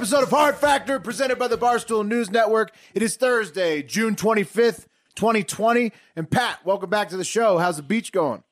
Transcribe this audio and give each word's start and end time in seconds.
Episode 0.00 0.22
of 0.22 0.30
Hard 0.30 0.54
Factor 0.56 0.98
presented 0.98 1.38
by 1.38 1.46
the 1.46 1.58
Barstool 1.58 2.08
News 2.08 2.30
Network. 2.30 2.72
It 2.94 3.02
is 3.02 3.16
Thursday, 3.16 3.82
June 3.82 4.16
25th, 4.16 4.86
2020. 5.14 5.92
And 6.16 6.30
Pat, 6.30 6.64
welcome 6.64 6.88
back 6.88 7.10
to 7.10 7.18
the 7.18 7.24
show. 7.24 7.58
How's 7.58 7.76
the 7.76 7.82
beach 7.82 8.10
going? 8.10 8.42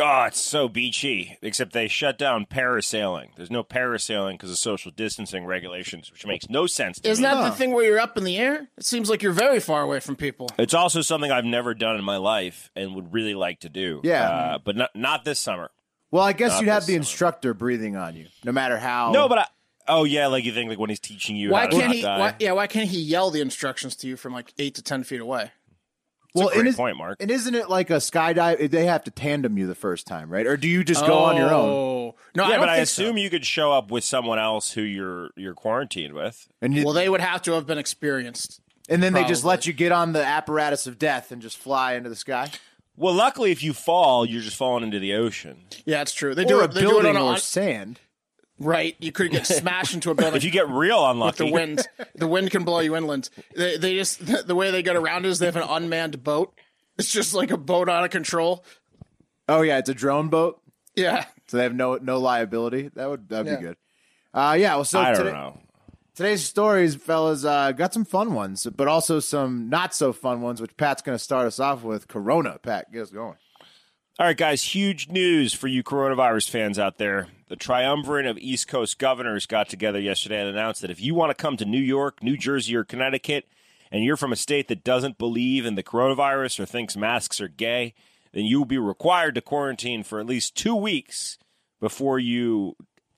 Oh, 0.00 0.24
it's 0.24 0.40
so 0.40 0.66
beachy, 0.66 1.36
except 1.42 1.74
they 1.74 1.88
shut 1.88 2.16
down 2.16 2.46
parasailing. 2.46 3.36
There's 3.36 3.50
no 3.50 3.62
parasailing 3.62 4.32
because 4.38 4.50
of 4.50 4.56
social 4.56 4.90
distancing 4.90 5.44
regulations, 5.44 6.10
which 6.10 6.24
makes 6.24 6.48
no 6.48 6.66
sense 6.66 7.00
to 7.00 7.10
Isn't 7.10 7.22
me. 7.22 7.28
that 7.28 7.50
the 7.50 7.54
thing 7.54 7.72
where 7.74 7.84
you're 7.84 8.00
up 8.00 8.16
in 8.16 8.24
the 8.24 8.38
air? 8.38 8.68
It 8.78 8.86
seems 8.86 9.10
like 9.10 9.22
you're 9.22 9.32
very 9.32 9.60
far 9.60 9.82
away 9.82 10.00
from 10.00 10.16
people. 10.16 10.48
It's 10.58 10.72
also 10.72 11.02
something 11.02 11.30
I've 11.30 11.44
never 11.44 11.74
done 11.74 11.96
in 11.96 12.04
my 12.04 12.16
life 12.16 12.70
and 12.74 12.94
would 12.94 13.12
really 13.12 13.34
like 13.34 13.60
to 13.60 13.68
do. 13.68 14.00
Yeah. 14.04 14.26
Uh, 14.26 14.58
but 14.64 14.74
not, 14.74 14.90
not 14.96 15.26
this 15.26 15.38
summer. 15.38 15.70
Well, 16.10 16.22
I 16.22 16.32
guess 16.32 16.52
Not 16.52 16.60
you'd 16.62 16.68
have 16.70 16.80
this 16.82 16.86
the 16.86 16.92
summer. 16.94 17.00
instructor 17.00 17.52
breathing 17.52 17.94
on 17.96 18.16
you, 18.16 18.28
no 18.42 18.52
matter 18.52 18.78
how. 18.78 19.12
No, 19.12 19.28
but 19.28 19.40
I. 19.40 19.44
Oh, 19.88 20.04
yeah, 20.04 20.26
like 20.26 20.44
you 20.44 20.52
think 20.52 20.68
like 20.70 20.78
when 20.78 20.90
he's 20.90 21.00
teaching 21.00 21.36
you 21.36 21.50
Why 21.50 21.60
how 21.62 21.66
to 21.66 21.70
can't 21.76 21.86
not 21.86 21.94
he? 21.96 22.02
die. 22.02 22.18
Why, 22.18 22.34
yeah, 22.38 22.52
why 22.52 22.66
can't 22.66 22.88
he 22.88 23.00
yell 23.00 23.30
the 23.30 23.40
instructions 23.40 23.96
to 23.96 24.06
you 24.08 24.16
from 24.16 24.32
like 24.32 24.52
eight 24.58 24.74
to 24.76 24.82
ten 24.82 25.02
feet 25.04 25.20
away? 25.20 25.50
well, 26.34 26.48
a 26.48 26.50
great 26.52 26.58
and 26.60 26.68
is- 26.68 26.76
point, 26.76 26.96
Mark. 26.96 27.16
And 27.20 27.30
isn't 27.30 27.54
it 27.54 27.68
like 27.70 27.90
a 27.90 27.94
skydive? 27.94 28.70
They 28.70 28.84
have 28.84 29.02
to 29.04 29.10
tandem 29.10 29.56
you 29.58 29.66
the 29.66 29.74
first 29.74 30.06
time, 30.06 30.30
right? 30.30 30.46
Or 30.46 30.56
do 30.56 30.68
you 30.68 30.84
just 30.84 31.04
go 31.06 31.18
on 31.18 31.36
your 31.36 31.50
own? 31.52 31.68
Oh 31.70 32.14
no, 32.34 32.44
yeah, 32.44 32.50
don't 32.50 32.60
but 32.60 32.68
I 32.68 32.76
assume 32.76 33.16
so. 33.16 33.22
you 33.22 33.30
could 33.30 33.44
show 33.46 33.72
up 33.72 33.90
with 33.90 34.04
someone 34.04 34.38
else 34.38 34.72
who 34.72 34.82
you're 34.82 35.30
you're 35.36 35.54
quarantined 35.54 36.12
with. 36.14 36.46
And 36.60 36.74
you, 36.74 36.84
Well, 36.84 36.92
they 36.94 37.08
would 37.08 37.20
have 37.22 37.42
to 37.42 37.52
have 37.52 37.66
been 37.66 37.78
experienced. 37.78 38.60
and 38.88 39.02
then 39.02 39.12
they 39.14 39.24
just 39.24 39.44
let 39.44 39.66
you 39.66 39.72
get 39.72 39.90
on 39.92 40.12
the 40.12 40.24
apparatus 40.24 40.86
of 40.86 40.98
death 40.98 41.32
and 41.32 41.40
just 41.42 41.56
fly 41.58 41.94
into 41.94 42.08
the 42.10 42.16
sky, 42.16 42.50
Well, 42.96 43.14
luckily, 43.14 43.50
if 43.50 43.62
you 43.62 43.72
fall, 43.72 44.24
you're 44.26 44.42
just 44.42 44.56
falling 44.56 44.84
into 44.84 44.98
the 44.98 45.14
ocean. 45.14 45.58
Yeah, 45.86 46.02
it's 46.02 46.12
true. 46.14 46.34
They 46.34 46.44
do 46.44 46.60
a 46.60 46.64
it. 46.64 46.72
They 46.72 46.80
do 46.82 46.88
it 46.88 46.90
building 47.02 47.16
on 47.16 47.22
or 47.22 47.32
on- 47.32 47.38
sand. 47.38 48.00
Right. 48.58 48.96
You 48.98 49.12
could 49.12 49.30
get 49.30 49.46
smashed 49.46 49.94
into 49.94 50.10
a 50.10 50.14
building. 50.14 50.34
If 50.36 50.44
you 50.44 50.50
get 50.50 50.68
real 50.68 51.02
with 51.02 51.10
unlucky, 51.12 51.46
the 51.46 51.52
wind, 51.52 51.88
the 52.14 52.26
wind 52.26 52.50
can 52.50 52.64
blow 52.64 52.80
you 52.80 52.96
inland. 52.96 53.30
They, 53.56 53.76
they 53.76 53.94
just 53.96 54.20
the 54.46 54.54
way 54.54 54.70
they 54.70 54.82
get 54.82 54.96
around 54.96 55.26
is 55.26 55.38
they 55.38 55.46
have 55.46 55.56
an 55.56 55.62
unmanned 55.68 56.22
boat. 56.24 56.52
It's 56.98 57.10
just 57.12 57.34
like 57.34 57.50
a 57.50 57.56
boat 57.56 57.88
out 57.88 58.04
of 58.04 58.10
control. 58.10 58.64
Oh 59.48 59.62
yeah, 59.62 59.78
it's 59.78 59.88
a 59.88 59.94
drone 59.94 60.28
boat. 60.28 60.60
Yeah, 60.94 61.26
So 61.46 61.56
they 61.58 61.62
have 61.62 61.74
no 61.74 61.96
no 61.96 62.18
liability. 62.18 62.90
That 62.94 63.08
would 63.08 63.28
that'd 63.28 63.46
Yeah. 63.46 63.56
be 63.56 63.62
good. 63.62 63.76
Uh, 64.34 64.56
yeah. 64.58 64.74
Well, 64.74 64.84
so 64.84 65.00
I 65.00 65.12
don't 65.12 65.26
know. 65.26 65.60
today's 66.16 66.44
stories, 66.44 66.96
fellas, 66.96 67.44
uh, 67.44 67.70
got 67.72 67.94
some 67.94 68.04
fun 68.04 68.34
ones, 68.34 68.66
but 68.66 68.88
also 68.88 69.20
some 69.20 69.68
not 69.70 69.94
so 69.94 70.12
fun 70.12 70.40
ones, 70.42 70.60
which 70.60 70.76
Pat's 70.76 71.00
going 71.02 71.16
to 71.16 71.22
start 71.22 71.46
us 71.46 71.60
off 71.60 71.82
with. 71.84 72.08
Corona, 72.08 72.58
Pat, 72.60 72.92
get 72.92 73.02
us 73.02 73.10
going. 73.10 73.36
All 74.20 74.26
right, 74.26 74.36
guys, 74.36 74.64
huge 74.74 75.08
news 75.10 75.52
for 75.52 75.68
you 75.68 75.84
coronavirus 75.84 76.50
fans 76.50 76.76
out 76.76 76.98
there. 76.98 77.28
The 77.46 77.54
triumvirate 77.54 78.26
of 78.26 78.36
East 78.38 78.66
Coast 78.66 78.98
governors 78.98 79.46
got 79.46 79.68
together 79.68 80.00
yesterday 80.00 80.40
and 80.40 80.48
announced 80.48 80.80
that 80.80 80.90
if 80.90 81.00
you 81.00 81.14
want 81.14 81.30
to 81.30 81.40
come 81.40 81.56
to 81.56 81.64
New 81.64 81.78
York, 81.80 82.20
New 82.20 82.36
Jersey, 82.36 82.74
or 82.74 82.82
Connecticut, 82.82 83.46
and 83.92 84.02
you're 84.02 84.16
from 84.16 84.32
a 84.32 84.36
state 84.36 84.66
that 84.68 84.82
doesn't 84.82 85.18
believe 85.18 85.64
in 85.64 85.76
the 85.76 85.84
coronavirus 85.84 86.58
or 86.58 86.66
thinks 86.66 86.96
masks 86.96 87.40
are 87.40 87.46
gay, 87.46 87.94
then 88.32 88.44
you 88.44 88.58
will 88.58 88.66
be 88.66 88.76
required 88.76 89.36
to 89.36 89.40
quarantine 89.40 90.02
for 90.02 90.18
at 90.18 90.26
least 90.26 90.56
two 90.56 90.74
weeks 90.74 91.38
before 91.80 92.18
you 92.18 92.74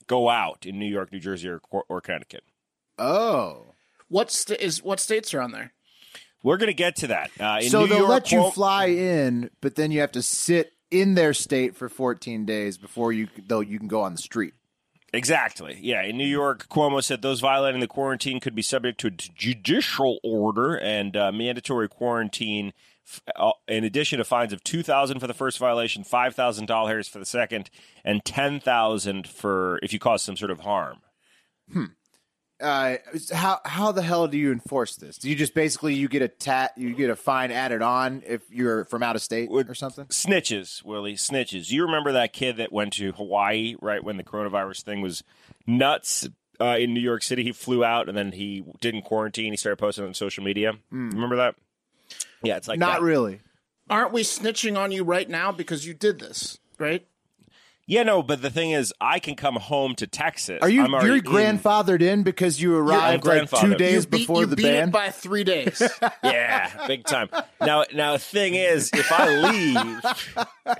go 0.06 0.28
out 0.28 0.66
in 0.66 0.78
New 0.78 0.84
York, 0.84 1.12
New 1.12 1.18
Jersey, 1.18 1.48
or, 1.48 1.62
or 1.88 2.02
Connecticut. 2.02 2.44
Oh, 2.98 3.72
what 4.08 4.30
sta- 4.30 4.62
is 4.62 4.82
what 4.82 5.00
states 5.00 5.32
are 5.32 5.40
on 5.40 5.52
there? 5.52 5.72
We're 6.42 6.58
going 6.58 6.66
to 6.66 6.74
get 6.74 6.96
to 6.96 7.06
that. 7.06 7.30
Uh, 7.40 7.60
in 7.62 7.70
so 7.70 7.80
New 7.80 7.86
they'll 7.86 7.98
York, 8.00 8.10
let 8.10 8.32
you 8.32 8.40
Cuomo- 8.40 8.52
fly 8.52 8.84
in, 8.88 9.48
but 9.62 9.76
then 9.76 9.90
you 9.92 10.00
have 10.00 10.12
to 10.12 10.20
sit 10.22 10.74
in 10.90 11.14
their 11.14 11.32
state 11.34 11.76
for 11.76 11.88
14 11.88 12.44
days 12.44 12.78
before 12.78 13.12
you 13.12 13.28
though 13.46 13.60
you 13.60 13.78
can 13.78 13.88
go 13.88 14.02
on 14.02 14.12
the 14.12 14.18
street. 14.18 14.54
Exactly. 15.12 15.76
Yeah. 15.82 16.02
In 16.04 16.16
New 16.16 16.26
York, 16.26 16.68
Cuomo 16.68 17.02
said 17.02 17.20
those 17.20 17.40
violating 17.40 17.80
the 17.80 17.88
quarantine 17.88 18.38
could 18.38 18.54
be 18.54 18.62
subject 18.62 19.00
to 19.00 19.08
a 19.08 19.10
judicial 19.10 20.18
order 20.22 20.76
and 20.76 21.16
uh, 21.16 21.32
mandatory 21.32 21.88
quarantine. 21.88 22.72
uh, 23.34 23.50
In 23.66 23.82
addition 23.82 24.18
to 24.18 24.24
fines 24.24 24.52
of 24.52 24.62
two 24.62 24.84
thousand 24.84 25.18
for 25.18 25.26
the 25.26 25.34
first 25.34 25.58
violation, 25.58 26.04
five 26.04 26.36
thousand 26.36 26.66
dollars 26.66 27.08
for 27.08 27.18
the 27.18 27.26
second, 27.26 27.70
and 28.04 28.24
ten 28.24 28.60
thousand 28.60 29.26
for 29.26 29.80
if 29.82 29.92
you 29.92 29.98
cause 29.98 30.22
some 30.22 30.36
sort 30.36 30.52
of 30.52 30.60
harm. 30.60 30.98
Uh, 32.60 32.96
how 33.32 33.60
how 33.64 33.92
the 33.92 34.02
hell 34.02 34.28
do 34.28 34.36
you 34.36 34.52
enforce 34.52 34.96
this? 34.96 35.16
Do 35.18 35.30
you 35.30 35.36
just 35.36 35.54
basically 35.54 35.94
you 35.94 36.08
get 36.08 36.22
a 36.22 36.28
tat 36.28 36.72
you 36.76 36.94
get 36.94 37.08
a 37.10 37.16
fine 37.16 37.50
added 37.50 37.80
on 37.82 38.22
if 38.26 38.42
you're 38.50 38.84
from 38.84 39.02
out 39.02 39.16
of 39.16 39.22
state 39.22 39.48
or 39.50 39.74
something? 39.74 40.06
Snitches, 40.06 40.84
Willie, 40.84 41.14
snitches. 41.14 41.70
You 41.70 41.84
remember 41.84 42.12
that 42.12 42.32
kid 42.32 42.58
that 42.58 42.72
went 42.72 42.92
to 42.94 43.12
Hawaii 43.12 43.76
right 43.80 44.02
when 44.04 44.16
the 44.16 44.24
coronavirus 44.24 44.82
thing 44.82 45.00
was 45.00 45.24
nuts 45.66 46.28
uh, 46.60 46.76
in 46.78 46.92
New 46.92 47.00
York 47.00 47.22
City? 47.22 47.42
He 47.44 47.52
flew 47.52 47.82
out 47.84 48.08
and 48.08 48.16
then 48.16 48.32
he 48.32 48.62
didn't 48.80 49.02
quarantine. 49.02 49.52
He 49.52 49.56
started 49.56 49.76
posting 49.76 50.04
on 50.04 50.14
social 50.14 50.44
media. 50.44 50.74
Remember 50.90 51.36
that? 51.36 51.54
Yeah, 52.42 52.56
it's 52.56 52.68
like 52.68 52.78
Not 52.78 53.00
that. 53.00 53.02
really. 53.02 53.40
Aren't 53.88 54.12
we 54.12 54.22
snitching 54.22 54.78
on 54.78 54.92
you 54.92 55.02
right 55.02 55.28
now 55.28 55.50
because 55.50 55.86
you 55.86 55.94
did 55.94 56.20
this? 56.20 56.58
Right? 56.78 57.06
Yeah, 57.90 58.04
no, 58.04 58.22
but 58.22 58.40
the 58.40 58.50
thing 58.50 58.70
is, 58.70 58.94
I 59.00 59.18
can 59.18 59.34
come 59.34 59.56
home 59.56 59.96
to 59.96 60.06
Texas. 60.06 60.60
Are 60.62 60.68
you 60.68 60.84
I'm 60.84 60.92
you're 61.04 61.18
grandfathered 61.18 62.02
in 62.02 62.22
because 62.22 62.62
you 62.62 62.76
arrived 62.76 63.24
like 63.24 63.50
two 63.50 63.56
grandfathered. 63.56 63.78
days 63.78 64.04
you 64.04 64.10
beat, 64.10 64.18
before 64.18 64.40
you 64.42 64.46
the 64.46 64.54
beat 64.54 64.62
ban? 64.62 64.88
it 64.90 64.92
by 64.92 65.10
three 65.10 65.42
days. 65.42 65.82
Yeah, 66.22 66.86
big 66.86 67.02
time. 67.04 67.30
Now, 67.60 67.84
now, 67.92 68.16
thing 68.16 68.54
is, 68.54 68.90
if 68.94 69.10
I 69.10 69.28
leave, 69.50 70.76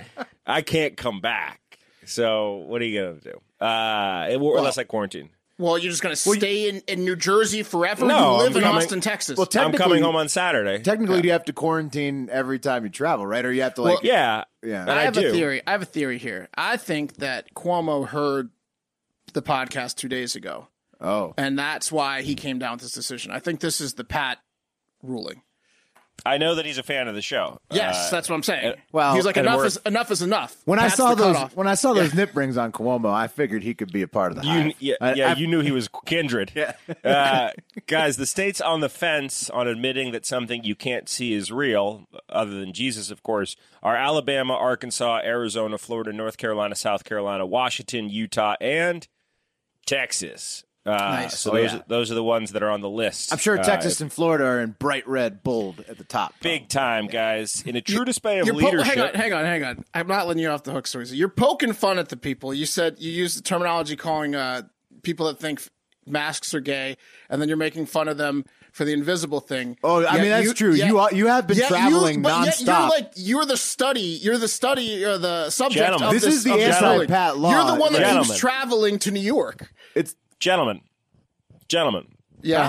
I 0.47 0.63
can't 0.63 0.97
come 0.97 1.21
back. 1.21 1.61
So, 2.05 2.59
what 2.69 2.81
are 2.81 2.85
you 2.85 3.01
gonna 3.03 3.21
do? 3.21 3.65
Uh, 3.65 4.29
it- 4.31 4.37
or 4.41 4.59
unless 4.59 4.79
I 4.79 4.85
quarantine. 4.85 5.31
Well, 5.61 5.79
you're 5.79 5.91
just 5.91 6.03
gonna 6.03 6.17
stay 6.17 6.69
in, 6.69 6.83
in 6.89 7.05
New 7.05 7.17
Jersey 7.17 7.63
forever. 7.63 8.07
No, 8.07 8.37
you 8.39 8.43
live 8.45 8.53
I'm 8.53 8.57
in 8.57 8.63
coming- 8.63 8.83
Austin, 8.83 9.01
Texas. 9.01 9.37
Well, 9.39 9.47
I'm 9.57 9.73
coming 9.73 10.03
home 10.03 10.17
on 10.17 10.29
Saturday. 10.29 10.83
technically, 10.83 11.21
do 11.21 11.29
you 11.29 11.33
have 11.33 11.45
to 11.45 11.53
quarantine 11.53 12.29
every 12.33 12.59
time 12.59 12.85
you 12.85 12.91
travel, 12.91 13.27
right? 13.27 13.45
Or 13.45 13.53
you 13.53 13.63
have 13.63 13.75
to 13.75 13.83
like, 13.83 14.03
yeah, 14.03 14.45
yeah. 14.63 14.87
I 14.87 15.01
I, 15.01 15.03
have 15.03 15.15
do. 15.15 15.29
a 15.29 15.31
theory. 15.31 15.63
I 15.67 15.73
have 15.73 15.83
a 15.83 15.87
theory 15.87 16.19
here. 16.19 16.49
I 16.55 16.77
think 16.77 17.17
that 17.17 17.55
Cuomo 17.55 18.07
heard 18.09 18.51
the 19.33 19.43
podcast 19.43 19.97
two 19.97 20.09
days 20.09 20.35
ago, 20.35 20.69
oh, 21.01 21.35
and 21.37 21.59
that's 21.59 21.93
why 21.93 22.23
he 22.23 22.35
came 22.35 22.59
down 22.59 22.73
with 22.73 22.83
this 22.83 22.93
decision. 22.93 23.31
I 23.31 23.39
think 23.39 23.61
this 23.61 23.81
is 23.81 23.95
the 23.95 24.05
Pat 24.05 24.39
ruling. 25.03 25.43
I 26.27 26.39
know 26.39 26.55
that 26.57 26.67
he's 26.67 26.79
a 26.79 26.83
fan 26.83 27.09
of 27.09 27.15
the 27.15 27.23
show. 27.23 27.59
Yes, 27.71 28.09
Uh, 28.09 28.11
that's 28.17 28.29
what 28.29 28.37
I'm 28.37 28.43
saying. 28.43 28.75
well, 28.93 29.15
he's 29.15 29.25
like 29.25 29.37
enough 29.37 29.65
is 29.65 29.77
enough 29.87 30.11
is 30.11 30.23
enough. 30.23 30.57
when 30.65 30.79
I 30.79 30.89
saw 30.89 31.15
those 31.15 31.35
cutoff. 31.37 31.57
when 31.57 31.67
I 31.67 31.75
saw 31.75 31.93
those 31.93 32.15
nip 32.15 32.35
rings 32.37 32.57
on 32.57 32.73
Cuomo, 32.73 33.13
I 33.13 33.27
figured 33.29 33.63
he 33.63 33.75
could 33.75 33.93
be 33.93 34.03
a 34.03 34.09
part 34.09 34.33
of 34.33 34.41
the 34.43 34.47
You, 34.47 34.73
yeah, 34.79 34.95
I- 35.01 35.15
yeah 35.15 35.31
I- 35.33 35.35
you 35.37 35.47
knew 35.47 35.61
he 35.61 35.71
was 35.73 35.89
kindred. 36.07 36.53
yeah. 36.55 36.73
uh, 37.05 37.51
guys, 37.87 38.17
the 38.17 38.27
state's 38.27 38.61
on 38.61 38.81
the 38.81 38.89
fence 38.89 39.49
on 39.51 39.67
admitting 39.69 40.13
that 40.13 40.27
something 40.27 40.65
you 40.65 40.75
can't 40.75 41.09
see 41.09 41.33
is 41.33 41.51
real, 41.51 42.07
other 42.29 42.59
than 42.59 42.73
Jesus, 42.73 43.11
of 43.11 43.23
course, 43.23 43.57
are 43.83 43.97
Alabama, 43.97 44.55
Arkansas, 44.55 45.21
Arizona, 45.25 45.79
Florida, 45.79 46.13
North 46.13 46.37
Carolina, 46.37 46.75
South 46.75 47.05
Carolina, 47.05 47.47
Washington, 47.47 48.09
Utah, 48.09 48.55
and 48.61 49.09
Texas. 49.87 50.65
Uh, 50.87 50.91
Nice. 50.93 51.39
So 51.39 51.51
Oh, 51.51 51.55
those 51.57 51.73
yeah. 51.75 51.83
those 51.89 52.11
are 52.11 52.15
the 52.15 52.25
ones 52.25 52.53
that 52.53 52.63
are 52.63 52.71
on 52.71 52.81
the 52.81 52.89
list. 52.89 53.33
I'm 53.33 53.39
sure 53.39 53.59
Uh, 53.59 53.63
Texas 53.63 54.01
and 54.01 54.11
Florida 54.11 54.45
are 54.45 54.61
in 54.61 54.77
bright 54.79 55.07
red, 55.07 55.43
bold 55.43 55.85
at 55.89 55.99
the 55.99 56.05
top. 56.05 56.35
big 56.41 56.69
time 56.69 57.07
guys 57.07 57.63
in 57.67 57.77
a 57.77 57.83
true 57.83 58.05
display 58.07 58.39
of 58.39 58.47
You're 58.47 58.55
po- 58.55 58.67
leadership. 58.67 58.87
hang 58.87 59.01
on, 59.03 59.15
hang 59.15 59.33
on, 59.35 59.45
hang 59.45 59.65
on. 59.65 59.85
I'm 59.93 60.07
not 60.07 60.27
letting 60.27 60.43
you 60.43 60.49
off 60.49 60.63
the 60.63 60.73
hook, 60.73 60.87
Stories. 60.87 61.15
You're 61.15 61.29
poking 61.29 61.75
fun 61.75 61.99
at 61.99 62.09
the 62.09 62.17
people. 62.17 62.55
You 62.55 62.65
said 62.65 62.97
you 62.99 63.11
used 63.13 63.37
the 63.39 63.43
terminology 63.43 63.95
calling 63.95 64.35
uh, 64.35 64.63
people 65.03 65.27
that 65.27 65.39
think 65.39 65.61
masks 66.07 66.55
are 66.55 66.61
gay, 66.61 66.97
and 67.29 67.43
then 67.43 67.49
you're 67.49 67.59
making 67.59 67.85
fun 67.87 68.09
of 68.09 68.17
them 68.17 68.45
for 68.73 68.85
the 68.87 68.93
invisible 68.93 69.41
thing. 69.41 69.77
Oh, 69.85 69.99
I 70.05 70.15
Yet 70.15 70.21
mean, 70.23 70.31
that's 70.31 70.47
you- 70.47 70.55
true. 70.55 70.73
yet- 70.75 70.87
You 70.87 70.99
are- 70.99 71.13
you 71.13 71.27
have 71.27 71.47
been 71.47 71.59
yet 71.59 71.69
traveling 71.69 72.23
but 72.23 72.47
nonstop. 72.47 72.67
You're 72.67 72.89
like 72.89 73.13
you're 73.17 73.45
the 73.45 73.57
study. 73.59 74.01
You're 74.01 74.39
the 74.39 74.49
study. 74.49 75.05
Or 75.05 75.19
the 75.19 75.51
subject. 75.51 75.85
Gentlemen. 75.85 76.09
of 76.09 76.15
This 76.15 76.25
this 76.25 76.35
is 76.37 76.45
the 76.45 76.55
of 76.55 76.61
anti-Pat 76.61 77.37
law. 77.37 77.51
You're 77.51 77.75
the 77.77 77.81
one 77.81 77.93
that 77.93 77.99
Gentlemen. 77.99 78.25
keeps 78.25 78.39
traveling 78.39 78.99
to 79.01 79.11
New 79.11 79.21
York. 79.21 79.73
It's 79.95 80.15
gentlemen, 80.41 80.81
gentlemen, 81.69 82.09
Yeah. 82.43 82.63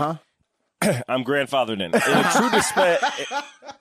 uh-huh. 0.81 1.01
I'm 1.07 1.23
grandfathered 1.23 1.73
in. 1.81 1.81
In 1.81 1.93
a 1.95 2.31
true 2.33 2.49
display, 2.51 2.97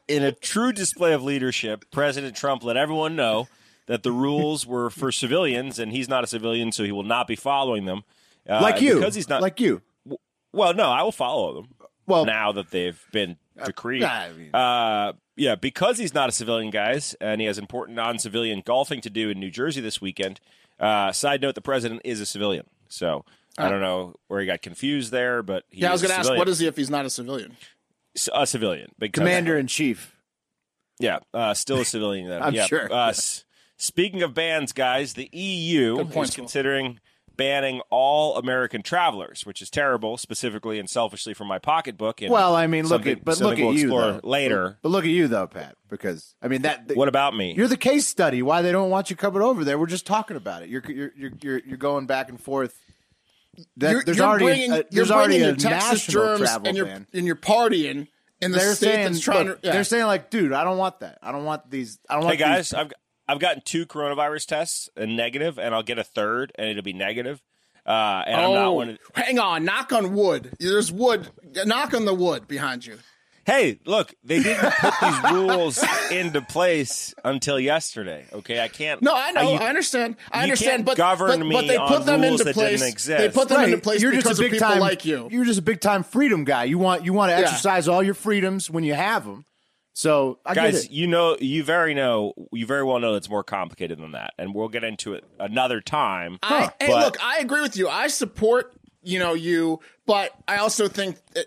in 0.08 0.22
a 0.22 0.32
true 0.32 0.72
display 0.72 1.12
of 1.12 1.22
leadership, 1.22 1.84
President 1.90 2.36
Trump 2.36 2.62
let 2.64 2.76
everyone 2.76 3.16
know 3.16 3.48
that 3.86 4.02
the 4.02 4.12
rules 4.12 4.66
were 4.66 4.90
for 4.90 5.10
civilians, 5.10 5.78
and 5.78 5.92
he's 5.92 6.08
not 6.08 6.24
a 6.24 6.26
civilian, 6.26 6.72
so 6.72 6.84
he 6.84 6.92
will 6.92 7.02
not 7.02 7.26
be 7.26 7.36
following 7.36 7.84
them. 7.86 8.02
Uh, 8.48 8.60
like 8.62 8.80
you, 8.80 8.94
because 8.96 9.14
he's 9.14 9.28
not. 9.28 9.42
like 9.42 9.60
you. 9.60 9.82
well, 10.52 10.72
no, 10.74 10.84
I 10.90 11.02
will 11.02 11.12
follow 11.12 11.54
them. 11.54 11.68
Well, 12.06 12.24
now 12.24 12.52
that 12.52 12.70
they've 12.70 13.00
been 13.12 13.36
decreed. 13.64 14.02
I 14.02 14.32
mean- 14.32 14.54
Uh, 14.54 15.12
yeah, 15.36 15.54
because 15.54 15.96
he's 15.96 16.12
not 16.12 16.28
a 16.28 16.32
civilian, 16.32 16.70
guys, 16.70 17.14
and 17.20 17.40
he 17.40 17.46
has 17.46 17.56
important 17.56 17.96
non-civilian 17.96 18.62
golfing 18.64 19.00
to 19.02 19.10
do 19.10 19.30
in 19.30 19.38
New 19.40 19.50
Jersey 19.50 19.80
this 19.80 20.00
weekend. 20.00 20.40
Uh, 20.78 21.12
side 21.12 21.40
note: 21.40 21.54
the 21.54 21.60
president 21.62 22.02
is 22.04 22.20
a 22.20 22.26
civilian, 22.26 22.66
so 22.88 23.24
I 23.58 23.68
don't 23.68 23.80
know 23.80 24.14
where 24.28 24.40
he 24.40 24.46
got 24.46 24.62
confused 24.62 25.10
there, 25.12 25.42
but 25.42 25.64
he 25.68 25.80
Yeah, 25.82 25.90
I 25.90 25.92
was 25.92 26.02
going 26.02 26.10
going 26.12 26.22
to 26.24 26.30
ask, 26.30 26.38
what 26.38 26.48
is 26.48 26.58
he 26.60 26.66
if 26.66 26.76
he's 26.76 26.90
not 26.90 27.04
a 27.06 27.10
civilian? 27.10 27.56
a 28.32 28.46
civilian? 28.46 28.92
Because, 28.98 29.20
Commander 29.20 29.56
in 29.58 29.66
chief. 29.66 30.16
yeah, 30.98 31.18
uh, 31.34 31.54
still 31.54 31.80
a 31.80 31.84
civilian. 31.84 32.28
Then. 32.28 32.42
I'm 32.44 32.54
yeah. 32.54 32.66
sure. 32.66 32.92
Uh, 32.92 33.08
s- 33.10 33.44
speaking 33.76 34.22
of 34.22 34.34
bans, 34.34 34.72
guys, 34.72 35.14
the 35.14 35.28
EU 35.32 36.04
point, 36.06 36.28
is 36.30 36.34
considering 36.34 37.00
banning 37.36 37.80
all 37.90 38.36
American 38.36 38.82
travelers, 38.82 39.46
which 39.46 39.62
is 39.62 39.70
terrible, 39.70 40.18
specifically 40.18 40.78
and 40.78 40.90
selfishly 40.90 41.32
for 41.32 41.44
my 41.44 41.58
pocketbook. 41.58 42.20
And 42.20 42.30
Well, 42.30 42.54
I 42.54 42.66
mean, 42.66 42.86
look 42.86 43.06
at 43.06 43.24
but 43.24 43.40
look 43.40 43.58
at 43.58 43.64
we'll 43.64 43.74
you 43.74 43.88
though. 43.88 44.20
later. 44.22 44.78
But 44.82 44.90
look 44.90 45.04
at 45.04 45.10
you 45.10 45.26
though, 45.28 45.46
Pat, 45.46 45.76
because 45.88 46.34
I 46.42 46.48
mean 46.48 46.62
that. 46.62 46.90
What 46.94 47.08
about 47.08 47.34
me? 47.34 47.54
You're 47.54 47.68
the 47.68 47.76
case 47.78 48.06
study. 48.06 48.42
Why 48.42 48.60
they 48.62 48.72
don't 48.72 48.90
want 48.90 49.08
you 49.10 49.16
coming 49.16 49.40
over 49.42 49.64
there? 49.64 49.78
We're 49.78 49.86
just 49.86 50.06
talking 50.06 50.36
about 50.36 50.62
it. 50.62 50.68
You're 50.68 50.82
you're 50.88 51.12
you're 51.16 51.30
you're, 51.40 51.58
you're 51.60 51.78
going 51.78 52.06
back 52.06 52.28
and 52.28 52.40
forth. 52.40 52.78
That, 53.76 53.90
You're, 53.90 54.04
there's 54.04 54.16
you're 54.18 54.26
already 54.26 54.44
bringing, 54.44 54.72
a, 54.72 54.76
you're 54.76 54.84
there's 54.90 55.10
already 55.10 55.38
bringing 55.38 55.44
a 55.44 55.46
your 55.48 55.56
Texas 55.56 56.08
national 56.08 56.24
germs 56.24 56.40
travel 56.40 56.68
and 56.68 56.76
you're 56.76 56.86
ban. 56.86 57.06
and 57.12 57.26
you're 57.26 57.36
partying 57.36 58.08
in 58.40 58.52
the 58.52 58.58
They're 58.58 58.74
state 58.74 58.86
saying 58.86 59.04
that's 59.06 59.20
trying 59.20 59.48
look, 59.48 59.60
to. 59.60 59.66
Yeah. 59.66 59.72
they're 59.72 59.84
saying 59.84 60.06
like, 60.06 60.30
dude, 60.30 60.52
I 60.52 60.64
don't 60.64 60.78
want 60.78 61.00
that. 61.00 61.18
I 61.22 61.32
don't 61.32 61.44
want 61.44 61.70
these. 61.70 61.98
I 62.08 62.14
don't 62.14 62.22
Hey 62.22 62.28
want 62.28 62.38
guys, 62.38 62.70
These, 62.70 62.74
I've 62.74 62.92
I've 63.28 63.38
gotten 63.38 63.62
two 63.64 63.86
coronavirus 63.86 64.46
tests 64.46 64.88
and 64.96 65.16
negative, 65.16 65.58
and 65.58 65.74
I'll 65.74 65.82
get 65.82 65.98
a 65.98 66.04
third, 66.04 66.52
and 66.56 66.68
it'll 66.68 66.82
be 66.82 66.92
negative. 66.92 67.42
Uh, 67.86 68.22
and 68.26 68.40
I'm 68.40 68.52
not 68.52 68.66
oh, 68.66 68.72
one. 68.72 68.90
Of, 68.90 68.98
hang 69.14 69.38
on! 69.38 69.64
Knock 69.64 69.92
on 69.92 70.14
wood. 70.14 70.52
There's 70.60 70.92
wood. 70.92 71.28
Knock 71.64 71.94
on 71.94 72.04
the 72.04 72.14
wood 72.14 72.46
behind 72.46 72.86
you. 72.86 72.98
Hey, 73.50 73.80
look, 73.84 74.14
they 74.22 74.42
didn't 74.42 74.72
put 74.74 74.94
these 75.00 75.32
rules 75.32 75.84
into 76.10 76.40
place 76.42 77.14
until 77.24 77.58
yesterday. 77.58 78.24
Okay, 78.32 78.60
I 78.60 78.68
can't. 78.68 79.02
No, 79.02 79.12
I 79.14 79.32
know. 79.32 79.52
you- 79.52 79.58
I 79.58 79.68
understand. 79.68 80.16
I 80.30 80.38
you 80.38 80.42
understand. 80.44 80.70
can't 80.70 80.84
but 80.86 80.96
govern 80.96 81.40
but, 81.40 81.46
me 81.46 81.52
but 81.56 81.66
they 81.66 81.76
on 81.76 81.88
put 81.88 82.06
them 82.06 82.20
rules 82.22 82.40
into 82.40 82.44
that 82.44 82.54
didn't 82.54 82.78
place. 82.78 82.92
exist. 82.92 83.18
They 83.18 83.28
put 83.28 83.48
them 83.48 83.58
right, 83.58 83.68
into 83.70 83.80
place 83.82 84.00
you're 84.02 84.12
because 84.12 84.24
just 84.38 84.40
a 84.40 84.42
big 84.44 84.52
people 84.52 84.68
time 84.68 84.78
like 84.80 85.04
you. 85.04 85.28
You're 85.30 85.44
just 85.44 85.58
a 85.58 85.62
big 85.62 85.80
time 85.80 86.02
freedom 86.04 86.44
guy. 86.44 86.64
You 86.64 86.78
want 86.78 87.04
you 87.04 87.12
want 87.12 87.30
to 87.32 87.36
Yeah. 87.36 87.42
exercise 87.46 87.88
all 87.88 88.02
your 88.02 88.14
freedoms 88.14 88.70
when 88.70 88.84
you 88.84 88.94
have 88.94 89.24
them. 89.24 89.44
So 89.92 90.38
I 90.46 90.54
get 90.54 90.62
Guys, 90.72 90.84
it. 90.84 90.92
you 90.92 91.08
know, 91.08 91.36
you 91.40 91.64
very 91.64 91.94
know, 91.94 92.32
you 92.52 92.64
very 92.64 92.84
well 92.84 93.00
know 93.00 93.16
it's 93.16 93.28
more 93.28 93.42
complicated 93.42 93.98
than 93.98 94.12
that, 94.12 94.32
and 94.38 94.54
we'll 94.54 94.68
get 94.68 94.84
into 94.84 95.14
it 95.14 95.24
another 95.40 95.80
time. 95.80 96.38
I, 96.42 96.70
hey, 96.80 96.86
But- 96.86 97.04
look, 97.04 97.24
I 97.24 97.38
agree 97.38 97.60
with 97.60 97.76
you. 97.76 97.88
I 97.88 98.06
support 98.06 98.72
you 99.02 99.18
know 99.18 99.34
you, 99.34 99.80
but 100.06 100.30
I 100.46 100.58
also 100.58 100.86
think 100.88 101.16
that 101.34 101.46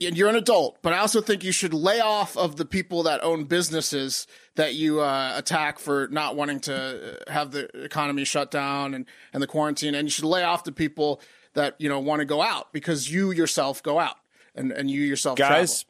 you're 0.00 0.28
an 0.28 0.36
adult. 0.36 0.78
But 0.82 0.92
I 0.92 0.98
also 0.98 1.20
think 1.20 1.44
you 1.44 1.52
should 1.52 1.74
lay 1.74 2.00
off 2.00 2.36
of 2.36 2.56
the 2.56 2.64
people 2.64 3.02
that 3.04 3.22
own 3.22 3.44
businesses 3.44 4.26
that 4.56 4.74
you 4.74 5.00
uh, 5.00 5.32
attack 5.36 5.78
for 5.78 6.08
not 6.08 6.36
wanting 6.36 6.60
to 6.60 7.20
uh, 7.26 7.32
have 7.32 7.50
the 7.52 7.64
economy 7.84 8.24
shut 8.24 8.50
down 8.50 8.94
and 8.94 9.06
and 9.32 9.42
the 9.42 9.46
quarantine, 9.46 9.94
and 9.94 10.06
you 10.06 10.10
should 10.10 10.24
lay 10.24 10.42
off 10.42 10.64
the 10.64 10.72
people 10.72 11.20
that 11.54 11.74
you 11.78 11.88
know 11.88 11.98
want 12.00 12.20
to 12.20 12.24
go 12.24 12.42
out 12.42 12.72
because 12.72 13.10
you 13.12 13.30
yourself 13.30 13.82
go 13.82 13.98
out 13.98 14.16
and 14.54 14.72
and 14.72 14.90
you 14.90 15.02
yourself 15.02 15.38
guys, 15.38 15.84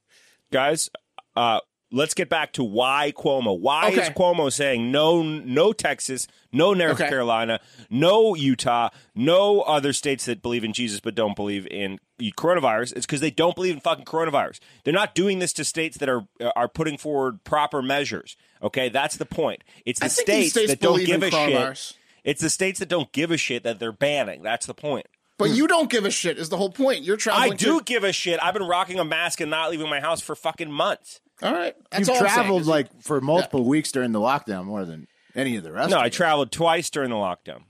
guys, 0.51 0.91
uh, 1.37 1.61
let's 1.91 2.15
get 2.15 2.29
back 2.29 2.53
to 2.53 2.65
why 2.65 3.13
Cuomo. 3.17 3.59
Why 3.59 3.91
is 3.91 4.09
Cuomo 4.11 4.53
saying 4.53 4.91
no, 4.91 5.23
no 5.23 5.73
Texas, 5.73 6.27
no 6.53 6.75
North 6.75 7.01
Okay. 7.01 7.09
Carolina, 7.09 7.61
no 7.91 8.35
Utah, 8.35 8.91
no 9.15 9.63
other 9.63 9.93
states 9.93 10.27
that 10.27 10.43
believe 10.43 10.65
in 10.65 10.73
Jesus 10.73 11.01
but 11.01 11.15
don't 11.15 11.37
believe 11.37 11.67
in 11.71 11.99
coronavirus? 12.37 12.95
It's 12.97 13.07
because 13.07 13.21
they 13.21 13.31
don't 13.31 13.55
believe 13.55 13.75
in 13.75 13.81
fucking 13.81 14.05
coronavirus. 14.05 14.61
They're 14.85 14.93
not 14.95 15.15
doing 15.15 15.39
this 15.39 15.53
to 15.55 15.65
states 15.65 15.99
that 15.99 16.09
are 16.09 16.27
uh, 16.41 16.51
are 16.57 16.69
putting 16.69 16.99
forward 16.99 17.45
proper 17.45 17.83
measures. 17.83 18.37
Okay, 18.63 18.89
that's 18.89 19.17
the 19.17 19.27
point. 19.27 19.63
It's 19.87 20.01
the 20.01 20.07
I 20.07 20.09
think 20.09 20.27
these 20.27 20.53
states, 20.53 20.53
states 20.53 20.71
that 20.73 20.81
don't 20.81 21.05
give 21.05 21.23
a 21.23 21.31
shit. 21.31 21.97
It's 22.25 22.43
the 22.43 22.51
states 22.51 22.79
that 22.81 22.89
don't 22.89 23.11
give 23.13 23.31
a 23.31 23.37
shit 23.37 23.63
that 23.63 23.79
they're 23.79 23.93
banning. 23.93 24.43
That's 24.43 24.67
the 24.67 24.75
point. 24.75 25.07
But 25.39 25.51
you 25.51 25.69
don't 25.69 25.89
give 25.89 26.05
a 26.05 26.11
shit. 26.11 26.37
Is 26.37 26.49
the 26.49 26.57
whole 26.57 26.71
point? 26.71 27.03
You're 27.03 27.17
traveling. 27.17 27.53
I 27.53 27.57
do 27.57 27.79
To, 27.79 27.85
give 27.85 28.03
a 28.03 28.13
shit. 28.13 28.41
I've 28.43 28.55
been 28.55 28.67
rocking 28.67 28.99
a 28.99 29.05
mask 29.05 29.41
and 29.41 29.51
not 29.51 29.71
leaving 29.71 29.89
my 29.89 30.01
house 30.01 30.21
for 30.21 30.35
fucking 30.35 30.71
months. 30.71 31.21
All 31.43 31.53
right. 31.53 31.75
That's 31.91 32.09
You've 32.09 32.11
all 32.11 32.17
I'm 32.25 32.31
traveled 32.31 32.61
is 32.63 32.69
like 32.69 33.03
for 33.03 33.21
multiple 33.21 33.65
weeks 33.65 33.93
during 33.93 34.13
the 34.13 34.21
lockdown 34.21 34.65
more 34.65 34.85
than 34.85 35.07
any 35.35 35.57
of 35.57 35.63
the 35.65 35.73
rest. 35.73 35.91
No, 35.91 35.97
of 35.97 36.03
I 36.03 36.07
us. 36.09 36.15
traveled 36.15 36.51
twice 36.53 36.91
during 36.91 37.11
the 37.11 37.17
lockdown. 37.17 37.63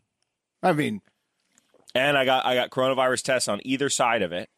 I 0.63 0.73
mean, 0.73 1.01
and 1.95 2.17
I 2.17 2.25
got 2.25 2.45
I 2.47 2.55
got 2.55 2.71
coronavirus 2.71 3.23
tests 3.23 3.49
on 3.49 3.61
either 3.65 3.89
side 3.89 4.23
of 4.23 4.33
it, 4.33 4.49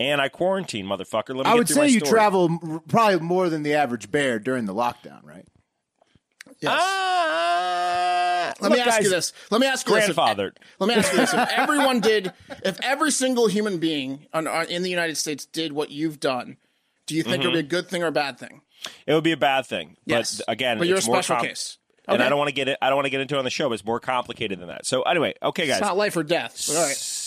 and 0.00 0.20
I 0.20 0.28
quarantined, 0.28 0.88
motherfucker. 0.88 1.34
Let 1.34 1.36
me 1.36 1.42
I 1.44 1.52
get 1.52 1.56
would 1.58 1.66
through 1.68 1.74
say 1.74 1.80
my 1.80 1.86
you 1.86 1.98
story. 2.00 2.10
travel 2.10 2.44
m- 2.62 2.80
probably 2.88 3.20
more 3.20 3.48
than 3.48 3.62
the 3.62 3.74
average 3.74 4.10
bear 4.10 4.38
during 4.38 4.66
the 4.66 4.74
lockdown, 4.74 5.24
right? 5.24 5.46
Ah, 6.66 8.52
Let 8.60 8.70
look, 8.70 8.72
me 8.72 8.80
ask 8.80 8.90
guys, 8.98 9.04
you 9.04 9.10
this. 9.10 9.32
Let 9.50 9.60
me 9.60 9.66
ask 9.66 9.88
you 9.88 9.94
this. 9.94 10.08
If- 10.08 10.16
Grandfathered. 10.16 10.52
Let 10.78 10.88
me 10.88 10.94
ask 10.94 11.12
you 11.12 11.18
this: 11.18 11.32
If 11.34 11.48
everyone 11.56 12.00
did, 12.00 12.32
if 12.64 12.78
every 12.82 13.10
single 13.10 13.48
human 13.48 13.78
being 13.78 14.26
on, 14.32 14.46
on, 14.46 14.66
in 14.66 14.82
the 14.82 14.90
United 14.90 15.16
States 15.16 15.46
did 15.46 15.72
what 15.72 15.90
you've 15.90 16.20
done, 16.20 16.56
do 17.06 17.14
you 17.14 17.22
think 17.22 17.42
it 17.42 17.46
would 17.46 17.52
be 17.52 17.58
mm-hmm. 17.60 17.66
a 17.66 17.70
good 17.70 17.88
thing 17.88 18.02
or 18.02 18.06
a 18.06 18.12
bad 18.12 18.38
thing? 18.38 18.62
It 19.06 19.14
would 19.14 19.24
be 19.24 19.32
a 19.32 19.36
bad 19.36 19.66
thing. 19.66 19.96
Yes. 20.04 20.42
but 20.46 20.52
again, 20.52 20.78
But 20.78 20.88
you're 20.88 20.98
it's 20.98 21.06
a 21.06 21.10
more 21.10 21.22
special 21.22 21.36
com- 21.36 21.46
case. 21.46 21.78
and 22.06 22.22
I 22.22 22.28
don't 22.28 22.38
want 22.38 22.48
to 22.48 22.54
get 22.54 22.68
it. 22.68 22.78
I 22.82 22.88
don't 22.88 22.96
want 22.96 23.06
to 23.06 23.10
get 23.10 23.20
into 23.20 23.36
it 23.36 23.38
on 23.38 23.44
the 23.44 23.50
show. 23.50 23.68
But 23.68 23.74
it's 23.74 23.84
more 23.84 24.00
complicated 24.00 24.60
than 24.60 24.68
that. 24.68 24.86
So 24.86 25.02
anyway, 25.02 25.34
okay, 25.42 25.66
guys. 25.66 25.78
It's 25.78 25.86
not 25.86 25.96
life 25.96 26.16
or 26.16 26.22
death. 26.22 26.64
But 26.68 26.76
all 26.76 26.82
right. 26.82 27.20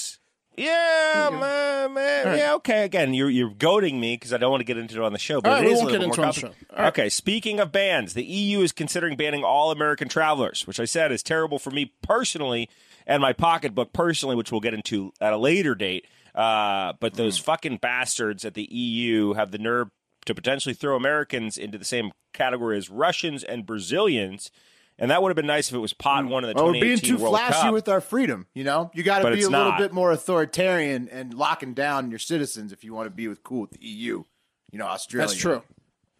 Yeah, 0.59 1.29
man, 1.31 1.93
man, 1.93 2.35
yeah, 2.35 2.55
okay. 2.55 2.83
Again, 2.83 3.13
you're 3.13 3.29
you're 3.29 3.51
goading 3.51 3.99
me 3.99 4.15
because 4.15 4.33
I 4.33 4.37
don't 4.37 4.49
want 4.49 4.61
to 4.61 4.65
get 4.65 4.75
into 4.75 4.95
it 4.95 5.05
on 5.05 5.13
the 5.13 5.19
show, 5.19 5.39
but 5.39 5.51
All 5.51 5.55
right, 5.57 5.63
it 5.63 5.67
we 5.67 5.79
a 5.79 5.83
little 5.83 6.07
more 6.07 6.15
complicated. 6.15 6.55
right. 6.75 6.87
Okay, 6.87 7.09
speaking 7.09 7.59
of 7.59 7.71
bans, 7.71 8.15
the 8.15 8.23
EU 8.23 8.61
is 8.61 8.71
considering 8.71 9.15
banning 9.15 9.43
all 9.43 9.69
American 9.69 10.09
travelers, 10.09 10.65
which 10.65 10.79
I 10.79 10.85
said 10.85 11.11
is 11.11 11.21
terrible 11.21 11.59
for 11.59 11.69
me 11.69 11.93
personally 12.01 12.71
and 13.05 13.21
my 13.21 13.33
pocketbook 13.33 13.93
personally, 13.93 14.35
which 14.35 14.51
we'll 14.51 14.59
get 14.59 14.73
into 14.73 15.13
at 15.21 15.31
a 15.31 15.37
later 15.37 15.75
date. 15.75 16.07
Uh, 16.37 16.93
but 16.99 17.13
Hmm. 17.13 17.17
those 17.17 17.37
fucking 17.39 17.77
bastards 17.77 18.45
at 18.45 18.53
the 18.53 18.71
EU 18.71 19.33
have 19.33 19.51
the 19.51 19.57
nerve 19.57 19.89
to 20.25 20.35
potentially 20.35 20.75
throw 20.75 20.95
Americans 20.95 21.57
into 21.57 21.77
the 21.77 21.85
same 21.85 22.11
category 22.33 22.77
as 22.77 22.89
Russians 22.89 23.43
and 23.43 23.65
Brazilians. 23.65 24.51
And 24.99 25.11
that 25.11 25.21
would 25.21 25.29
have 25.29 25.35
been 25.35 25.45
nice 25.47 25.69
if 25.69 25.75
it 25.75 25.79
was 25.79 25.93
pot 25.93 26.25
one 26.25 26.43
of 26.43 26.47
the 26.49 26.55
Well, 26.55 26.73
we're 26.73 26.81
being 26.81 26.97
too 26.97 27.17
World 27.17 27.35
flashy 27.35 27.53
Cup. 27.61 27.73
with 27.73 27.87
our 27.87 28.01
freedom. 28.01 28.47
You 28.53 28.63
know, 28.63 28.91
you 28.93 29.03
got 29.03 29.19
to 29.19 29.29
be 29.31 29.37
it's 29.37 29.47
a 29.47 29.49
little 29.49 29.69
not. 29.71 29.79
bit 29.79 29.93
more 29.93 30.11
authoritarian 30.11 31.07
and 31.09 31.33
locking 31.33 31.73
down 31.73 32.09
your 32.09 32.19
citizens 32.19 32.71
if 32.71 32.83
you 32.83 32.93
want 32.93 33.05
to 33.07 33.11
be 33.11 33.27
with 33.27 33.43
cool 33.43 33.61
with 33.61 33.71
the 33.71 33.79
EU. 33.85 34.23
You 34.71 34.79
know, 34.79 34.85
Australia. 34.85 35.27
That's 35.27 35.39
true. 35.39 35.61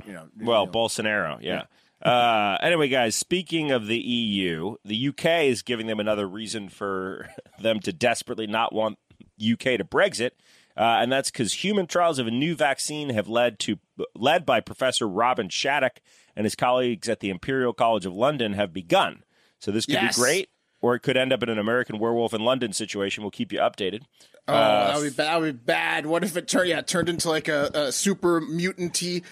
You 0.05 0.13
know, 0.13 0.27
Well, 0.39 0.61
you 0.61 0.65
know. 0.67 0.71
Bolsonaro, 0.71 1.37
yeah. 1.41 1.63
Uh, 1.99 2.59
anyway, 2.61 2.87
guys, 2.87 3.15
speaking 3.15 3.71
of 3.71 3.87
the 3.87 3.97
EU, 3.97 4.75
the 4.85 5.07
UK 5.07 5.45
is 5.45 5.63
giving 5.63 5.87
them 5.87 5.99
another 5.99 6.27
reason 6.29 6.69
for 6.69 7.27
them 7.59 7.79
to 7.79 7.91
desperately 7.91 8.45
not 8.45 8.71
want 8.71 8.99
UK 9.39 9.77
to 9.77 9.83
Brexit, 9.83 10.31
uh, 10.75 10.99
and 11.01 11.11
that's 11.11 11.31
because 11.31 11.53
human 11.63 11.87
trials 11.87 12.19
of 12.19 12.27
a 12.27 12.31
new 12.31 12.55
vaccine 12.55 13.09
have 13.09 13.27
led 13.27 13.59
to 13.59 13.77
led 14.15 14.45
by 14.45 14.59
Professor 14.59 15.07
Robin 15.07 15.49
Shattock 15.49 15.99
and 16.35 16.45
his 16.45 16.55
colleagues 16.55 17.09
at 17.09 17.19
the 17.19 17.29
Imperial 17.29 17.73
College 17.73 18.05
of 18.05 18.13
London 18.13 18.53
have 18.53 18.73
begun. 18.73 19.23
So 19.59 19.71
this 19.71 19.85
could 19.85 19.93
Yes. 19.93 20.15
be 20.15 20.21
great, 20.21 20.49
or 20.81 20.93
it 20.93 20.99
could 20.99 21.17
end 21.17 21.33
up 21.33 21.41
in 21.41 21.49
an 21.49 21.57
American 21.57 21.97
Werewolf 21.97 22.33
in 22.33 22.41
London 22.41 22.73
situation. 22.73 23.23
We'll 23.23 23.31
keep 23.31 23.51
you 23.51 23.59
updated. 23.59 24.03
Oh, 24.49 24.53
that 24.53 24.95
would 24.97 25.03
be 25.03 25.09
bad. 25.09 25.25
That 25.27 25.41
would 25.41 25.57
be 25.59 25.63
bad. 25.65 26.05
What 26.05 26.23
if 26.23 26.37
it 26.37 26.47
turned? 26.47 26.69
Yeah, 26.69 26.79
it 26.79 26.87
turned 26.87 27.09
into 27.09 27.27
like 27.29 27.47
a, 27.47 27.69
a 27.73 27.91
super 27.91 28.39
mutanty 28.39 29.23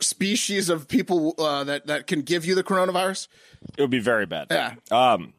species 0.00 0.68
of 0.68 0.88
people 0.88 1.34
uh, 1.38 1.64
that 1.64 1.86
that 1.86 2.06
can 2.06 2.22
give 2.22 2.44
you 2.44 2.54
the 2.54 2.64
coronavirus. 2.64 3.28
It 3.76 3.82
would 3.82 3.90
be 3.90 3.98
very 4.00 4.26
bad. 4.26 4.48
Yeah. 4.50 4.74
Um, 4.90 5.32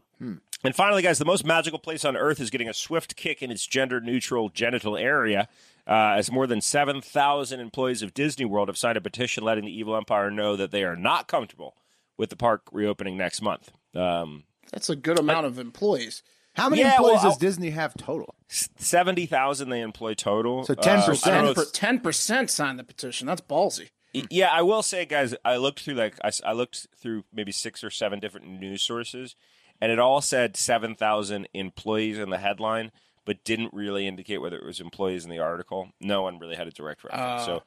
And 0.63 0.75
finally, 0.75 1.01
guys, 1.03 1.19
the 1.19 1.25
most 1.25 1.45
magical 1.45 1.77
place 1.79 2.03
on 2.03 2.15
earth 2.17 2.39
is 2.39 2.49
getting 2.49 2.67
a 2.69 2.73
swift 2.73 3.15
kick 3.15 3.43
in 3.43 3.51
its 3.51 3.65
gender 3.67 3.99
neutral 4.01 4.49
genital 4.49 4.97
area. 4.97 5.47
Uh, 5.87 6.15
as 6.17 6.31
more 6.31 6.47
than 6.47 6.61
7,000 6.61 7.59
employees 7.59 8.01
of 8.01 8.13
Disney 8.15 8.45
World 8.45 8.69
have 8.69 8.77
signed 8.77 8.97
a 8.97 9.01
petition 9.01 9.43
letting 9.43 9.65
the 9.65 9.71
evil 9.79 9.95
empire 9.95 10.31
know 10.31 10.55
that 10.55 10.71
they 10.71 10.83
are 10.83 10.95
not 10.95 11.27
comfortable 11.27 11.75
with 12.17 12.31
the 12.31 12.35
park 12.35 12.63
reopening 12.71 13.15
next 13.17 13.41
month. 13.43 13.71
Um, 13.93 14.45
That's 14.71 14.89
a 14.89 14.95
good 14.95 15.19
amount 15.19 15.45
of 15.45 15.59
employees. 15.59 16.23
How 16.55 16.69
many 16.69 16.81
Yeah, 16.81 16.93
employees 16.95 17.19
well, 17.21 17.31
does 17.31 17.37
Disney 17.37 17.69
have 17.71 17.93
total? 17.95 18.33
70,000 18.47 19.69
they 19.69 19.81
employ 19.81 20.13
total. 20.15 20.63
So 20.65 20.73
Uh, 20.73 20.81
10%. 20.81 21.27
I 21.31 21.35
don't 21.35 21.43
know, 21.45 21.51
it's- 21.51 21.71
Ten 21.71 21.99
percent 21.99 22.49
signed 22.49 22.79
the 22.79 22.83
petition. 22.83 23.27
That's 23.27 23.41
ballsy. 23.41 23.89
Yeah, 24.31 24.49
I 24.51 24.61
will 24.61 24.81
say, 24.81 25.05
guys, 25.05 25.35
I 25.43 25.57
looked 25.57 25.81
through 25.81 25.95
like 25.95 26.15
I 26.43 26.53
looked 26.53 26.87
through 26.97 27.25
maybe 27.33 27.51
six 27.51 27.83
or 27.83 27.89
seven 27.89 28.19
different 28.21 28.47
news 28.47 28.81
sources, 28.81 29.35
and 29.81 29.91
it 29.91 29.99
all 29.99 30.21
said 30.21 30.57
seven 30.57 30.95
thousand 30.95 31.47
employees 31.53 32.17
in 32.17 32.29
the 32.29 32.37
headline, 32.37 32.91
but 33.25 33.43
didn't 33.43 33.73
really 33.73 34.07
indicate 34.07 34.39
whether 34.39 34.57
it 34.57 34.65
was 34.65 34.79
employees 34.79 35.23
in 35.23 35.29
the 35.29 35.39
article. 35.39 35.89
No 35.99 36.21
one 36.21 36.39
really 36.39 36.55
had 36.55 36.67
a 36.67 36.71
direct 36.71 37.03
reference, 37.03 37.45
so 37.45 37.55
uh, 37.57 37.59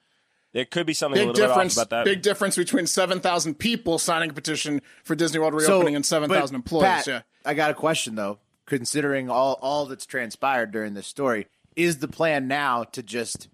there 0.53 0.65
could 0.65 0.87
be 0.87 0.95
something 0.95 1.21
a 1.21 1.27
Big 1.27 1.37
little 1.37 1.49
difference. 1.49 1.75
bit 1.75 1.81
off 1.81 1.87
about 1.87 2.05
that. 2.05 2.11
Big 2.11 2.23
difference 2.23 2.57
between 2.57 2.87
seven 2.87 3.21
thousand 3.21 3.57
people 3.57 3.99
signing 3.99 4.31
a 4.31 4.33
petition 4.33 4.81
for 5.05 5.15
Disney 5.15 5.38
World 5.38 5.55
reopening 5.55 5.95
and 5.97 6.07
seven 6.07 6.31
thousand 6.31 6.57
employees. 6.57 6.85
Pat, 6.85 7.07
yeah. 7.07 7.23
I 7.45 7.55
got 7.55 7.71
a 7.71 7.75
question 7.75 8.15
though. 8.15 8.38
Considering 8.67 9.31
all 9.31 9.59
all 9.62 9.87
that's 9.87 10.05
transpired 10.05 10.73
during 10.73 10.93
this 10.95 11.07
story, 11.07 11.47
is 11.75 11.99
the 11.99 12.09
plan 12.09 12.49
now 12.49 12.85
to 12.85 13.03
just, 13.03 13.49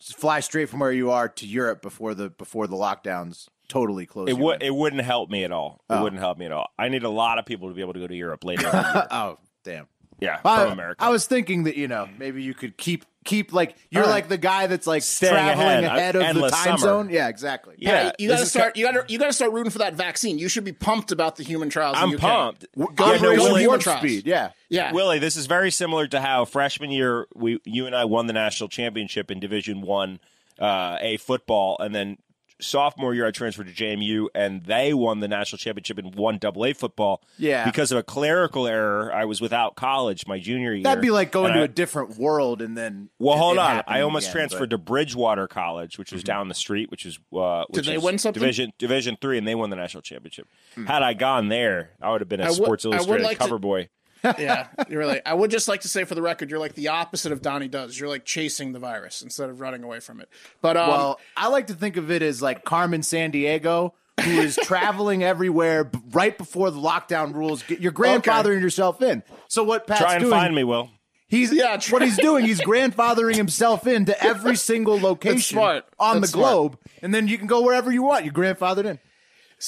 just 0.00 0.16
fly 0.16 0.40
straight 0.40 0.68
from 0.68 0.80
where 0.80 0.90
you 0.90 1.12
are 1.12 1.28
to 1.28 1.46
Europe 1.46 1.80
before 1.80 2.12
the 2.12 2.30
before 2.30 2.66
the 2.66 2.74
lockdowns 2.74 3.48
totally 3.72 4.06
close? 4.06 4.28
it 4.28 4.36
would. 4.38 4.62
It 4.62 4.74
wouldn't 4.74 5.02
help 5.02 5.30
me 5.30 5.44
at 5.44 5.52
all. 5.52 5.80
It 5.90 6.00
wouldn't 6.00 6.20
help 6.20 6.38
me 6.38 6.46
at 6.46 6.52
all. 6.52 6.68
I 6.78 6.88
need 6.88 7.02
a 7.04 7.08
lot 7.10 7.38
of 7.38 7.46
people 7.46 7.68
to 7.68 7.74
be 7.74 7.80
able 7.80 7.94
to 7.94 8.00
go 8.00 8.06
to 8.06 8.14
Europe 8.16 8.44
later. 8.44 8.66
in 8.66 8.72
the 8.72 8.92
year. 8.94 9.06
oh, 9.10 9.38
damn. 9.64 9.86
yeah, 10.20 10.38
I, 10.44 10.62
from 10.64 10.72
America. 10.72 11.02
I 11.04 11.10
was 11.10 11.26
thinking 11.26 11.64
that 11.64 11.76
you 11.76 11.88
know 11.88 12.08
maybe 12.18 12.42
you 12.42 12.54
could 12.54 12.76
keep 12.76 13.04
keep 13.24 13.52
like 13.52 13.76
you're 13.90 14.02
All 14.02 14.08
right. 14.08 14.14
like 14.16 14.28
the 14.28 14.36
guy 14.36 14.66
that's 14.66 14.86
like 14.86 15.02
Staying 15.02 15.32
traveling 15.32 15.84
ahead. 15.84 15.84
ahead, 15.84 16.14
of 16.16 16.20
the 16.22 16.26
Endless 16.28 16.52
time 16.52 16.64
summer. 16.64 16.78
zone. 16.78 17.08
Yeah, 17.10 17.28
exactly. 17.28 17.76
yeah, 17.78 18.10
you 18.18 18.26
this 18.28 18.34
got 18.34 18.36
to 18.38 18.42
is 18.42 18.50
start. 18.50 18.76
You 18.76 18.84
got 18.92 19.06
to. 19.06 19.12
You 19.12 19.18
got 19.18 19.26
to 19.28 19.32
start 19.32 19.52
rooting 19.52 19.70
for 19.70 19.78
that 19.78 19.94
vaccine. 19.94 20.38
You 20.38 20.48
should 20.48 20.64
be 20.64 20.72
pumped 20.72 21.12
about 21.12 21.36
the 21.36 21.44
human 21.44 21.70
trials. 21.70 21.96
in 21.96 22.02
I'm 22.02 22.14
UK. 22.14 22.20
pumped. 22.20 22.66
Go 22.96 23.12
Yeah, 23.12 23.20
no, 23.20 23.30
it. 23.30 23.38
Willie- 23.38 23.50
warp 23.50 23.58
human 23.60 23.80
trials. 23.80 23.98
speed. 24.00 24.26
Yeah. 24.26 24.50
Yeah. 24.68 24.92
Willie, 24.92 25.18
this 25.20 25.36
is 25.36 25.46
very 25.46 25.70
similar 25.70 26.06
to 26.08 26.20
how 26.20 26.44
freshman 26.44 26.90
year 26.90 27.26
we 27.34 27.60
you 27.64 27.86
and 27.86 27.94
I 27.94 28.04
won 28.06 28.26
the 28.26 28.32
national 28.32 28.68
championship 28.70 29.30
in 29.30 29.38
Division 29.40 29.82
One 29.82 30.18
uh, 30.58 30.98
A 31.00 31.16
football, 31.18 31.76
and 31.80 31.94
then 31.94 32.18
sophomore 32.62 33.14
year 33.14 33.26
I 33.26 33.30
transferred 33.30 33.66
to 33.66 33.72
JMU, 33.72 34.28
and 34.34 34.64
they 34.64 34.94
won 34.94 35.20
the 35.20 35.28
national 35.28 35.58
championship 35.58 35.98
in 35.98 36.12
one 36.12 36.38
double 36.38 36.64
A 36.64 36.72
football. 36.72 37.22
Yeah. 37.38 37.64
because 37.64 37.92
of 37.92 37.98
a 37.98 38.02
clerical 38.02 38.66
error, 38.66 39.12
I 39.12 39.24
was 39.24 39.40
without 39.40 39.74
college 39.76 40.26
my 40.26 40.38
junior 40.38 40.72
year. 40.72 40.84
That'd 40.84 41.02
be 41.02 41.10
like 41.10 41.32
going 41.32 41.46
And 41.52 41.54
to 41.56 41.60
I- 41.60 41.64
a 41.64 41.68
different 41.68 42.16
world 42.18 42.62
and 42.62 42.76
then. 42.76 43.08
well, 43.18 43.36
hold 43.36 43.58
on. 43.58 43.82
I 43.86 44.00
almost 44.02 44.26
again, 44.26 44.32
transferred 44.34 44.70
but- 44.70 44.76
to 44.76 44.78
Bridgewater 44.78 45.46
College, 45.48 45.98
which 45.98 46.12
was 46.12 46.22
down 46.22 46.48
the 46.48 46.54
street, 46.54 46.90
which 46.90 47.04
is 47.04 47.18
uh, 47.36 47.64
which 47.70 47.86
they 47.86 47.96
is 47.96 48.02
win 48.02 48.18
something? 48.18 48.40
Division 48.40 48.72
Division 48.78 49.16
three, 49.20 49.38
and 49.38 49.46
they 49.46 49.54
won 49.54 49.70
the 49.70 49.76
national 49.76 50.02
championship. 50.02 50.46
Had 50.86 51.02
I 51.02 51.14
gone 51.14 51.48
there, 51.48 51.90
I 52.00 52.10
would 52.12 52.20
have 52.20 52.28
been 52.28 52.40
a 52.40 52.44
would- 52.46 52.54
Sports 52.54 52.84
I 52.84 52.88
would 52.88 52.94
Illustrated 52.96 53.24
like 53.24 53.38
to- 53.38 53.44
cover 53.44 53.58
boy. 53.58 53.88
Yeah, 54.24 54.68
you're 54.88 54.98
really. 55.00 55.20
I 55.24 55.34
would 55.34 55.50
just 55.50 55.68
like 55.68 55.80
to 55.82 55.88
say 55.88 56.04
for 56.04 56.14
the 56.14 56.22
record, 56.22 56.50
you're 56.50 56.58
like 56.60 56.74
the 56.74 56.88
opposite 56.88 57.32
of 57.32 57.42
Donnie 57.42 57.68
does. 57.68 57.98
You're 57.98 58.08
like 58.08 58.24
chasing 58.24 58.72
the 58.72 58.78
virus 58.78 59.22
instead 59.22 59.50
of 59.50 59.60
running 59.60 59.82
away 59.82 60.00
from 60.00 60.20
it. 60.20 60.28
But 60.60 60.76
um, 60.76 60.88
Well, 60.88 61.20
I 61.36 61.48
like 61.48 61.66
to 61.68 61.74
think 61.74 61.96
of 61.96 62.10
it 62.10 62.22
as 62.22 62.40
like 62.40 62.64
Carmen 62.64 63.00
Sandiego, 63.00 63.92
who 64.22 64.30
is 64.30 64.56
traveling 64.62 65.22
everywhere 65.24 65.84
b- 65.84 65.98
right 66.12 66.36
before 66.38 66.70
the 66.70 66.80
lockdown 66.80 67.34
rules. 67.34 67.62
Get, 67.64 67.80
you're 67.80 67.92
grandfathering 67.92 68.60
yourself 68.60 69.02
in. 69.02 69.22
So 69.48 69.64
what 69.64 69.86
Pat's 69.86 70.00
Try 70.00 70.12
and 70.14 70.20
doing? 70.22 70.30
find 70.32 70.54
me, 70.54 70.64
Will. 70.64 70.90
He's 71.28 71.50
Yeah, 71.52 71.76
try- 71.78 71.94
what 71.96 72.02
he's 72.02 72.18
doing. 72.18 72.44
He's 72.44 72.60
grandfathering 72.66 73.34
himself 73.36 73.86
into 73.86 74.22
every 74.22 74.54
single 74.56 75.00
location 75.00 75.58
on 75.58 75.82
That's 76.20 76.20
the 76.20 76.26
smart. 76.38 76.52
globe, 76.52 76.78
and 77.00 77.12
then 77.14 77.26
you 77.26 77.38
can 77.38 77.46
go 77.46 77.62
wherever 77.62 77.90
you 77.90 78.02
want. 78.02 78.24
You're 78.26 78.34
grandfathered 78.34 78.84
in. 78.84 78.98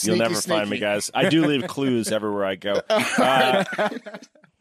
You'll 0.02 0.16
sneaky, 0.16 0.18
never 0.18 0.34
find 0.34 0.68
me, 0.68 0.78
guys. 0.78 1.10
I 1.14 1.28
do 1.28 1.46
leave 1.46 1.66
clues 1.68 2.10
everywhere 2.12 2.44
I 2.44 2.56
go. 2.56 2.82
Uh, 2.90 3.64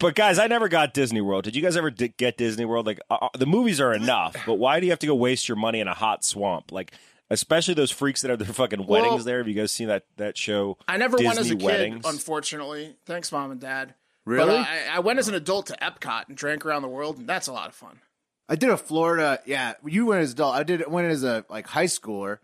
but 0.03 0.15
guys, 0.15 0.37
I 0.37 0.47
never 0.47 0.67
got 0.67 0.93
Disney 0.93 1.21
World. 1.21 1.45
Did 1.45 1.55
you 1.55 1.61
guys 1.61 1.77
ever 1.77 1.89
di- 1.89 2.09
get 2.09 2.37
Disney 2.37 2.65
World? 2.65 2.85
Like 2.85 2.99
uh, 3.09 3.29
the 3.37 3.45
movies 3.45 3.79
are 3.79 3.93
enough, 3.93 4.35
but 4.45 4.55
why 4.55 4.79
do 4.79 4.85
you 4.85 4.91
have 4.91 4.99
to 4.99 5.07
go 5.07 5.15
waste 5.15 5.47
your 5.47 5.55
money 5.55 5.79
in 5.79 5.87
a 5.87 5.93
hot 5.93 6.23
swamp? 6.23 6.71
Like 6.71 6.93
especially 7.29 7.73
those 7.73 7.89
freaks 7.89 8.21
that 8.21 8.29
have 8.29 8.39
their 8.39 8.47
fucking 8.47 8.85
Well, 8.85 9.01
weddings 9.01 9.25
there. 9.25 9.37
Have 9.37 9.47
you 9.47 9.53
guys 9.53 9.71
seen 9.71 9.87
that 9.87 10.05
that 10.17 10.37
show? 10.37 10.77
I 10.87 10.97
never 10.97 11.17
Disney 11.17 11.27
went 11.27 11.39
as 11.39 11.51
a 11.51 11.55
kid, 11.55 12.01
unfortunately. 12.05 12.95
Thanks, 13.05 13.31
mom 13.31 13.51
and 13.51 13.61
dad. 13.61 13.95
Really? 14.25 14.51
But 14.51 14.59
uh, 14.59 14.65
I, 14.91 14.97
I 14.97 14.99
went 14.99 15.19
as 15.19 15.27
an 15.27 15.35
adult 15.35 15.67
to 15.67 15.77
Epcot 15.81 16.27
and 16.27 16.37
drank 16.37 16.65
around 16.65 16.81
the 16.81 16.87
world, 16.89 17.17
and 17.17 17.27
that's 17.27 17.47
a 17.47 17.53
lot 17.53 17.69
of 17.69 17.75
fun. 17.75 17.99
I 18.47 18.55
did 18.55 18.69
a 18.69 18.77
Florida. 18.77 19.39
Yeah, 19.45 19.73
you 19.85 20.05
went 20.05 20.21
as 20.21 20.33
adult. 20.33 20.55
I 20.55 20.63
did 20.63 20.81
it 20.81 20.91
went 20.91 21.07
as 21.07 21.23
a 21.23 21.45
like 21.49 21.67
high 21.67 21.85
schooler, 21.85 22.39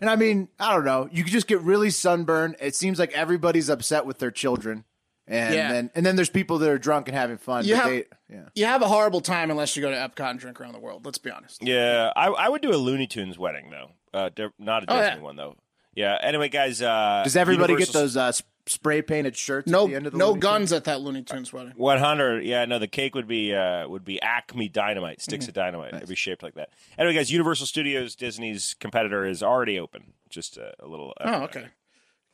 and 0.00 0.08
I 0.08 0.16
mean, 0.16 0.48
I 0.58 0.74
don't 0.74 0.84
know. 0.84 1.08
You 1.12 1.24
could 1.24 1.32
just 1.32 1.46
get 1.46 1.60
really 1.60 1.90
sunburned. 1.90 2.56
It 2.60 2.74
seems 2.74 2.98
like 2.98 3.12
everybody's 3.12 3.68
upset 3.68 4.06
with 4.06 4.18
their 4.18 4.30
children, 4.30 4.84
and 5.32 5.54
Yeah. 5.54 5.72
then 5.72 5.90
and 5.94 6.04
then 6.06 6.16
there's 6.16 6.30
people 6.30 6.58
that 6.58 6.68
are 6.70 6.78
drunk 6.78 7.08
and 7.08 7.16
having 7.16 7.38
fun. 7.38 7.64
You 7.64 7.74
but 7.74 7.82
have- 7.82 7.90
they, 7.90 8.04
yeah. 8.30 8.42
You 8.54 8.64
have 8.66 8.82
a 8.82 8.88
horrible 8.88 9.20
time 9.20 9.50
unless 9.50 9.74
you 9.76 9.82
go 9.82 9.90
to 9.90 9.96
Epcot 9.96 10.30
and 10.30 10.38
drink 10.38 10.60
around 10.60 10.72
the 10.72 10.80
world. 10.80 11.04
Let's 11.04 11.18
be 11.18 11.30
honest. 11.30 11.62
Yeah, 11.62 12.12
I, 12.16 12.28
I 12.28 12.48
would 12.48 12.62
do 12.62 12.70
a 12.72 12.76
Looney 12.76 13.06
Tunes 13.06 13.38
wedding 13.38 13.70
though. 13.70 13.90
Uh, 14.14 14.30
not 14.58 14.84
a 14.84 14.92
Oh, 14.92 14.96
Disney 15.00 15.16
yeah. 15.16 15.22
one 15.22 15.36
though. 15.36 15.56
Yeah. 15.94 16.16
Anyway, 16.22 16.48
guys. 16.48 16.80
Uh, 16.80 17.22
Does 17.24 17.36
everybody 17.36 17.72
Universal- 17.74 17.92
get 17.94 17.98
those 18.00 18.16
uh, 18.16 18.32
spray 18.66 19.02
painted 19.02 19.36
shirts? 19.36 19.70
No, 19.70 19.84
at 19.84 19.90
the 19.90 19.96
end 19.96 20.06
of 20.06 20.12
the 20.12 20.18
no 20.18 20.28
Looney 20.28 20.40
Tunes? 20.40 20.42
guns 20.52 20.72
at 20.72 20.84
that 20.84 21.00
Looney 21.02 21.22
Tunes 21.22 21.52
wedding. 21.52 21.72
One 21.76 21.98
hundred, 21.98 22.44
yeah, 22.44 22.64
no. 22.64 22.78
The 22.78 22.88
cake 22.88 23.14
would 23.14 23.28
be 23.28 23.54
uh, 23.54 23.86
would 23.88 24.04
be 24.04 24.20
Acme 24.22 24.68
Dynamite, 24.70 25.20
sticks 25.20 25.44
Mm-hmm. 25.44 25.50
of 25.50 25.54
dynamite. 25.54 25.94
It'd 25.94 26.08
be 26.08 26.14
shaped 26.14 26.42
like 26.42 26.54
that. 26.54 26.70
Anyway, 26.96 27.14
guys, 27.14 27.30
Universal 27.30 27.66
Studios, 27.66 28.14
Disney's 28.16 28.74
competitor, 28.80 29.26
is 29.26 29.42
already 29.42 29.78
open. 29.78 30.14
Just 30.30 30.56
a, 30.56 30.72
a 30.80 30.86
little. 30.86 31.12
uh, 31.20 31.24
Oh, 31.40 31.42
okay. 31.44 31.66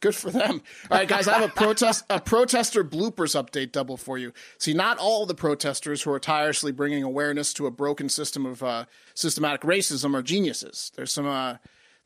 Good 0.01 0.15
for 0.15 0.31
them. 0.31 0.63
All 0.91 0.99
right, 0.99 1.09
guys, 1.09 1.27
I 1.27 1.39
have 1.39 1.51
a 1.51 1.53
protest 1.53 2.05
a 2.09 2.21
protester 2.21 2.85
bloopers 2.85 3.35
update 3.35 3.73
double 3.73 3.97
for 3.97 4.17
you. 4.17 4.33
See, 4.59 4.73
not 4.73 4.99
all 4.99 5.27
the 5.27 5.35
protesters 5.35 6.03
who 6.03 6.13
are 6.13 6.21
tirelessly 6.21 6.71
bringing 6.71 7.03
awareness 7.03 7.53
to 7.55 7.67
a 7.67 7.71
broken 7.73 8.09
system 8.09 8.47
of 8.47 8.63
uh, 8.63 8.85
systematic 9.15 9.63
racism 9.63 10.15
are 10.15 10.23
geniuses. 10.23 10.93
There's 10.95 11.13
some 11.13 11.27
uh, 11.27 11.57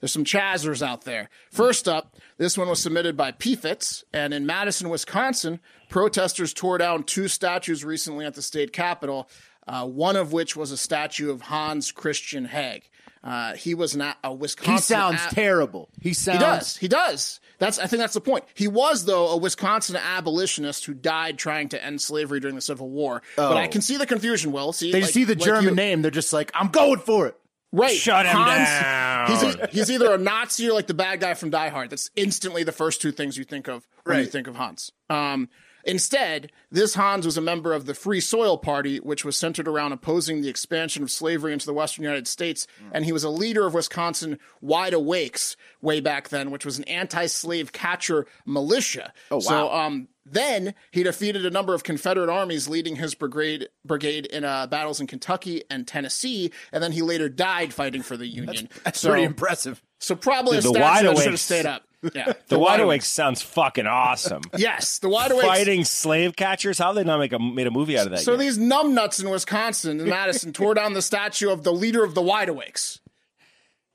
there's 0.00 0.12
some 0.12 0.25
chazzers 0.25 0.84
out 0.84 1.02
there. 1.02 1.28
First 1.50 1.87
up, 1.87 2.16
this 2.38 2.56
one 2.56 2.68
was 2.68 2.80
submitted 2.80 3.16
by 3.16 3.30
PFITS, 3.30 4.04
and 4.12 4.32
in 4.32 4.46
Madison, 4.46 4.88
Wisconsin, 4.88 5.61
protesters 5.90 6.52
tore 6.54 6.78
down 6.78 7.04
two 7.04 7.28
statues 7.28 7.84
recently 7.84 8.25
at 8.25 8.34
the 8.34 8.42
state 8.42 8.72
capitol. 8.72 9.28
Uh, 9.64 9.87
one 9.87 10.16
of 10.16 10.32
which 10.32 10.56
was 10.56 10.72
a 10.72 10.76
statue 10.76 11.30
of 11.30 11.42
Hans 11.42 11.92
Christian 11.92 12.46
Heg. 12.46 12.90
Uh, 13.25 13.55
he 13.55 13.75
was 13.75 13.95
not 13.97 14.19
a- 14.25 14.29
a 14.29 14.33
Wisconsin. 14.35 14.75
He 14.75 14.79
sounds 14.81 15.21
a- 15.31 15.35
terrible. 15.35 15.88
He 16.00 16.12
sounds. 16.12 16.38
he 16.38 16.45
does. 16.45 16.76
He 16.79 16.88
does. 16.88 17.41
That's. 17.59 17.79
I 17.79 17.87
think 17.87 18.00
that's 18.00 18.14
the 18.14 18.21
point. 18.21 18.45
He 18.55 18.67
was 18.67 19.05
though 19.05 19.29
a 19.29 19.37
Wisconsin 19.37 19.95
abolitionist 19.97 20.85
who 20.87 20.95
died 20.95 21.38
trying 21.38 21.69
to 21.71 21.85
end 21.85 22.00
slavery 22.00 22.41
during 22.41 22.57
the 22.57 22.62
Civil 22.62 22.88
War. 22.91 23.23
But 23.37 23.57
I 23.57 23.69
can 23.69 23.81
see 23.83 23.97
the 23.97 24.07
confusion. 24.07 24.50
Will 24.52 24.73
see. 24.73 24.88
Oh. 24.88 24.93
They 24.93 25.02
like- 25.02 25.11
see 25.12 25.25
the 25.25 25.35
like 25.35 25.45
German 25.45 25.64
you- 25.71 25.75
name, 25.76 26.02
they're 26.02 26.11
just 26.11 26.33
like, 26.33 26.50
I'm 26.55 26.69
going 26.69 26.99
for 27.00 27.26
it. 27.29 27.37
Right. 27.75 27.97
Shut 27.97 28.26
him 28.26 28.37
Hans, 28.37 28.69
down. 28.69 29.57
He's, 29.71 29.71
he's 29.71 29.91
either 29.91 30.12
a 30.12 30.19
Nazi 30.19 30.69
or 30.69 30.75
like 30.75 30.88
the 30.88 30.93
bad 30.95 31.21
guy 31.21 31.33
from 31.33 31.49
Die 31.49 31.69
Hard. 31.71 31.88
That's 31.88 32.11
instantly 32.17 32.64
the 32.64 32.73
first 32.73 33.00
two 33.00 33.12
things 33.12 33.38
you 33.38 33.45
think 33.45 33.67
of 33.67 33.87
when 34.05 34.19
you 34.19 34.26
think 34.26 34.47
of 34.47 34.57
Hans. 34.57 34.93
Um, 35.09 35.49
instead, 35.84 36.52
this 36.70 36.94
Hans 36.94 37.26
was 37.26 37.36
a 37.36 37.42
member 37.42 37.72
of 37.72 37.86
the 37.86 37.94
Free 37.94 38.20
Soil 38.20 38.58
Party, 38.58 38.98
which 38.98 39.24
was 39.24 39.36
centered 39.36 39.68
around 39.68 39.92
opposing 39.92 40.40
the 40.40 40.48
expansion 40.48 41.02
of 41.02 41.10
slavery 41.10 41.52
into 41.52 41.66
the 41.66 41.74
Western 41.74 42.04
United 42.04 42.28
States. 42.28 42.66
And 42.92 43.04
he 43.04 43.12
was 43.12 43.24
a 43.24 43.30
leader 43.30 43.66
of 43.66 43.74
Wisconsin 43.74 44.38
Wide 44.60 44.94
Awakes 44.94 45.56
way 45.80 46.00
back 46.00 46.28
then, 46.28 46.50
which 46.50 46.64
was 46.64 46.78
an 46.78 46.84
anti-slave 46.84 47.72
catcher 47.72 48.26
militia. 48.46 49.12
Oh, 49.30 49.36
wow. 49.36 49.40
So, 49.40 49.72
um, 49.72 50.08
then 50.24 50.74
he 50.90 51.02
defeated 51.02 51.44
a 51.44 51.50
number 51.50 51.74
of 51.74 51.82
Confederate 51.82 52.30
armies, 52.30 52.68
leading 52.68 52.96
his 52.96 53.14
brigade 53.14 53.68
brigade 53.84 54.26
in 54.26 54.44
uh, 54.44 54.66
battles 54.68 55.00
in 55.00 55.06
Kentucky 55.06 55.64
and 55.68 55.86
Tennessee, 55.86 56.52
and 56.72 56.82
then 56.82 56.92
he 56.92 57.02
later 57.02 57.28
died 57.28 57.74
fighting 57.74 58.02
for 58.02 58.16
the 58.16 58.26
Union. 58.26 58.68
That's 58.84 59.00
so, 59.00 59.10
pretty 59.10 59.24
impressive. 59.24 59.82
so 59.98 60.14
probably 60.14 60.60
Dude, 60.60 60.66
a 60.66 60.68
the 60.68 60.74
statue 60.74 61.08
that 61.08 61.18
should 61.18 61.32
have 61.32 61.40
stayed 61.40 61.66
up. 61.66 61.82
Yeah, 62.14 62.32
The 62.49 62.59
Wide 62.59 62.80
Awake 62.80 63.02
sounds 63.02 63.42
fucking 63.42 63.87
awesome. 63.87 64.42
Yes, 64.56 64.99
the 64.99 65.09
Wide 65.09 65.30
Awakes. 65.30 65.47
Fighting 65.47 65.85
slave 65.85 66.35
catchers. 66.37 66.78
How 66.78 66.92
did 66.92 67.04
they 67.04 67.09
not 67.09 67.18
make 67.18 67.32
a 67.32 67.38
made 67.38 67.66
a 67.66 67.71
movie 67.71 67.99
out 67.99 68.06
of 68.06 68.12
that? 68.12 68.21
So 68.21 68.32
yet? 68.32 68.40
these 68.40 68.59
numbnuts 68.59 69.23
in 69.23 69.30
Wisconsin 69.30 70.00
and 70.00 70.09
Madison 70.11 70.52
tore 70.54 70.75
down 70.75 70.94
the 70.94 71.02
statue 71.02 71.50
of 71.50 71.62
the 71.62 71.73
leader 71.73 72.02
of 72.04 72.14
the 72.14 72.23
Wide 72.23 72.49
Awakes. 72.49 73.00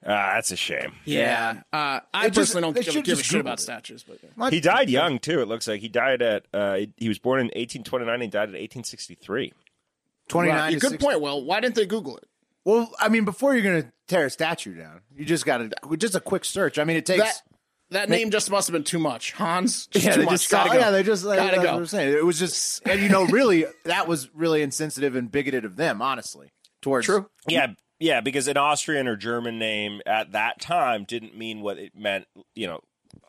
Ah, 0.06 0.34
that's 0.36 0.52
a 0.52 0.56
shame. 0.56 0.94
Yeah, 1.06 1.62
uh, 1.74 2.00
I 2.14 2.30
just- 2.30 2.54
personally 2.54 2.62
don't 2.62 2.76
give, 2.76 2.94
should 2.94 3.04
give 3.04 3.20
a 3.20 3.24
shit 3.24 3.42
about 3.42 3.60
it. 3.60 3.64
statues, 3.64 4.04
but 4.08 4.20
yeah. 4.24 4.50
He 4.52 4.62
died 4.62 4.90
young 4.90 5.20
too. 5.20 5.42
It 5.42 5.48
looks 5.48 5.68
like 5.68 5.82
he 5.82 5.90
died 5.90 6.22
at. 6.22 6.46
Uh, 6.54 6.80
he 6.98 7.10
was 7.10 7.20
born 7.20 7.40
in 7.40 7.48
1829 7.48 8.22
and 8.22 8.32
died 8.32 8.44
in 8.50 8.54
1863. 8.56 9.52
29 10.30 10.56
Right, 10.58 10.74
good 10.74 10.82
60. 10.92 10.98
point. 10.98 11.20
Well, 11.22 11.44
why 11.44 11.60
didn't 11.60 11.76
they 11.76 11.86
Google 11.86 12.18
it? 12.18 12.26
Well, 12.64 12.92
I 13.00 13.10
mean, 13.10 13.26
before 13.26 13.54
you're 13.54 13.64
going 13.64 13.82
to 13.84 13.92
tear 14.08 14.26
a 14.26 14.30
statue 14.30 14.76
down, 14.76 15.02
you 15.16 15.26
just 15.26 15.46
got 15.46 15.58
to, 15.60 15.98
just 15.98 16.16
a 16.16 16.20
quick 16.20 16.44
search. 16.46 16.78
I 16.78 16.84
mean, 16.84 16.98
it 16.98 17.06
takes, 17.06 17.24
That- 17.24 17.42
that 17.92 18.10
name 18.10 18.32
just 18.32 18.50
must 18.52 18.68
have 18.68 18.74
been 18.74 18.84
too 18.84 19.00
much. 19.00 19.32
Hans, 19.34 19.88
just 19.88 20.06
yeah, 20.06 20.14
too 20.14 20.20
they 20.22 20.26
much. 20.26 20.34
just 20.36 20.52
Gotta 20.52 20.70
saw- 20.70 20.74
go. 20.76 20.80
yeah, 20.80 20.92
they 20.92 21.04
just 21.04 21.24
like, 21.24 21.38
Gotta 21.38 21.52
that's 21.58 21.64
go. 21.64 21.74
what 21.74 21.80
I'm 21.80 21.86
saying. 21.86 22.14
It 22.18 22.26
was 22.26 22.38
just, 22.40 22.86
and 22.88 23.02
you 23.02 23.10
know, 23.10 23.26
really, 23.26 23.66
that 23.86 24.08
was 24.08 24.30
really 24.36 24.62
insensitive 24.62 25.16
and 25.16 25.32
bigoted 25.32 25.66
of 25.66 25.76
them, 25.76 26.02
honestly, 26.02 26.50
towards 26.82 27.06
True. 27.06 27.30
Yeah, 27.48 27.68
yeah, 28.00 28.22
because 28.22 28.48
an 28.48 28.58
Austrian 28.58 29.08
or 29.08 29.16
German 29.16 29.58
name 29.60 30.02
at 30.06 30.34
that 30.34 30.60
time 30.62 31.06
didn't 31.06 31.38
mean 31.38 31.62
what 31.62 31.78
it 31.78 31.94
meant. 31.96 32.26
You 32.56 32.68
know, 32.68 32.80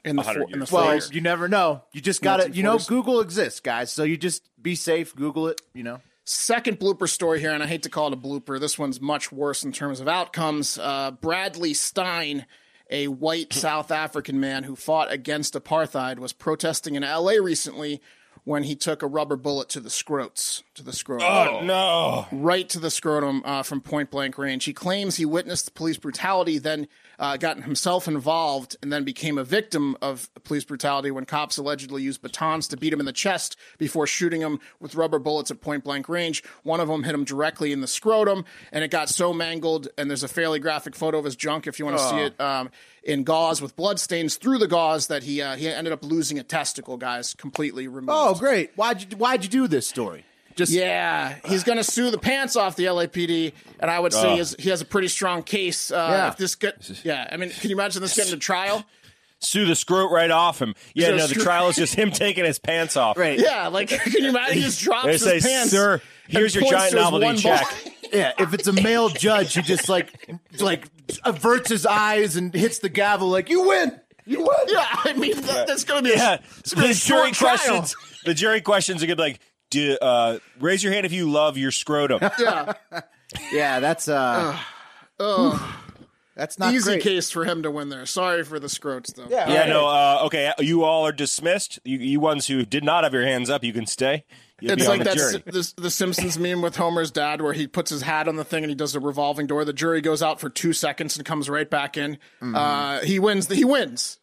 in 0.04 0.16
the 0.16 0.22
100 0.22 0.40
four, 0.40 0.50
in 0.52 0.58
the 0.60 0.68
Well, 0.70 0.88
later. 0.88 1.06
you 1.12 1.20
never 1.20 1.48
know. 1.48 1.82
You 1.92 2.00
just 2.00 2.20
gotta, 2.22 2.50
you 2.50 2.62
know, 2.62 2.78
Google 2.78 3.20
exists, 3.20 3.60
guys. 3.60 3.92
So 3.92 4.02
you 4.02 4.16
just 4.16 4.48
be 4.60 4.74
safe. 4.74 5.14
Google 5.14 5.48
it. 5.48 5.60
You 5.74 5.84
know. 5.84 6.00
Second 6.24 6.78
blooper 6.78 7.08
story 7.08 7.40
here, 7.40 7.52
and 7.52 7.62
I 7.62 7.66
hate 7.66 7.84
to 7.84 7.88
call 7.88 8.08
it 8.08 8.12
a 8.12 8.16
blooper. 8.16 8.60
This 8.60 8.78
one's 8.78 9.00
much 9.00 9.32
worse 9.32 9.64
in 9.64 9.72
terms 9.72 10.00
of 10.00 10.08
outcomes. 10.08 10.78
Uh, 10.78 11.12
Bradley 11.12 11.72
Stein, 11.72 12.44
a 12.90 13.08
white 13.08 13.52
South 13.52 13.90
African 13.90 14.40
man 14.40 14.64
who 14.64 14.76
fought 14.76 15.12
against 15.12 15.54
apartheid, 15.54 16.18
was 16.18 16.32
protesting 16.32 16.94
in 16.94 17.02
LA 17.02 17.32
recently 17.32 18.00
when 18.48 18.62
he 18.62 18.74
took 18.74 19.02
a 19.02 19.06
rubber 19.06 19.36
bullet 19.36 19.68
to 19.68 19.78
the 19.78 19.90
scrotes, 19.90 20.62
to 20.72 20.82
the 20.82 20.90
scrotum. 20.94 21.28
oh 21.28 21.60
no, 21.62 22.26
right 22.32 22.66
to 22.70 22.80
the 22.80 22.90
scrotum 22.90 23.42
uh, 23.44 23.62
from 23.62 23.78
point 23.78 24.10
blank 24.10 24.38
range. 24.38 24.64
He 24.64 24.72
claims 24.72 25.16
he 25.16 25.26
witnessed 25.26 25.74
police 25.74 25.98
brutality, 25.98 26.56
then 26.56 26.88
uh, 27.18 27.36
got 27.36 27.62
himself 27.62 28.08
involved, 28.08 28.74
and 28.80 28.90
then 28.90 29.04
became 29.04 29.36
a 29.36 29.44
victim 29.44 29.98
of 30.00 30.30
police 30.44 30.64
brutality 30.64 31.10
when 31.10 31.26
cops 31.26 31.58
allegedly 31.58 32.02
used 32.02 32.22
batons 32.22 32.66
to 32.68 32.78
beat 32.78 32.90
him 32.90 33.00
in 33.00 33.06
the 33.06 33.12
chest 33.12 33.54
before 33.76 34.06
shooting 34.06 34.40
him 34.40 34.60
with 34.80 34.94
rubber 34.94 35.18
bullets 35.18 35.50
at 35.50 35.60
point 35.60 35.84
blank 35.84 36.08
range. 36.08 36.42
One 36.62 36.80
of 36.80 36.88
them 36.88 37.02
hit 37.02 37.14
him 37.14 37.24
directly 37.24 37.70
in 37.70 37.82
the 37.82 37.86
scrotum, 37.86 38.46
and 38.72 38.82
it 38.82 38.90
got 38.90 39.10
so 39.10 39.34
mangled. 39.34 39.88
And 39.98 40.08
there's 40.08 40.22
a 40.22 40.28
fairly 40.28 40.58
graphic 40.58 40.96
photo 40.96 41.18
of 41.18 41.26
his 41.26 41.36
junk 41.36 41.66
if 41.66 41.78
you 41.78 41.84
want 41.84 41.98
to 41.98 42.08
see 42.08 42.16
it. 42.16 42.40
Um, 42.40 42.70
in 43.08 43.24
gauze 43.24 43.60
with 43.60 43.74
blood 43.74 43.98
stains 43.98 44.36
through 44.36 44.58
the 44.58 44.68
gauze 44.68 45.08
that 45.08 45.24
he 45.24 45.42
uh, 45.42 45.56
he 45.56 45.68
ended 45.68 45.92
up 45.92 46.04
losing 46.04 46.38
a 46.38 46.42
testicle, 46.44 46.96
guys, 46.96 47.34
completely 47.34 47.88
removed. 47.88 48.10
Oh, 48.12 48.34
great! 48.34 48.70
Why'd 48.76 49.00
you 49.10 49.16
Why'd 49.16 49.42
you 49.42 49.50
do 49.50 49.66
this 49.66 49.88
story? 49.88 50.24
Just 50.54 50.72
Yeah, 50.72 51.36
he's 51.46 51.62
going 51.64 51.78
to 51.78 51.84
sue 51.84 52.10
the 52.10 52.18
pants 52.18 52.56
off 52.56 52.74
the 52.76 52.84
LAPD, 52.86 53.52
and 53.78 53.90
I 53.90 54.00
would 54.00 54.12
say 54.12 54.32
he, 54.32 54.38
has, 54.38 54.56
he 54.58 54.70
has 54.70 54.80
a 54.80 54.84
pretty 54.84 55.06
strong 55.06 55.44
case. 55.44 55.90
Uh, 55.92 56.08
Yeah. 56.10 56.28
If 56.28 56.36
this 56.36 56.56
get, 56.56 57.04
yeah, 57.04 57.28
I 57.30 57.36
mean, 57.36 57.50
can 57.50 57.70
you 57.70 57.76
imagine 57.76 58.02
this 58.02 58.16
getting 58.16 58.32
to 58.32 58.38
trial? 58.38 58.84
sue 59.40 59.66
the 59.66 59.74
scrote 59.74 60.10
right 60.10 60.32
off 60.32 60.60
him. 60.60 60.74
Yeah, 60.94 61.10
no, 61.10 61.18
the 61.18 61.28
screw- 61.28 61.44
trial 61.44 61.68
is 61.68 61.76
just 61.84 61.94
him 61.94 62.10
taking 62.10 62.44
his 62.44 62.58
pants 62.58 62.96
off. 62.96 63.16
right. 63.16 63.38
Yeah, 63.38 63.68
like 63.68 63.88
can 63.88 64.20
you 64.24 64.30
imagine? 64.30 64.54
He 64.56 64.62
just 64.62 64.80
drops 64.82 65.04
They 65.04 65.12
his 65.12 65.22
say, 65.22 65.40
pants. 65.40 65.70
"Sir, 65.70 66.02
here's 66.26 66.56
your 66.56 66.68
giant 66.68 66.94
novelty 66.96 67.24
one 67.24 67.36
check." 67.36 67.64
Ball. 68.10 68.20
Yeah, 68.20 68.32
if 68.38 68.54
it's 68.54 68.66
a 68.68 68.72
male 68.72 69.08
judge, 69.08 69.54
he 69.54 69.62
just 69.62 69.88
like 69.88 70.30
like 70.60 70.86
averts 71.24 71.70
his 71.70 71.86
eyes 71.86 72.36
and 72.36 72.52
hits 72.54 72.78
the 72.78 72.88
gavel 72.88 73.28
like 73.28 73.48
you 73.50 73.66
win. 73.68 73.98
You 74.24 74.40
win. 74.40 74.48
yeah, 74.68 74.86
I 75.04 75.12
mean 75.14 75.40
that, 75.42 75.66
that's 75.66 75.84
going 75.84 76.04
to 76.04 76.10
be 76.10 76.16
Yeah, 76.16 76.34
a, 76.34 76.40
it's 76.58 76.74
gonna 76.74 76.86
be 76.88 76.92
the 76.92 76.98
a 76.98 77.00
jury 77.00 77.32
short 77.32 77.34
trial. 77.34 77.56
questions. 77.56 77.96
The 78.24 78.34
jury 78.34 78.60
questions 78.60 79.02
are 79.02 79.06
gonna 79.06 79.16
be 79.16 79.22
like, 79.22 79.40
Do, 79.70 79.96
uh, 80.02 80.38
"Raise 80.60 80.82
your 80.84 80.92
hand 80.92 81.06
if 81.06 81.12
you 81.12 81.30
love 81.30 81.56
your 81.56 81.70
scrotum." 81.70 82.20
Yeah, 82.38 82.72
Yeah, 83.52 83.80
that's 83.80 84.08
uh, 84.08 84.58
that's 86.34 86.58
not 86.58 86.72
easy 86.74 86.92
great. 86.92 87.02
case 87.02 87.30
for 87.30 87.44
him 87.44 87.62
to 87.64 87.70
win 87.70 87.88
there. 87.88 88.06
Sorry 88.06 88.44
for 88.44 88.60
the 88.60 88.68
scrotes 88.68 89.14
though. 89.14 89.26
Yeah, 89.28 89.48
yeah, 89.50 89.60
right. 89.60 89.68
no. 89.68 89.86
Uh, 89.88 90.20
okay, 90.26 90.52
you 90.60 90.84
all 90.84 91.06
are 91.06 91.12
dismissed. 91.12 91.78
You, 91.84 91.98
you 91.98 92.20
ones 92.20 92.46
who 92.46 92.64
did 92.64 92.84
not 92.84 93.04
have 93.04 93.12
your 93.12 93.24
hands 93.24 93.50
up, 93.50 93.64
you 93.64 93.72
can 93.72 93.86
stay. 93.86 94.24
You'll 94.60 94.72
It's 94.72 94.88
like 94.88 95.04
the 95.04 95.42
that 95.44 95.44
the, 95.44 95.82
the 95.82 95.90
Simpsons 95.90 96.36
meme 96.36 96.62
with 96.62 96.76
Homer's 96.76 97.12
dad, 97.12 97.40
where 97.40 97.52
he 97.52 97.68
puts 97.68 97.90
his 97.90 98.02
hat 98.02 98.26
on 98.26 98.34
the 98.34 98.44
thing 98.44 98.64
and 98.64 98.70
he 98.70 98.74
does 98.74 98.96
a 98.96 99.00
revolving 99.00 99.46
door. 99.46 99.64
The 99.64 99.72
jury 99.72 100.00
goes 100.00 100.20
out 100.20 100.40
for 100.40 100.50
two 100.50 100.72
seconds 100.72 101.16
and 101.16 101.24
comes 101.24 101.48
right 101.48 101.68
back 101.68 101.96
in. 101.96 102.14
Mm-hmm. 102.42 102.54
Uh, 102.56 103.00
he 103.00 103.20
wins. 103.20 103.46
He 103.48 103.64
wins. 103.64 104.18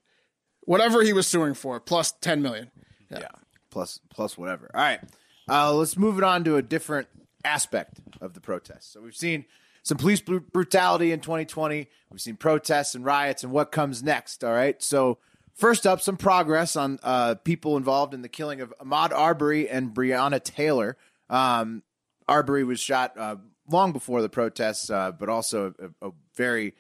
Whatever 0.62 1.04
he 1.04 1.14
was 1.14 1.26
suing 1.26 1.54
for, 1.54 1.80
plus 1.80 2.12
ten 2.12 2.42
million. 2.42 2.72
Yeah, 3.10 3.30
plus 3.70 4.02
plus 4.10 4.38
whatever. 4.38 4.70
All 4.74 4.82
right, 4.82 5.00
uh, 5.48 5.74
let's 5.74 5.98
move 5.98 6.18
it 6.18 6.24
on 6.24 6.44
to 6.44 6.58
a 6.58 6.62
different 6.62 7.08
aspect 7.46 8.02
of 8.20 8.34
the 8.34 8.42
protest. 8.42 8.92
So 8.92 9.02
we've 9.02 9.16
seen 9.16 9.46
some 9.84 9.98
police 9.98 10.20
bru- 10.20 10.42
brutality 10.42 11.14
in 11.14 11.22
2020. 11.22 11.88
We've 12.12 12.20
seen 12.20 12.36
protests 12.36 12.94
and 12.94 13.06
riots, 13.06 13.44
and 13.44 13.54
what 13.54 13.72
comes 13.72 14.04
next. 14.04 14.44
All 14.44 14.54
right, 14.54 14.82
so. 14.84 15.18
First 15.56 15.88
up, 15.88 16.02
some 16.02 16.18
progress 16.18 16.76
on 16.76 17.00
uh, 17.02 17.36
people 17.36 17.78
involved 17.78 18.14
in 18.14 18.22
the 18.22 18.30
killing 18.30 18.60
of 18.60 18.74
Ahmaud 18.80 19.14
Arbery 19.14 19.70
and 19.70 19.94
Breonna 19.94 20.44
Taylor. 20.44 20.98
Um, 21.30 21.82
Arbery 22.28 22.66
was 22.66 22.82
shot 22.82 23.18
uh, 23.18 23.38
long 23.70 23.94
before 23.94 24.22
the 24.22 24.30
protests, 24.30 24.90
uh, 24.90 25.12
but 25.12 25.30
also 25.30 25.74
a, 25.80 26.08
a 26.08 26.12
very 26.36 26.74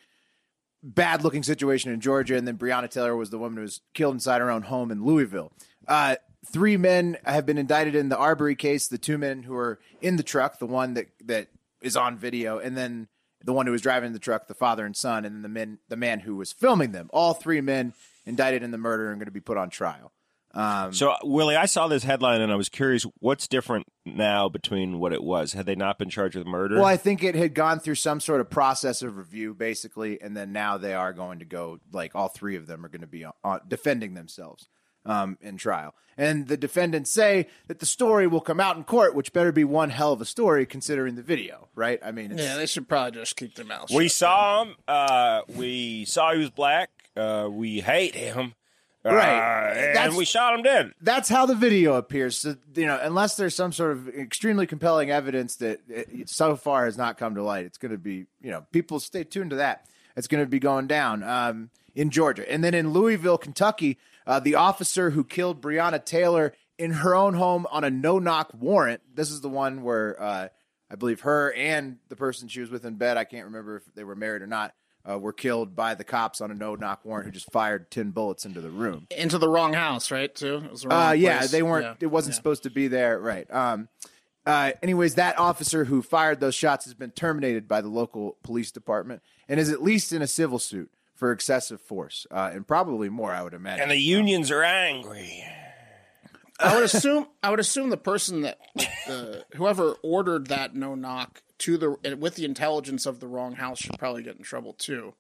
bad 0.83 1.24
looking 1.24 1.42
situation 1.42 1.92
in 1.92 2.01
Georgia, 2.01 2.35
and 2.35 2.46
then 2.46 2.57
Breonna 2.57 2.90
Taylor 2.90 3.16
was 3.16 3.29
the 3.29 3.40
woman 3.40 3.57
who 3.57 3.64
was 3.64 3.81
killed 3.94 4.14
inside 4.14 4.42
her 4.42 4.51
own 4.51 4.64
home 4.64 4.92
in 4.92 5.05
Louisville. 5.05 5.53
Uh, 5.88 6.18
three 6.51 6.75
men 6.75 7.18
have 7.24 7.46
been 7.46 7.57
indicted 7.57 7.96
in 7.96 8.09
the 8.09 8.18
Arbery 8.18 8.55
case. 8.55 8.88
The 8.88 8.98
two 8.98 9.18
men 9.18 9.44
who 9.44 9.55
are 9.55 9.79
in 10.01 10.18
the 10.18 10.24
truck, 10.24 10.59
the 10.59 10.68
one 10.68 10.96
that 10.96 11.07
that 11.24 11.48
is 11.81 11.96
on 11.96 12.18
video, 12.18 12.59
and 12.59 12.75
then 12.75 13.07
the 13.44 13.53
one 13.53 13.68
who 13.68 13.72
was 13.72 13.81
driving 13.81 14.11
the 14.11 14.20
truck, 14.20 14.48
the 14.48 14.53
father 14.53 14.85
and 14.85 14.98
son, 14.98 15.24
and 15.24 15.35
then 15.35 15.42
the 15.44 15.50
men, 15.50 15.79
the 15.88 15.96
man 15.96 16.20
who 16.22 16.35
was 16.35 16.51
filming 16.51 16.92
them. 16.92 17.09
All 17.14 17.33
three 17.33 17.61
men 17.61 17.94
indicted 18.25 18.64
in 18.64 18.72
the 18.72 18.77
murder 18.77 19.09
and 19.09 19.20
going 19.20 19.25
to 19.27 19.31
be 19.31 19.40
put 19.42 19.57
on 19.57 19.70
trial. 19.70 20.11
So, 20.92 21.14
Willie, 21.24 21.57
I 21.57 21.66
saw 21.66 21.90
this 21.90 22.03
headline 22.03 22.40
and 22.40 22.50
I 22.50 22.55
was 22.55 22.70
curious 22.70 23.05
what's 23.20 23.46
different 23.46 23.88
now 24.05 24.48
between 24.48 25.00
what 25.00 25.11
it 25.11 25.22
was. 25.22 25.51
Had 25.51 25.66
they 25.66 25.75
not 25.75 26.00
been 26.00 26.09
charged 26.09 26.38
with 26.38 26.48
murder? 26.48 26.75
Well, 26.75 26.85
I 26.85 26.96
think 26.96 27.24
it 27.24 27.35
had 27.35 27.53
gone 27.53 27.79
through 27.79 27.96
some 27.96 28.22
sort 28.22 28.40
of 28.40 28.50
process 28.50 29.01
of 29.01 29.18
review, 29.18 29.53
basically, 29.53 30.22
and 30.22 30.35
then 30.35 30.53
now 30.53 30.77
they 30.77 30.94
are 30.94 31.11
going 31.11 31.40
to 31.40 31.46
go. 31.46 31.79
Like 31.92 32.16
all 32.16 32.29
three 32.29 32.55
of 32.55 32.68
them 32.68 32.85
are 32.85 32.90
going 32.90 33.01
to 33.01 33.07
be 33.07 33.25
on, 33.44 33.59
defending 33.68 34.14
themselves 34.14 34.70
um, 35.05 35.38
in 35.42 35.57
trial, 35.57 35.94
and 36.18 36.48
the 36.48 36.55
defendants 36.55 37.11
say 37.11 37.48
that 37.68 37.79
the 37.79 37.85
story 37.85 38.25
will 38.25 38.40
come 38.40 38.61
out 38.61 38.77
in 38.77 38.85
court, 38.85 39.14
which 39.14 39.33
better 39.33 39.51
be 39.51 39.66
one 39.66 39.90
hell 39.90 40.14
of 40.14 40.22
a 40.22 40.25
story 40.25 40.66
considering 40.66 41.16
the 41.16 41.22
video, 41.22 41.68
right? 41.75 42.00
I 42.01 42.11
mean, 42.14 42.31
it's, 42.31 42.42
Yeah, 42.42 42.55
they 42.55 42.66
should 42.66 42.88
probably 42.88 43.20
just 43.20 43.35
keep 43.35 43.55
their 43.55 43.66
mouths 43.66 43.92
we 43.94 44.05
shut. 44.05 44.11
saw 44.14 44.64
him. 44.64 44.75
Uh, 44.88 45.42
we 45.53 46.05
saw 46.05 46.31
he 46.31 46.40
was 46.40 46.50
black. 46.50 46.90
Uh, 47.16 47.48
we 47.51 47.82
hate 47.82 48.16
him. 48.16 48.54
Uh, 49.06 49.14
Right. 49.14 49.94
and 49.96 50.16
we 50.16 50.25
shot 50.25 50.56
him 50.56 50.64
dead. 50.64 50.92
that's 51.00 51.30
how 51.30 51.46
the 51.46 51.54
video 51.54 51.94
appears. 51.94 52.40
So, 52.40 52.56
you 52.74 52.88
know, 52.88 53.00
unless 53.01 53.38
there's 53.38 53.54
some 53.54 53.72
sort 53.72 53.92
of 53.92 54.10
extremely 54.10 54.66
compelling 54.66 55.12
evidence 55.12 55.58
that 55.58 55.82
it, 55.88 56.28
so 56.28 56.56
far 56.56 56.86
has 56.86 56.98
not 56.98 57.16
come 57.18 57.36
to 57.36 57.44
light, 57.44 57.66
it's 57.68 57.78
going 57.78 57.92
to 57.92 58.00
be, 58.00 58.25
you 58.42 58.50
know, 58.50 58.66
people 58.72 59.00
stay 59.00 59.24
tuned 59.24 59.51
to 59.51 59.58
that. 59.58 59.86
It's 60.18 60.25
going 60.28 60.44
to 60.44 60.50
be 60.50 60.58
going 60.60 60.88
down 60.88 61.22
um, 61.22 61.70
in 61.94 62.10
Georgia. 62.10 62.51
And 62.51 62.64
then 62.64 62.74
in 62.74 62.94
Louisville, 62.94 63.38
Kentucky, 63.38 64.00
uh, 64.25 64.40
the 64.40 64.56
officer 64.56 65.12
who 65.12 65.24
killed 65.24 65.62
Breonna 65.62 66.04
Taylor 66.04 66.54
in 66.80 66.92
her 66.92 67.14
own 67.14 67.36
home 67.36 67.68
on 67.70 67.84
a 67.84 67.92
no 67.92 68.18
knock 68.18 68.50
warrant. 68.60 69.01
This 69.14 69.30
is 69.30 69.42
the 69.42 69.50
one 69.50 69.84
where 69.84 70.20
uh, 70.20 70.48
I 70.90 70.96
believe 70.96 71.22
her 71.22 71.54
and 71.54 71.98
the 72.10 72.16
person 72.16 72.48
she 72.48 72.60
was 72.60 72.72
with 72.72 72.86
in 72.86 72.96
bed, 72.96 73.18
I 73.18 73.24
can't 73.24 73.46
remember 73.46 73.75
if 73.78 73.84
they 73.94 74.04
were 74.04 74.16
married 74.16 74.42
or 74.42 74.48
not, 74.48 74.74
uh, 75.09 75.18
were 75.20 75.33
killed 75.33 75.75
by 75.75 75.94
the 75.96 76.03
cops 76.03 76.41
on 76.41 76.51
a 76.51 76.53
no 76.53 76.75
knock 76.75 77.03
warrant 77.05 77.25
who 77.25 77.31
just 77.31 77.51
fired 77.51 77.89
10 77.91 78.11
bullets 78.11 78.46
into 78.46 78.61
the 78.61 78.70
room. 78.70 79.07
into 79.11 79.37
the 79.37 79.50
wrong 79.50 79.74
house, 79.74 80.09
right? 80.11 80.33
Too. 80.33 80.61
It 80.65 80.72
was 80.72 80.81
the 80.81 80.89
wrong 80.89 81.09
Uh, 81.09 81.11
yeah, 81.11 81.39
place. 81.39 81.51
they 81.51 81.61
weren't. 81.63 81.85
Yeah. 81.85 81.96
It 82.07 82.11
wasn't 82.11 82.33
Yeah. 82.33 82.37
supposed 82.37 82.63
to 82.63 82.70
be 82.70 82.87
there, 82.87 83.20
right? 83.20 83.50
Um, 83.53 83.87
uh, 84.46 84.72
anyways, 84.83 85.15
that 85.15 85.37
officer 85.39 85.85
who 85.85 86.01
fired 86.01 86.39
those 86.39 86.55
shots 86.55 86.85
has 86.85 86.94
been 86.94 87.11
terminated 87.11 87.68
by 87.68 87.81
the 87.81 87.87
local 87.87 88.37
police 88.44 88.72
department 88.72 89.22
and 89.50 89.59
is 89.59 89.70
at 89.72 89.81
least 89.83 90.11
in 90.13 90.22
a 90.22 90.27
civil 90.27 90.59
suit 90.59 90.91
for 91.15 91.31
excessive 91.31 91.79
force, 91.81 92.27
uh, 92.31 92.50
and 92.53 92.68
probably 92.68 93.07
more, 93.09 93.31
I 93.31 93.41
would 93.41 93.53
imagine. 93.53 93.83
And 93.83 93.91
the 93.91 93.98
unions 93.98 94.51
are 94.51 94.63
angry. 94.63 95.44
I 96.59 96.75
would 96.75 96.83
assume. 96.83 97.27
I 97.44 97.50
would 97.50 97.59
assume 97.59 97.89
the 97.89 97.98
person 97.98 98.41
that 98.41 98.57
uh, 99.09 99.39
whoever 99.55 99.96
ordered 100.03 100.48
that 100.48 100.74
no 100.75 100.96
knock 100.96 101.41
to 101.59 101.77
the 101.77 102.18
with 102.18 102.35
the 102.35 102.46
intelligence 102.46 103.05
of 103.05 103.20
the 103.20 103.27
wrong 103.27 103.53
house 103.53 103.79
should 103.79 103.98
probably 103.98 104.24
get 104.24 104.35
in 104.37 104.44
trouble 104.44 104.74
too. 104.74 105.13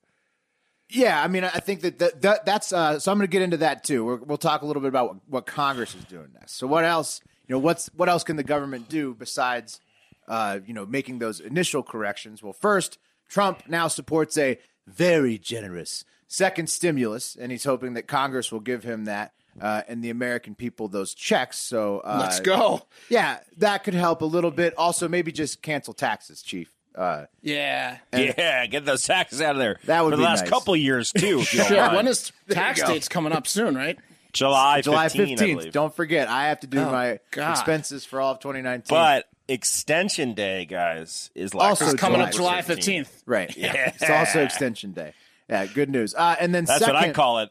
yeah, 0.89 1.21
I 1.21 1.27
mean, 1.27 1.43
I 1.43 1.59
think 1.59 1.81
that, 1.81 1.99
that, 1.99 2.21
that 2.21 2.45
that's. 2.45 2.71
Uh, 2.71 2.99
so 2.99 3.11
I'm 3.11 3.17
going 3.17 3.27
to 3.27 3.31
get 3.31 3.41
into 3.41 3.57
that 3.57 3.83
too. 3.83 4.05
We're, 4.05 4.17
we'll 4.17 4.37
talk 4.37 4.61
a 4.61 4.65
little 4.65 4.81
bit 4.81 4.89
about 4.89 5.07
what, 5.07 5.17
what 5.27 5.45
Congress 5.45 5.95
is 5.95 6.03
doing 6.05 6.29
next. 6.33 6.53
So 6.53 6.67
what 6.67 6.85
else? 6.85 7.21
You 7.47 7.55
know, 7.55 7.59
what's 7.59 7.89
what 7.95 8.09
else 8.09 8.23
can 8.23 8.35
the 8.35 8.43
government 8.43 8.89
do 8.89 9.13
besides, 9.13 9.79
uh, 10.27 10.59
you 10.65 10.73
know, 10.73 10.85
making 10.85 11.19
those 11.19 11.39
initial 11.39 11.83
corrections? 11.83 12.43
Well, 12.43 12.53
first, 12.53 12.97
Trump 13.29 13.63
now 13.67 13.87
supports 13.87 14.37
a 14.37 14.59
very 14.87 15.37
generous 15.37 16.05
second 16.27 16.69
stimulus, 16.69 17.35
and 17.35 17.51
he's 17.51 17.63
hoping 17.63 17.93
that 17.93 18.07
Congress 18.07 18.51
will 18.51 18.59
give 18.59 18.83
him 18.83 19.05
that 19.05 19.33
uh, 19.61 19.81
and 19.87 20.03
the 20.03 20.09
American 20.09 20.55
people 20.55 20.87
those 20.87 21.13
checks. 21.13 21.57
So 21.57 21.99
uh, 21.99 22.17
Let's 22.21 22.39
go. 22.39 22.83
Yeah, 23.09 23.39
that 23.57 23.83
could 23.83 23.93
help 23.93 24.21
a 24.21 24.25
little 24.25 24.51
bit. 24.51 24.73
Also, 24.77 25.07
maybe 25.07 25.31
just 25.31 25.61
cancel 25.61 25.93
taxes, 25.93 26.41
Chief. 26.41 26.71
Uh, 26.95 27.25
Yeah. 27.41 27.97
yeah, 28.13 28.65
get 28.67 28.85
those 28.85 29.03
taxes 29.03 29.41
out 29.41 29.51
of 29.55 29.57
there. 29.59 29.79
That 29.85 30.03
would 30.05 30.11
For 30.11 30.15
the 30.17 30.21
be 30.21 30.25
last 30.25 30.41
nice. 30.41 30.49
couple 30.49 30.75
years 30.77 31.11
too. 31.11 31.39
if 31.41 31.53
you 31.53 31.59
don't 31.59 31.67
Shit, 31.67 31.77
mind. 31.77 31.95
when 31.95 32.07
is 32.07 32.31
tax 32.49 32.81
date's 32.81 33.09
coming 33.09 33.33
up 33.33 33.47
soon, 33.47 33.75
right? 33.75 33.97
July 34.31 34.81
July 34.81 35.07
15th, 35.07 35.67
I 35.67 35.69
Don't 35.69 35.95
forget, 35.95 36.27
I 36.29 36.47
have 36.49 36.59
to 36.61 36.67
do 36.67 36.79
Oh, 36.79 36.91
my 36.91 37.19
God. 37.31 37.51
expenses 37.51 38.05
for 38.05 38.19
all 38.21 38.33
of 38.33 38.39
2019. 38.39 38.85
But 38.89 39.25
extension 39.47 40.33
day, 40.33 40.65
guys, 40.65 41.29
is 41.35 41.53
like 41.53 41.69
Also 41.69 41.85
It's 41.85 41.93
coming 41.95 42.19
up 42.21 42.31
July 42.31 42.61
July 42.61 42.75
15th. 42.75 43.09
right, 43.25 43.55
Yeah. 43.57 43.91
it's 43.95 44.09
also 44.09 44.43
extension 44.43 44.91
day. 44.91 45.13
Yeah, 45.49 45.65
good 45.67 45.89
news. 45.89 46.13
Uh, 46.15 46.35
and 46.39 46.53
then 46.55 46.65
That's 46.65 46.79
second, 46.79 46.95
what 46.95 47.03
I 47.03 47.11
call 47.11 47.39
it. 47.39 47.49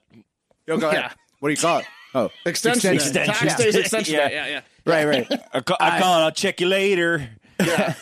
Yo, 0.67 0.79
go 0.79 0.89
ahead. 0.91 1.13
Yeah. 1.45 1.49
What 1.49 1.49
do 1.49 1.53
you 1.53 1.57
call 1.61 1.79
it? 1.81 1.87
Oh, 2.15 2.31
Extension, 2.47 2.95
Extension. 2.95 3.35
tax 3.35 3.57
days 3.57 3.75
extension. 3.75 4.15
Yeah. 4.15 4.29
Yeah, 4.29 4.47
yeah, 4.47 4.47
yeah. 4.47 4.61
right, 4.87 5.05
right. 5.05 5.41
I 5.53 5.61
call, 5.61 5.77
I 5.81 6.01
call 6.01 6.21
it. 6.21 6.23
I'll 6.25 6.31
check 6.31 6.61
you 6.61 6.69
later. 6.69 7.29
Yeah. 7.61 7.95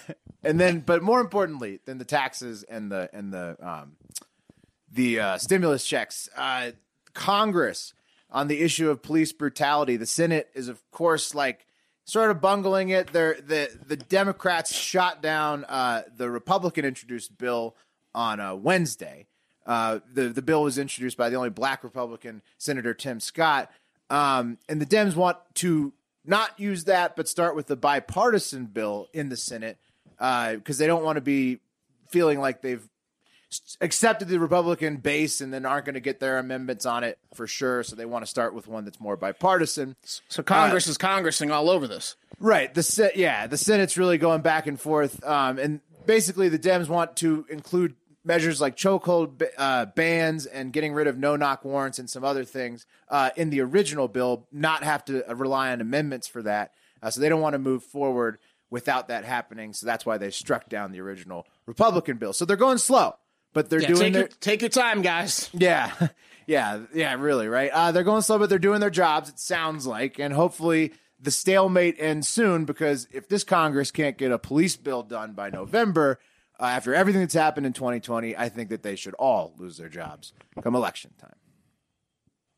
and 0.45 0.61
then, 0.61 0.81
but 0.81 1.03
more 1.03 1.21
importantly 1.21 1.81
than 1.87 1.99
the 1.99 2.05
taxes 2.05 2.63
and 2.63 2.93
the 2.93 3.09
and 3.13 3.33
the 3.33 3.57
um, 3.61 3.97
the 4.93 5.19
uh, 5.19 5.39
stimulus 5.39 5.87
checks, 5.87 6.29
uh, 6.37 6.73
Congress 7.15 7.95
on 8.31 8.49
the 8.49 8.61
issue 8.61 8.91
of 8.91 9.03
police 9.03 9.33
brutality. 9.33 9.97
The 9.97 10.07
Senate 10.07 10.51
is, 10.55 10.69
of 10.69 10.83
course, 10.91 11.35
like 11.35 11.67
sort 12.05 12.31
of 12.31 12.41
bungling 12.41 12.91
it. 12.91 13.13
They're, 13.13 13.35
the 13.35 13.71
the 13.87 13.97
Democrats 13.97 14.75
shot 14.75 15.23
down 15.23 15.65
uh, 15.65 16.03
the 16.15 16.31
Republican 16.31 16.85
introduced 16.85 17.39
bill 17.39 17.77
on 18.15 18.41
uh, 18.41 18.55
Wednesday. 18.55 19.27
Uh, 19.67 20.01
the 20.13 20.29
the 20.29 20.43
bill 20.43 20.63
was 20.63 20.79
introduced 20.79 21.17
by 21.17 21.29
the 21.29 21.37
only 21.37 21.51
black 21.51 21.85
Republican 21.85 22.43
Senator 22.59 22.95
Tim 22.95 23.21
Scott, 23.21 23.71
um, 24.11 24.59
and 24.69 24.81
the 24.81 24.87
Dems 24.87 25.15
want 25.15 25.39
to 25.55 25.93
not 26.25 26.59
use 26.59 26.85
that, 26.85 27.17
but 27.17 27.29
start 27.29 27.57
with 27.57 27.67
the 27.67 27.77
bipartisan 27.77 28.67
bill 28.67 29.09
in 29.13 29.29
the 29.29 29.37
Senate 29.37 29.79
because 30.19 30.79
they 30.79 30.87
don't 30.87 31.03
want 31.03 31.17
to 31.17 31.21
be 31.21 31.59
feeling 32.11 32.39
like 32.39 32.63
they've 32.63 32.89
accepted 33.81 34.29
the 34.29 34.39
Republican 34.39 34.97
base 34.97 35.41
and 35.41 35.53
then 35.53 35.67
aren't 35.67 35.85
going 35.85 35.95
to 35.95 36.01
get 36.01 36.21
their 36.21 36.39
amendments 36.39 36.87
on 36.87 37.05
it 37.05 37.19
for 37.35 37.47
sure. 37.47 37.83
So 37.83 37.97
they 37.97 38.07
want 38.07 38.25
to 38.25 38.31
start 38.31 38.55
with 38.55 38.67
one 38.67 38.85
that's 38.85 39.01
more 39.01 39.17
bipartisan. 39.17 39.97
So 40.29 40.43
Congress 40.43 40.87
is 40.87 40.97
congressing 40.97 41.51
all 41.51 41.69
over 41.69 41.87
this. 41.87 42.17
Right. 42.39 42.73
The 42.73 43.13
yeah, 43.15 43.47
the 43.47 43.59
Senate's 43.59 43.97
really 43.97 44.19
going 44.19 44.43
back 44.43 44.67
and 44.67 44.81
forth, 44.81 45.23
um, 45.25 45.59
and 45.59 45.81
basically 46.07 46.49
the 46.49 46.59
Dems 46.59 46.89
want 46.89 47.17
to 47.17 47.47
include 47.51 47.95
measures 48.25 48.61
like 48.61 48.77
chokehold 48.77 49.43
uh, 49.59 49.87
bans 49.87 50.47
and 50.47 50.73
getting 50.73 50.93
rid 50.93 51.07
of 51.07 51.19
no 51.19 51.37
knock 51.37 51.65
warrants 51.65 51.99
and 51.99 52.09
some 52.09 52.25
other 52.25 52.45
things 52.45 52.87
uh, 53.09 53.31
in 53.37 53.51
the 53.51 53.61
original 53.61 54.09
bill. 54.09 54.47
Not 54.53 54.85
have 54.85 55.05
to 55.07 55.29
uh, 55.31 55.35
rely 55.35 55.73
on 55.73 55.81
amendments 55.81 56.27
for 56.29 56.43
that. 56.43 56.73
Uh, 57.03 57.11
so 57.11 57.21
they 57.21 57.29
don't 57.29 57.41
want 57.41 57.55
to 57.55 57.59
move 57.59 57.83
forward 57.83 58.39
without 58.71 59.09
that 59.09 59.25
happening. 59.25 59.73
So 59.73 59.87
that's 59.87 60.07
why 60.07 60.19
they 60.19 60.31
struck 60.31 60.69
down 60.69 60.93
the 60.93 61.01
original 61.01 61.47
Republican 61.67 62.17
bill. 62.17 62.33
So 62.33 62.45
they're 62.45 62.57
going 62.57 62.79
slow, 62.79 63.17
but 63.53 63.69
they're 63.69 63.81
Yeah, 63.81 63.89
doing 63.89 64.01
take, 64.01 64.13
their 64.13 64.23
your, 64.23 64.29
take 64.41 64.61
your 64.63 64.71
time, 64.71 65.03
guys. 65.03 65.51
yeah, 65.53 65.91
yeah, 66.47 66.81
yeah, 66.95 67.15
really, 67.15 67.49
right? 67.49 67.71
Uh, 67.71 67.93
they're 67.93 68.03
going 68.05 68.23
slow, 68.23 68.39
but 68.39 68.49
they're 68.49 68.59
doing 68.59 68.81
their 68.81 68.89
jobs, 68.91 69.29
it 69.29 69.39
sounds 69.41 69.87
like. 69.87 70.19
And 70.19 70.33
hopefully 70.33 70.93
the 71.21 71.31
stalemate 71.31 71.97
ends 71.99 72.29
soon 72.29 72.65
because 72.65 73.07
if 73.13 73.29
this 73.29 73.45
Congress 73.45 73.91
can't 73.91 74.17
get 74.17 74.33
a 74.33 74.39
police 74.39 74.77
bill 74.77 75.03
done 75.03 75.33
by 75.33 75.51
November, 75.51 76.19
uh, 76.61 76.65
after 76.65 76.95
everything 76.95 77.21
that's 77.23 77.35
happened 77.35 77.67
in 77.67 77.73
2020, 77.73 78.37
I 78.37 78.49
think 78.49 78.69
that 78.71 78.83
they 78.83 78.97
should 78.97 79.15
all 79.15 79.55
lose 79.59 79.77
their 79.77 79.89
jobs 79.89 80.33
come 80.63 80.75
election 80.75 81.13
time. 81.19 81.35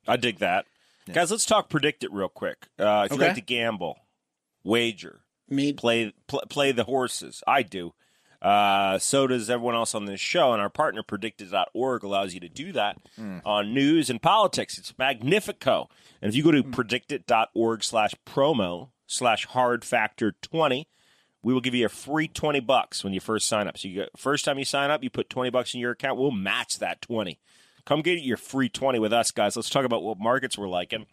I 0.07 0.17
dig 0.17 0.39
that. 0.39 0.67
Guys, 1.13 1.31
let's 1.31 1.45
talk 1.45 1.69
predict 1.69 2.03
it 2.05 2.13
real 2.13 2.29
quick. 2.29 2.67
Uh, 2.79 3.03
if 3.07 3.11
you 3.13 3.17
Okay. 3.17 3.27
like 3.29 3.35
to 3.37 3.41
gamble, 3.43 3.99
wager, 4.63 5.21
Me, 5.49 5.73
play 5.73 6.13
pl- 6.27 6.45
play 6.49 6.73
the 6.73 6.85
horses. 6.85 7.43
I 7.47 7.63
do. 7.63 7.93
Uh, 8.41 8.99
so 8.99 9.27
does 9.27 9.49
everyone 9.49 9.75
else 9.75 9.95
on 9.95 10.05
this 10.05 10.21
show, 10.21 10.53
and 10.53 10.61
our 10.61 10.69
partner 10.69 11.03
predictit.org 11.03 12.03
allows 12.03 12.35
you 12.35 12.41
to 12.41 12.49
do 12.49 12.73
that 12.73 12.99
on 13.45 13.73
news 13.73 14.11
and 14.11 14.21
politics. 14.21 14.77
It's 14.79 14.97
magnifico. 14.99 15.89
And 16.21 16.29
if 16.29 16.37
you 16.37 16.43
go 16.43 16.51
to 16.51 16.63
predictit.org 16.63 17.83
slash 17.85 18.15
promo 18.27 18.91
slash 19.07 19.47
hard 19.47 19.83
factor 19.85 20.33
20, 20.43 20.87
we 21.45 21.53
will 21.53 21.61
give 21.61 21.75
you 21.75 21.87
a 21.87 21.91
free 21.91 22.27
20 22.27 22.59
bucks 22.61 23.05
when 23.05 23.13
you 23.13 23.21
first 23.21 23.47
sign 23.47 23.69
up. 23.69 23.79
So 23.79 23.87
you 23.87 23.95
get, 23.95 24.19
first 24.19 24.47
time 24.47 24.59
you 24.59 24.65
sign 24.65 24.91
up, 24.91 25.05
you 25.05 25.11
put 25.11 25.29
20 25.29 25.51
bucks 25.51 25.75
in 25.75 25.81
your 25.81 25.93
account, 25.93 26.19
we'll 26.19 26.31
match 26.31 26.79
that 26.79 27.03
20. 27.03 27.39
Come 27.85 28.01
get 28.01 28.23
your 28.23 28.39
free 28.39 28.71
20 28.71 28.99
with 28.99 29.13
us, 29.13 29.31
guys. 29.31 29.55
Let's 29.55 29.69
talk 29.69 29.85
about 29.85 30.03
what 30.03 30.19
markets 30.19 30.57
we're 30.57 30.69
liking. 30.69 31.05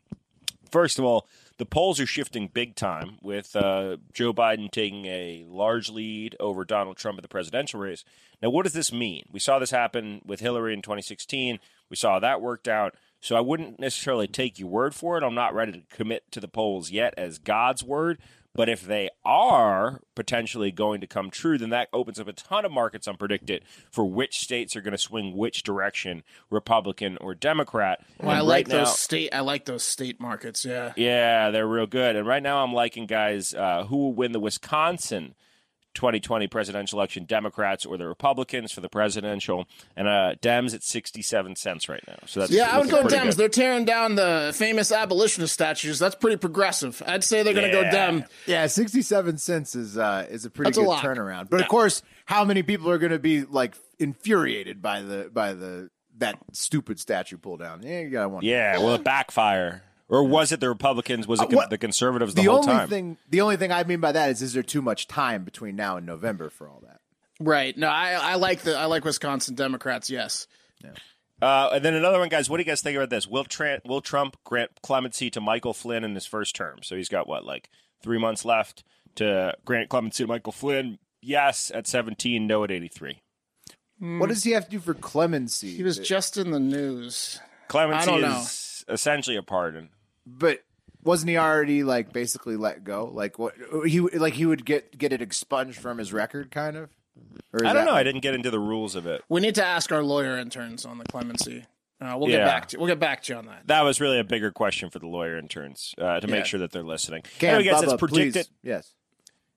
First 0.71 0.97
of 0.97 1.03
all, 1.03 1.27
the 1.57 1.65
polls 1.65 1.99
are 1.99 2.05
shifting 2.05 2.47
big 2.47 2.75
time 2.75 3.17
with 3.21 3.57
uh, 3.57 3.97
Joe 4.13 4.31
Biden 4.31 4.71
taking 4.71 5.05
a 5.05 5.45
large 5.49 5.89
lead 5.89 6.37
over 6.39 6.63
Donald 6.63 6.95
Trump 6.95 7.19
in 7.19 7.23
the 7.23 7.27
presidential 7.27 7.81
race. 7.81 8.05
Now, 8.41 8.51
what 8.51 8.63
does 8.63 8.71
this 8.71 8.93
mean? 8.93 9.25
We 9.33 9.39
saw 9.39 9.59
this 9.59 9.71
happen 9.71 10.21
with 10.25 10.39
Hillary 10.39 10.73
in 10.73 10.81
2016. 10.81 11.59
We 11.89 11.97
saw 11.97 12.19
that 12.19 12.41
worked 12.41 12.69
out. 12.69 12.95
So 13.19 13.35
I 13.35 13.41
wouldn't 13.41 13.79
necessarily 13.79 14.27
take 14.27 14.57
your 14.57 14.69
word 14.69 14.95
for 14.95 15.17
it. 15.17 15.23
I'm 15.23 15.35
not 15.35 15.53
ready 15.53 15.73
to 15.73 15.95
commit 15.95 16.31
to 16.31 16.39
the 16.39 16.47
polls 16.47 16.89
yet 16.89 17.13
as 17.17 17.37
God's 17.37 17.83
word. 17.83 18.17
But 18.53 18.67
if 18.67 18.81
they 18.85 19.09
are 19.23 20.01
potentially 20.13 20.71
going 20.71 20.99
to 21.01 21.07
come 21.07 21.29
true, 21.31 21.57
then 21.57 21.69
that 21.69 21.87
opens 21.93 22.19
up 22.19 22.27
a 22.27 22.33
ton 22.33 22.65
of 22.65 22.71
markets 22.71 23.07
on 23.07 23.15
PredictIt 23.15 23.61
for 23.89 24.03
which 24.03 24.39
states 24.39 24.75
are 24.75 24.81
going 24.81 24.91
to 24.91 24.97
swing 24.97 25.37
which 25.37 25.63
direction, 25.63 26.23
Republican 26.49 27.17
or 27.21 27.33
Democrat. 27.33 28.01
Well, 28.19 28.29
I 28.31 28.39
And 28.39 28.47
like 28.47 28.67
right 28.67 28.67
now- 28.67 28.77
those 28.85 28.99
state. 28.99 29.33
I 29.33 29.39
like 29.39 29.63
those 29.65 29.83
state 29.83 30.19
markets. 30.19 30.65
Yeah. 30.65 30.91
yeah, 30.97 31.49
they're 31.51 31.67
real 31.67 31.87
good. 31.87 32.15
And 32.17 32.27
right 32.27 32.43
now, 32.43 32.63
I'm 32.63 32.73
liking 32.73 33.05
guys 33.05 33.53
uh, 33.53 33.85
who 33.85 33.95
will 33.97 34.13
win 34.13 34.33
the 34.33 34.39
Wisconsin 34.39 35.35
2020 35.93 36.47
presidential 36.47 36.99
election: 36.99 37.25
Democrats 37.25 37.85
or 37.85 37.97
the 37.97 38.07
Republicans 38.07 38.71
for 38.71 38.81
the 38.81 38.89
presidential. 38.89 39.67
And 39.95 40.07
uh, 40.07 40.35
Dems 40.41 40.73
at 40.73 40.83
67 40.83 41.55
cents 41.55 41.89
right 41.89 42.03
now. 42.07 42.17
So 42.25 42.39
that's 42.41 42.51
Yeah, 42.51 42.69
I 42.75 42.79
would 42.79 42.89
go 42.89 43.03
Dems. 43.03 43.23
good. 43.23 43.33
They're 43.33 43.49
tearing 43.49 43.85
down 43.85 44.15
the 44.15 44.51
famous 44.55 44.91
abolitionist 44.91 45.53
statues. 45.53 45.99
That's 45.99 46.15
pretty 46.15 46.37
progressive. 46.37 47.01
I'd 47.05 47.23
say 47.23 47.43
they're 47.43 47.53
going 47.53 47.69
to 47.69 47.71
go 47.71 47.83
Dem. 47.89 48.25
Yeah, 48.45 48.67
67 48.67 49.37
cents 49.37 49.75
is 49.75 49.97
uh, 49.97 50.25
is 50.29 50.45
a 50.45 50.49
pretty 50.49 50.69
That's 50.69 50.77
good 50.77 50.87
lot. 50.87 51.03
turnaround. 51.03 51.49
But 51.49 51.61
of 51.61 51.67
course, 51.67 52.01
how 52.25 52.43
many 52.45 52.63
people 52.63 52.89
are 52.89 52.97
going 52.97 53.11
to 53.11 53.19
be 53.19 53.43
like 53.43 53.75
infuriated 53.99 54.81
by 54.81 55.01
the 55.01 55.29
by 55.31 55.53
the 55.53 55.89
that 56.17 56.37
stupid 56.53 56.99
statue 56.99 57.37
pull 57.37 57.57
down? 57.57 57.81
Yeah, 57.83 58.01
you 58.01 58.09
got 58.09 58.31
one. 58.31 58.43
Yeah, 58.43 58.77
will 58.77 58.95
it 58.95 59.03
backfire? 59.03 59.83
Or 60.11 60.23
was 60.23 60.51
it 60.51 60.59
the 60.59 60.67
Republicans? 60.69 61.25
Was 61.25 61.41
it 61.41 61.47
con- 61.47 61.55
what- 61.55 61.69
the 61.69 61.77
conservatives 61.77 62.35
the, 62.35 62.43
the 62.43 62.49
whole 62.49 62.59
only 62.59 62.67
time? 62.73 62.87
thing 62.89 63.17
the 63.29 63.41
only 63.41 63.55
thing 63.57 63.71
I 63.71 63.83
mean 63.85 64.01
by 64.01 64.11
that 64.11 64.29
is 64.29 64.41
is 64.41 64.53
there 64.53 64.61
too 64.61 64.81
much 64.81 65.07
time 65.07 65.43
between 65.45 65.75
now 65.75 65.97
and 65.97 66.05
November 66.05 66.49
for 66.49 66.67
all 66.67 66.83
that? 66.85 66.99
Right. 67.39 67.75
No, 67.75 67.87
I, 67.87 68.11
I 68.11 68.35
like 68.35 68.61
the 68.61 68.77
I 68.77 68.85
like 68.85 69.03
Wisconsin 69.05 69.55
Democrats. 69.55 70.09
Yes. 70.09 70.47
Uh, 71.41 71.69
and 71.73 71.83
then 71.83 71.95
another 71.95 72.19
one, 72.19 72.29
guys. 72.29 72.49
What 72.49 72.57
do 72.57 72.61
you 72.61 72.67
guys 72.67 72.81
think 72.81 72.95
about 72.95 73.09
this? 73.09 73.25
Will, 73.25 73.43
Tran 73.45 73.79
will 73.85 74.01
Trump 74.01 74.37
grant 74.43 74.69
clemency 74.83 75.31
to 75.31 75.41
Michael 75.41 75.73
Flynn 75.73 76.03
in 76.03 76.13
his 76.13 76.25
first 76.27 76.55
term? 76.55 76.79
So 76.83 76.95
he's 76.95 77.09
got 77.09 77.27
what, 77.27 77.45
like 77.45 77.69
three 78.03 78.19
months 78.19 78.45
left 78.45 78.83
to 79.15 79.55
grant 79.65 79.89
clemency 79.89 80.23
to 80.23 80.27
Michael 80.27 80.51
Flynn? 80.51 80.99
Yes, 81.19 81.71
at 81.73 81.87
17. 81.87 82.45
No, 82.45 82.63
at 82.63 82.69
83. 82.71 83.21
What 83.99 84.29
does 84.29 84.43
he 84.43 84.51
have 84.51 84.65
to 84.65 84.71
do 84.71 84.79
for 84.79 84.93
clemency? 84.93 85.75
He 85.75 85.83
was 85.83 85.97
just 85.97 86.37
in 86.37 86.51
the 86.51 86.59
news. 86.59 87.39
Clemency 87.67 88.09
I 88.09 88.11
don't 88.11 88.21
know. 88.21 88.39
is 88.39 88.83
essentially 88.87 89.35
a 89.35 89.43
pardon. 89.43 89.89
But 90.25 90.63
wasn't 91.03 91.29
he 91.29 91.37
already 91.37 91.83
like 91.83 92.13
basically 92.13 92.55
let 92.57 92.83
go? 92.83 93.09
Like 93.11 93.39
what 93.39 93.53
he 93.85 93.99
like 94.01 94.33
he 94.33 94.45
would 94.45 94.65
get 94.65 94.97
get 94.97 95.11
it 95.13 95.21
expunged 95.21 95.79
from 95.79 95.97
his 95.97 96.13
record, 96.13 96.51
kind 96.51 96.77
of. 96.77 96.89
Or 97.53 97.65
I 97.65 97.73
don't 97.73 97.85
that- 97.85 97.91
know. 97.91 97.95
I 97.95 98.03
didn't 98.03 98.21
get 98.21 98.33
into 98.35 98.51
the 98.51 98.59
rules 98.59 98.95
of 98.95 99.05
it. 99.07 99.23
We 99.29 99.41
need 99.41 99.55
to 99.55 99.65
ask 99.65 99.91
our 99.91 100.03
lawyer 100.03 100.37
interns 100.37 100.85
on 100.85 100.97
the 100.97 101.05
clemency. 101.05 101.65
Uh, 101.99 102.15
we'll 102.17 102.29
get 102.29 102.43
back 102.45 102.67
to 102.69 102.77
we'll 102.79 102.87
get 102.87 102.99
back 102.99 103.21
to 103.23 103.33
you 103.33 103.37
on 103.39 103.45
that. 103.45 103.67
That 103.67 103.81
was 103.81 104.01
really 104.01 104.17
a 104.19 104.23
bigger 104.23 104.51
question 104.51 104.89
for 104.89 104.97
the 104.99 105.05
lawyer 105.07 105.37
interns 105.37 105.93
uh, 105.99 106.19
to 106.19 106.27
Yeah. 106.27 106.33
make 106.33 106.45
sure 106.45 106.59
that 106.59 106.71
they're 106.71 106.81
listening. 106.83 107.21
Cam, 107.39 107.55
anyway, 107.55 107.71
guys, 107.71 107.81
Bubba, 107.83 107.93
it's 107.93 108.01
PredictIt. 108.01 108.33
please. 108.33 108.49
Yes. 108.63 108.93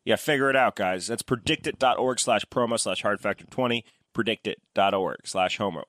Yeah, 0.04 0.16
figure 0.16 0.50
it 0.50 0.56
out, 0.56 0.76
guys. 0.76 1.06
That's 1.06 1.22
predictit.org 1.22 2.20
slash 2.20 2.44
promo 2.46 2.78
slash 2.78 3.00
hard 3.00 3.20
factor 3.22 3.46
20, 3.46 3.82
predictit.org 4.14 5.26
slash 5.26 5.56
homo. 5.56 5.84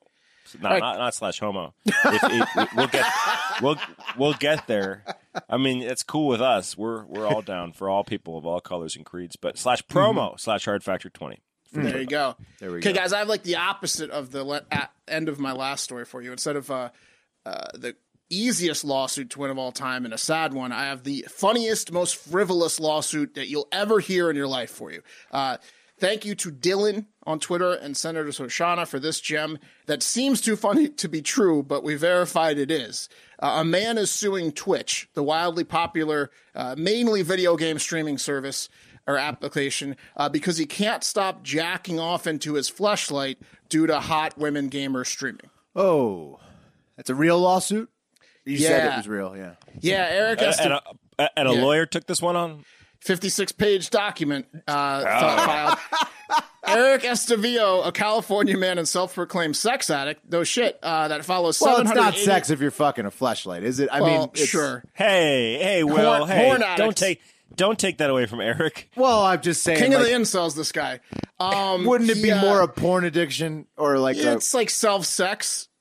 Not, 0.60 0.78
not, 0.78 0.98
not 0.98 1.14
slash 1.14 1.38
homo. 1.40 1.74
If, 1.84 2.20
if, 2.24 2.74
we'll 2.76 2.86
get 2.86 3.06
we'll 3.62 3.76
we'll 4.16 4.34
get 4.34 4.66
there. 4.66 5.04
I 5.48 5.56
mean, 5.56 5.82
it's 5.82 6.02
cool 6.02 6.28
with 6.28 6.40
us. 6.40 6.76
We're 6.76 7.04
we're 7.04 7.26
all 7.26 7.42
down 7.42 7.72
for 7.72 7.88
all 7.88 8.04
people 8.04 8.38
of 8.38 8.46
all 8.46 8.60
colors 8.60 8.96
and 8.96 9.04
creeds. 9.04 9.36
But 9.36 9.58
slash 9.58 9.82
promo 9.86 10.38
slash 10.38 10.64
hard 10.64 10.84
factor 10.84 11.10
twenty. 11.10 11.40
There 11.72 12.00
you 12.00 12.06
go. 12.06 12.36
There 12.60 12.72
we 12.72 12.80
go. 12.80 12.90
okay, 12.90 12.98
guys, 12.98 13.12
I 13.12 13.18
have 13.18 13.28
like 13.28 13.42
the 13.42 13.56
opposite 13.56 14.10
of 14.10 14.30
the 14.30 14.44
le- 14.44 14.64
at 14.70 14.90
end 15.08 15.28
of 15.28 15.38
my 15.38 15.52
last 15.52 15.84
story 15.84 16.04
for 16.04 16.22
you. 16.22 16.32
Instead 16.32 16.56
of 16.56 16.70
uh, 16.70 16.90
uh, 17.44 17.66
the 17.74 17.96
easiest 18.30 18.84
lawsuit 18.84 19.30
to 19.30 19.40
win 19.40 19.50
of 19.50 19.58
all 19.58 19.72
time 19.72 20.04
and 20.04 20.14
a 20.14 20.18
sad 20.18 20.54
one, 20.54 20.72
I 20.72 20.84
have 20.84 21.04
the 21.04 21.26
funniest, 21.28 21.92
most 21.92 22.16
frivolous 22.16 22.80
lawsuit 22.80 23.34
that 23.34 23.48
you'll 23.48 23.68
ever 23.72 24.00
hear 24.00 24.30
in 24.30 24.36
your 24.36 24.46
life 24.48 24.70
for 24.70 24.90
you. 24.90 25.02
Uh, 25.30 25.58
thank 25.98 26.24
you 26.24 26.34
to 26.36 26.50
Dylan 26.50 27.06
on 27.24 27.38
Twitter 27.40 27.72
and 27.72 27.96
Senator 27.96 28.28
Soshana 28.30 28.86
for 28.86 28.98
this 28.98 29.20
gem 29.20 29.58
that 29.86 30.02
seems 30.02 30.40
too 30.40 30.56
funny 30.56 30.88
to 30.88 31.08
be 31.08 31.22
true, 31.22 31.62
but 31.62 31.82
we 31.82 31.94
verified 31.94 32.58
it 32.58 32.70
is. 32.70 33.08
Uh, 33.38 33.58
a 33.60 33.64
man 33.64 33.98
is 33.98 34.10
suing 34.10 34.52
Twitch, 34.52 35.08
the 35.14 35.22
wildly 35.22 35.64
popular, 35.64 36.30
uh, 36.54 36.74
mainly 36.78 37.22
video 37.22 37.56
game 37.56 37.78
streaming 37.78 38.18
service 38.18 38.68
or 39.06 39.16
application 39.18 39.96
uh, 40.16 40.28
because 40.28 40.56
he 40.58 40.66
can't 40.66 41.04
stop 41.04 41.42
jacking 41.42 41.98
off 42.00 42.26
into 42.26 42.54
his 42.54 42.70
fleshlight 42.70 43.36
due 43.68 43.86
to 43.86 44.00
hot 44.00 44.36
women 44.38 44.68
gamers 44.70 45.06
streaming. 45.06 45.50
Oh, 45.74 46.40
that's 46.96 47.10
a 47.10 47.14
real 47.14 47.38
lawsuit. 47.38 47.88
You 48.44 48.58
said 48.58 48.92
it 48.92 48.96
was 48.96 49.08
real. 49.08 49.36
Yeah. 49.36 49.54
Yeah, 49.80 50.06
Eric 50.08 50.40
has 50.40 50.58
And 50.60 50.72
a, 50.74 50.82
and 51.36 51.48
a 51.48 51.54
Yeah. 51.54 51.62
lawyer 51.62 51.84
took 51.86 52.06
this 52.06 52.22
one 52.22 52.36
on. 52.36 52.64
56 53.00 53.52
page 53.52 53.90
document 53.90 54.46
uh, 54.66 55.02
fi- 55.02 55.46
filed. 55.46 55.78
Eric 56.66 57.02
Estavillo, 57.02 57.86
a 57.86 57.92
California 57.92 58.56
man 58.58 58.78
and 58.78 58.88
self-proclaimed 58.88 59.56
sex 59.56 59.88
addict, 59.88 60.22
no 60.30 60.42
shit, 60.42 60.78
uh, 60.82 61.06
that 61.08 61.24
follows 61.24 61.60
Well, 61.60 61.80
it's 61.80 61.94
not 61.94 62.16
sex 62.16 62.50
if 62.50 62.60
you're 62.60 62.72
fucking 62.72 63.06
a 63.06 63.10
fleshlight, 63.10 63.62
is 63.62 63.78
it? 63.78 63.88
I 63.92 64.00
Well, 64.00 64.10
mean, 64.10 64.22
it's- 64.34 64.48
sure. 64.48 64.82
Hey, 64.94 65.58
hey, 65.62 65.84
Will, 65.84 65.94
Horn- 66.16 66.28
hey, 66.28 66.46
horn 66.48 66.62
don't 66.76 66.96
take 66.96 67.20
don't 67.54 67.78
take 67.78 67.98
that 67.98 68.10
away 68.10 68.26
from 68.26 68.40
Eric. 68.40 68.90
Well, 68.96 69.22
I'm 69.22 69.40
just 69.40 69.62
saying. 69.62 69.78
King 69.78 69.92
like, 69.92 70.00
of 70.00 70.06
the 70.06 70.12
incels, 70.12 70.56
this 70.56 70.72
guy. 70.72 71.00
Um, 71.38 71.84
wouldn't 71.86 72.10
it 72.10 72.20
be 72.22 72.32
uh, 72.32 72.40
more 72.40 72.60
a 72.60 72.68
porn 72.68 73.04
addiction 73.04 73.66
or 73.76 73.98
like 73.98 74.16
a, 74.16 74.32
It's 74.32 74.52
like 74.52 74.68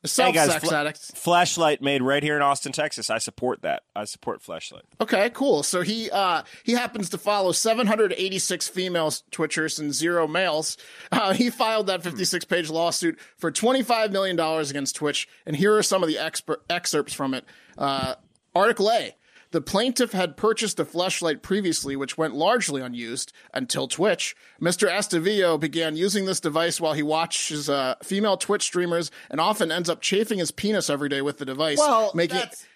self-sex, 0.07 0.45
Hey 0.45 0.51
self-sex 0.51 0.69
fl- 0.69 0.75
addict. 0.75 0.99
Fleshlight 1.15 1.81
made 1.81 2.01
right 2.01 2.21
here 2.23 2.35
in 2.35 2.41
Austin, 2.41 2.71
Texas. 2.71 3.09
I 3.09 3.17
support 3.17 3.61
that. 3.63 3.83
I 3.95 4.05
support 4.05 4.41
Fleshlight. 4.41 4.81
Okay, 5.01 5.29
cool. 5.31 5.63
So 5.63 5.81
he 5.81 6.09
uh 6.11 6.43
he 6.63 6.73
happens 6.73 7.09
to 7.09 7.17
follow 7.17 7.51
786 7.51 8.67
female 8.67 9.11
twitchers 9.31 9.79
and 9.79 9.93
zero 9.93 10.27
males. 10.27 10.77
Uh, 11.11 11.33
he 11.33 11.49
filed 11.49 11.87
that 11.87 12.03
56 12.03 12.45
page 12.45 12.69
lawsuit 12.69 13.19
for 13.37 13.51
25 13.51 14.11
million 14.11 14.35
dollars 14.35 14.69
against 14.69 14.95
Twitch, 14.95 15.27
and 15.45 15.55
here 15.55 15.75
are 15.75 15.83
some 15.83 16.03
of 16.03 16.09
the 16.09 16.15
exper- 16.15 16.57
excerpts 16.69 17.13
from 17.13 17.33
it. 17.33 17.45
Uh, 17.77 18.15
Article 18.53 18.89
A. 18.91 19.15
The 19.55 19.61
plaintiff 19.61 20.11
had 20.11 20.35
purchased 20.35 20.81
a 20.81 20.83
fleshlight 20.83 21.41
previously, 21.41 21.95
which 21.95 22.17
went 22.17 22.35
largely 22.35 22.81
unused 22.81 23.31
until 23.53 23.87
Twitch. 23.87 24.35
Mr. 24.61 24.89
Estavillo 24.89 25.57
began 25.57 25.95
using 25.95 26.25
this 26.25 26.41
device 26.41 26.81
while 26.81 26.91
he 26.91 27.01
watches 27.01 27.69
uh, 27.69 27.95
female 28.03 28.35
Twitch 28.35 28.63
streamers 28.63 29.11
and 29.31 29.39
often 29.39 29.71
ends 29.71 29.89
up 29.89 30.01
chafing 30.01 30.39
his 30.39 30.51
penis 30.51 30.89
every 30.89 31.07
day 31.07 31.21
with 31.21 31.37
the 31.37 31.45
device. 31.45 31.77
well, 31.77 32.11
making 32.13 32.35
that's- 32.35 32.67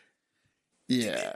yeah. 0.87 1.33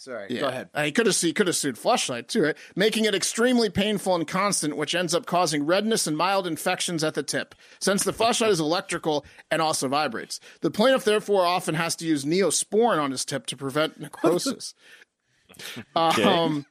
Sorry, 0.00 0.28
Yeah. 0.30 0.40
go 0.40 0.48
ahead. 0.48 0.70
Uh, 0.72 0.84
he 0.84 0.92
could 0.92 1.04
have 1.04 1.14
he 1.20 1.34
could 1.34 1.46
have 1.46 1.56
sued 1.56 1.76
Fleshlight 1.76 2.26
too, 2.28 2.42
right? 2.42 2.56
Making 2.74 3.04
it 3.04 3.14
extremely 3.14 3.68
painful 3.68 4.14
and 4.14 4.26
constant, 4.26 4.78
which 4.78 4.94
ends 4.94 5.14
up 5.14 5.26
causing 5.26 5.66
redness 5.66 6.06
and 6.06 6.16
mild 6.16 6.46
infections 6.46 7.04
at 7.04 7.12
the 7.12 7.22
tip. 7.22 7.54
Since 7.80 8.04
the 8.04 8.12
fleshlight 8.12 8.48
is 8.48 8.60
electrical 8.60 9.26
and 9.50 9.60
also 9.60 9.88
vibrates, 9.88 10.40
the 10.62 10.70
plaintiff 10.70 11.04
therefore 11.04 11.44
often 11.44 11.74
has 11.74 11.94
to 11.96 12.06
use 12.06 12.24
neosporin 12.24 12.98
on 12.98 13.10
his 13.10 13.26
tip 13.26 13.44
to 13.46 13.58
prevent 13.58 14.00
necrosis. 14.00 14.72
um, 15.94 16.64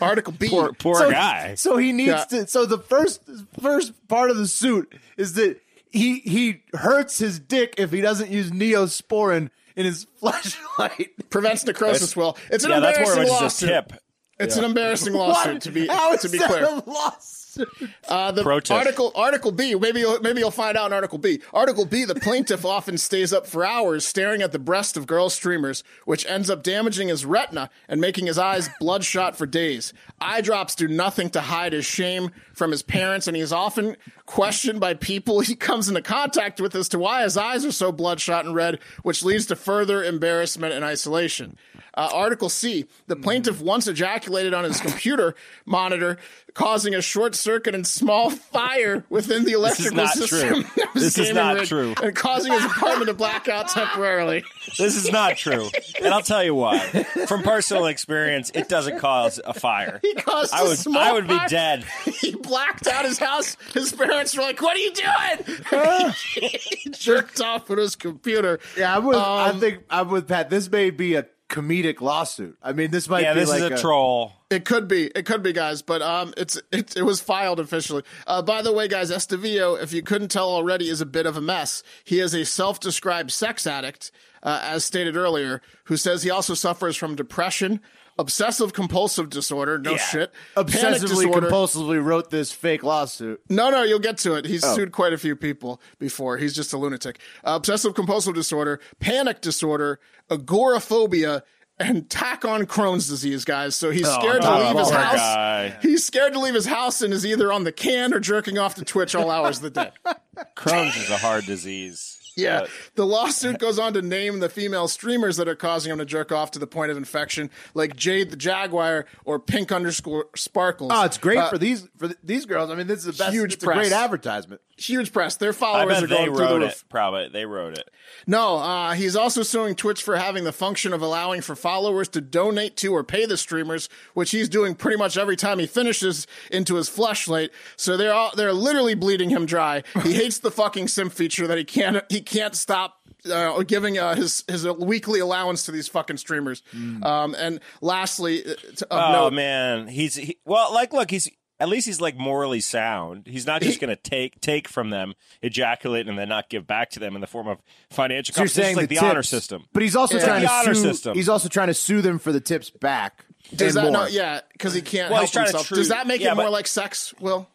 Article 0.00 0.32
B. 0.32 0.48
Poor, 0.48 0.72
poor 0.72 0.96
so, 0.96 1.10
guy. 1.12 1.54
So 1.54 1.76
he 1.76 1.92
needs 1.92 2.08
Yeah. 2.08 2.24
to. 2.24 2.46
So 2.48 2.66
the 2.66 2.78
first 2.78 3.22
first 3.60 3.92
part 4.08 4.30
of 4.30 4.36
the 4.36 4.48
suit 4.48 4.92
is 5.16 5.34
that 5.34 5.60
he 5.92 6.18
he 6.20 6.62
hurts 6.74 7.18
his 7.18 7.38
dick 7.38 7.74
if 7.78 7.92
he 7.92 8.00
doesn't 8.00 8.30
use 8.30 8.50
Neosporin 8.50 9.50
in 9.76 9.84
his 9.86 10.06
fleshlight. 10.22 11.08
prevents 11.30 11.64
necrosis. 11.66 12.16
Well, 12.16 12.36
it's 12.50 12.64
an 12.64 12.70
yeah, 12.70 12.80
that's 12.80 12.98
embarrassing 12.98 13.22
more 13.22 13.22
of 13.22 13.28
a 13.28 13.44
lawsuit. 13.44 13.46
just 13.46 13.62
a 13.62 13.66
tip. 13.66 13.92
It's 14.40 14.56
an 14.56 14.64
embarrassing 14.64 15.12
lawsuit 15.14 15.62
to 15.62 15.70
be 15.70 15.86
How 15.86 16.12
is 16.14 16.22
to 16.22 16.28
be 16.28 16.38
that 16.38 16.48
clear. 16.50 16.64
a 16.64 16.82
lawsuit? 16.90 17.41
Uh, 18.08 18.30
the 18.32 18.42
Pro 18.42 18.60
tip. 18.60 18.76
article 18.76 19.12
Article 19.14 19.52
B. 19.52 19.74
Maybe 19.74 20.00
you'll, 20.00 20.20
maybe 20.20 20.40
you'll 20.40 20.50
find 20.50 20.76
out 20.76 20.86
in 20.86 20.92
Article 20.92 21.18
B. 21.18 21.40
Article 21.52 21.84
B. 21.86 22.04
The 22.04 22.14
plaintiff 22.14 22.64
often 22.64 22.98
stays 22.98 23.32
up 23.32 23.46
for 23.46 23.64
hours 23.64 24.04
staring 24.04 24.42
at 24.42 24.52
the 24.52 24.58
breast 24.58 24.96
of 24.96 25.06
girl 25.06 25.30
streamers, 25.30 25.82
which 26.04 26.26
ends 26.26 26.50
up 26.50 26.62
damaging 26.62 27.08
his 27.08 27.24
retina 27.24 27.70
and 27.88 28.00
making 28.00 28.26
his 28.26 28.38
eyes 28.38 28.68
bloodshot 28.80 29.36
for 29.36 29.46
days. 29.46 29.94
Eye 30.20 30.40
drops 30.40 30.74
do 30.74 30.88
nothing 30.88 31.30
to 31.30 31.40
hide 31.40 31.72
his 31.72 31.86
shame 31.86 32.30
from 32.52 32.70
his 32.70 32.82
parents, 32.82 33.26
and 33.26 33.36
he 33.36 33.42
is 33.42 33.52
often 33.52 33.96
questioned 34.26 34.80
by 34.80 34.94
people 34.94 35.40
he 35.40 35.54
comes 35.54 35.88
into 35.88 36.02
contact 36.02 36.60
with 36.60 36.74
as 36.74 36.88
to 36.90 36.98
why 36.98 37.22
his 37.22 37.36
eyes 37.36 37.64
are 37.64 37.72
so 37.72 37.92
bloodshot 37.92 38.44
and 38.44 38.54
red, 38.54 38.78
which 39.02 39.22
leads 39.22 39.46
to 39.46 39.56
further 39.56 40.02
embarrassment 40.04 40.74
and 40.74 40.84
isolation. 40.84 41.56
Uh, 41.94 42.08
Article 42.12 42.48
C. 42.48 42.86
The 43.06 43.16
plaintiff 43.16 43.60
once 43.60 43.86
ejaculated 43.86 44.54
on 44.54 44.64
his 44.64 44.80
computer 44.80 45.34
monitor, 45.66 46.16
causing 46.54 46.94
a 46.94 47.02
short 47.02 47.34
circuit 47.34 47.74
and 47.74 47.86
small 47.86 48.30
fire 48.30 49.04
within 49.10 49.44
the 49.44 49.52
electrical 49.52 49.96
not 49.98 50.10
system. 50.14 50.64
true. 50.64 50.82
of 50.84 50.92
his 50.94 51.14
This 51.14 51.18
is 51.28 51.34
not 51.34 51.56
rig 51.56 51.66
true. 51.68 51.94
And 52.02 52.16
causing 52.16 52.52
his 52.52 52.64
apartment 52.64 53.08
to 53.08 53.14
black 53.14 53.46
out 53.48 53.68
temporarily. 53.74 54.42
This 54.78 54.96
is 54.96 55.12
not 55.12 55.36
true. 55.36 55.68
and 56.02 56.14
I'll 56.14 56.22
tell 56.22 56.42
you 56.42 56.54
why. 56.54 56.78
From 57.26 57.42
personal 57.42 57.86
experience, 57.86 58.50
it 58.54 58.68
doesn't 58.70 58.98
cause 58.98 59.38
a 59.44 59.52
fire. 59.52 60.00
He 60.02 60.14
caused 60.14 60.54
I 60.54 60.62
a 60.62 60.68
would 60.68 60.78
small 60.78 61.02
I 61.02 61.12
would 61.12 61.28
be 61.28 61.36
fire. 61.36 61.48
dead. 61.48 61.84
He 62.06 62.34
blacked 62.34 62.86
out 62.86 63.04
his 63.04 63.18
house. 63.18 63.56
His 63.74 63.92
parents 63.92 64.34
were 64.36 64.42
like, 64.44 64.60
"What 64.62 64.76
are 64.76 64.80
you 64.80 64.92
doing?" 64.92 66.18
he 66.24 66.90
jerked 66.90 67.40
off 67.40 67.68
with 67.68 67.78
his 67.78 67.96
computer. 67.96 68.60
Yeah, 68.76 68.96
I'm 68.96 69.04
with, 69.04 69.16
I 69.16 69.50
Um, 69.50 69.60
think 69.60 69.80
I'm 69.90 70.08
with 70.08 70.28
Pat. 70.28 70.50
This 70.50 70.70
may 70.70 70.90
be 70.90 71.14
a 71.16 71.26
comedic 71.52 72.00
lawsuit. 72.00 72.56
I 72.62 72.72
mean, 72.72 72.90
this 72.90 73.08
might 73.08 73.22
Yeah, 73.22 73.34
be 73.34 73.40
this 73.40 73.50
like 73.50 73.70
is 73.70 73.78
a, 73.78 73.82
troll. 73.82 74.32
It 74.50 74.64
could 74.64 74.88
be, 74.88 75.06
it 75.14 75.26
could 75.26 75.42
be, 75.42 75.52
guys, 75.52 75.82
but 75.82 76.02
um, 76.02 76.34
it's 76.36 76.60
it, 76.72 76.96
it 76.96 77.02
was 77.02 77.20
filed 77.20 77.60
officially. 77.60 78.02
Uh, 78.26 78.42
by 78.42 78.62
the 78.62 78.72
way, 78.72 78.88
guys, 78.88 79.10
Estavillo, 79.10 79.80
if 79.80 79.92
you 79.92 80.02
couldn't 80.02 80.28
tell 80.28 80.48
already, 80.48 80.88
is 80.88 81.00
a 81.00 81.06
bit 81.06 81.26
of 81.26 81.36
a 81.36 81.40
mess. 81.40 81.82
He 82.04 82.18
is 82.18 82.34
a 82.34 82.44
self-described 82.44 83.30
sex 83.30 83.66
addict, 83.66 84.10
uh, 84.42 84.60
as 84.62 84.84
stated 84.84 85.14
earlier, 85.14 85.62
who 85.84 85.96
says 85.96 86.22
he 86.22 86.30
also 86.30 86.54
suffers 86.54 86.96
from 86.96 87.14
depression, 87.14 87.80
obsessive 88.18 88.72
compulsive 88.72 89.30
disorder, 89.30 89.78
no 89.78 89.96
shit, 89.96 90.32
obsessively 90.56 91.00
disorder. 91.00 91.48
compulsively 91.48 92.04
wrote 92.04 92.30
this 92.30 92.52
fake 92.52 92.82
lawsuit. 92.82 93.40
No, 93.48 93.70
no, 93.70 93.82
you'll 93.82 93.98
get 93.98 94.18
to 94.18 94.34
it. 94.34 94.44
He's 94.44 94.64
Oh. 94.64 94.74
sued 94.74 94.92
quite 94.92 95.12
a 95.12 95.18
few 95.18 95.34
people 95.36 95.80
before. 95.98 96.36
He's 96.38 96.54
just 96.54 96.72
a 96.72 96.76
lunatic. 96.78 97.18
Uh, 97.44 97.52
obsessive 97.56 97.94
compulsive 97.94 98.34
disorder, 98.34 98.80
panic 99.00 99.40
disorder, 99.40 99.98
agoraphobia, 100.30 101.42
and 101.78 102.08
tack 102.08 102.44
on 102.44 102.64
Crohn's 102.66 103.08
disease, 103.08 103.44
guys. 103.44 103.74
So 103.74 103.90
he's 103.90 104.06
scared 104.06 104.42
to 104.42 104.58
leave 104.58 104.76
his 104.78 104.90
house. 104.90 105.16
guy. 105.16 105.76
He's 105.82 106.04
scared 106.04 106.32
to 106.34 106.38
leave 106.38 106.54
his 106.54 106.66
house 106.66 107.00
and 107.02 107.12
is 107.12 107.24
either 107.26 107.50
on 107.52 107.64
the 107.64 107.72
can 107.72 108.12
or 108.14 108.20
jerking 108.20 108.58
off 108.58 108.74
to 108.76 108.84
Twitch 108.84 109.14
all 109.14 109.30
hours 109.30 109.56
of 109.56 109.62
the 109.62 109.70
day. 109.70 109.90
Crohn's 110.56 110.96
is 110.96 111.10
a 111.10 111.16
hard 111.16 111.44
disease. 111.46 112.18
Yeah. 112.36 112.60
But- 112.60 112.70
The 112.94 113.06
lawsuit 113.06 113.58
goes 113.58 113.78
on 113.78 113.92
to 113.94 114.02
name 114.02 114.40
the 114.40 114.48
female 114.48 114.88
streamers 114.88 115.36
that 115.36 115.48
are 115.48 115.54
causing 115.56 115.92
him 115.92 115.98
to 115.98 116.04
jerk 116.04 116.32
off 116.32 116.50
to 116.52 116.58
the 116.58 116.66
point 116.66 116.90
of 116.90 116.96
infection, 116.96 117.50
like 117.74 117.96
Jade 117.96 118.30
the 118.30 118.36
Jaguar 118.36 119.06
or 119.24 119.38
Pink 119.38 119.70
underscore 119.72 120.26
Sparkles. 120.36 120.92
Oh, 120.94 121.04
it's 121.04 121.18
great 121.18 121.38
Uh, 121.38 121.48
for 121.50 121.58
these 121.58 121.88
for 121.98 122.08
th- 122.08 122.18
these 122.22 122.46
girls. 122.46 122.70
I 122.70 122.74
mean, 122.74 122.86
this 122.86 123.00
is 123.00 123.04
the 123.04 123.12
best. 123.24 123.32
Huge 123.32 123.58
press. 123.60 123.76
great 123.78 123.92
advertisement. 123.92 124.60
huge 124.78 125.12
press. 125.12 125.36
Their 125.36 125.52
followers 125.52 126.02
are 126.02 126.06
going 126.08 126.34
through 126.34 126.46
the 126.48 126.58
roof. 126.60 126.72
it. 126.72 126.84
Probably 126.88 127.28
they 127.28 127.44
wrote 127.46 127.78
it. 127.78 127.88
No, 128.26 128.56
uh, 128.56 128.92
he's 128.94 129.14
also 129.14 129.42
suing 129.42 129.74
Twitch 129.76 130.02
for 130.02 130.16
having 130.16 130.42
the 130.44 130.52
function 130.52 130.92
of 130.92 131.02
allowing 131.02 131.40
for 131.40 131.54
followers 131.54 132.08
to 132.08 132.20
donate 132.20 132.76
to 132.78 132.88
or 132.94 133.04
pay 133.04 133.24
the 133.26 133.36
streamers, 133.36 133.88
which 134.14 134.32
he's 134.32 134.48
doing 134.48 134.74
pretty 134.74 134.96
much 134.96 135.16
every 135.16 135.36
time 135.36 135.58
he 135.60 135.66
finishes 135.66 136.26
into 136.50 136.74
his 136.76 136.88
fleshlight. 136.90 137.50
So 137.76 137.96
they're 137.96 138.12
all, 138.12 138.32
they're 138.34 138.52
literally 138.52 138.94
bleeding 138.94 139.30
him 139.30 139.46
dry. 139.46 139.84
He 140.02 140.12
hates 140.14 140.38
the 140.40 140.50
fucking 140.50 140.88
sim 140.88 141.10
feature 141.10 141.46
that 141.46 141.58
he 141.58 141.64
can't 141.64 142.02
he 142.08 142.20
can't 142.22 142.54
stop. 142.54 142.96
Uh, 143.30 143.62
giving 143.62 143.98
uh, 143.98 144.16
his 144.16 144.42
his 144.48 144.66
weekly 144.66 145.20
allowance 145.20 145.64
to 145.66 145.70
these 145.72 145.86
fucking 145.86 146.16
streamers, 146.16 146.60
um, 147.02 147.36
and 147.38 147.60
lastly, 147.80 148.44
uh, 148.44 148.54
to- 148.76 148.92
of 148.92 149.04
Oh 149.08 149.12
note, 149.12 149.32
man, 149.34 149.86
he's 149.86 150.16
he, 150.16 150.38
well. 150.44 150.74
Like, 150.74 150.92
look, 150.92 151.08
he's 151.10 151.28
at 151.60 151.68
least 151.68 151.86
he's 151.86 152.00
like 152.00 152.16
morally 152.16 152.58
sound. 152.58 153.28
He's 153.28 153.46
not 153.46 153.62
just 153.62 153.74
He- 153.74 153.86
going 153.86 153.94
to 153.96 154.02
take 154.02 154.40
take 154.40 154.66
from 154.66 154.90
them, 154.90 155.14
ejaculate, 155.40 156.08
and 156.08 156.18
then 156.18 156.28
not 156.30 156.48
give 156.50 156.66
back 156.66 156.90
to 156.90 156.98
them 157.00 157.14
in 157.14 157.20
the 157.20 157.28
form 157.28 157.46
of 157.46 157.58
financial. 157.90 158.34
So 158.34 158.40
you're 158.40 158.48
saying 158.48 158.74
like 158.76 158.88
the, 158.88 158.96
tips, 158.96 159.04
honor 159.06 159.22
system. 159.22 159.66
but 159.72 159.84
he's 159.84 159.94
also 159.94 160.16
Yeah. 160.18 160.24
trying 160.24 160.40
The 160.42 160.48
to 160.48 160.52
honor 160.52 160.74
sue. 160.74 160.82
system. 160.82 161.14
He's 161.14 161.28
also 161.28 161.48
trying 161.48 161.68
to 161.68 161.74
sue 161.74 162.00
them 162.02 162.18
for 162.18 162.32
the 162.32 162.40
tips 162.40 162.70
back. 162.70 163.24
does 163.54 163.74
that 163.74 163.82
more. 163.82 163.92
not? 163.92 164.10
Yeah, 164.10 164.40
because 164.52 164.74
he 164.74 164.82
can't 164.82 165.10
Well, 165.10 165.18
help 165.18 165.28
he's 165.28 165.32
trying 165.32 165.46
to 165.46 165.52
himself. 165.58 165.68
does 165.78 165.88
that 165.90 166.08
make 166.08 166.22
yeah, 166.22 166.32
it 166.32 166.34
more 166.34 166.46
but- 166.46 166.52
like 166.52 166.66
sex? 166.66 167.14
Will 167.20 167.46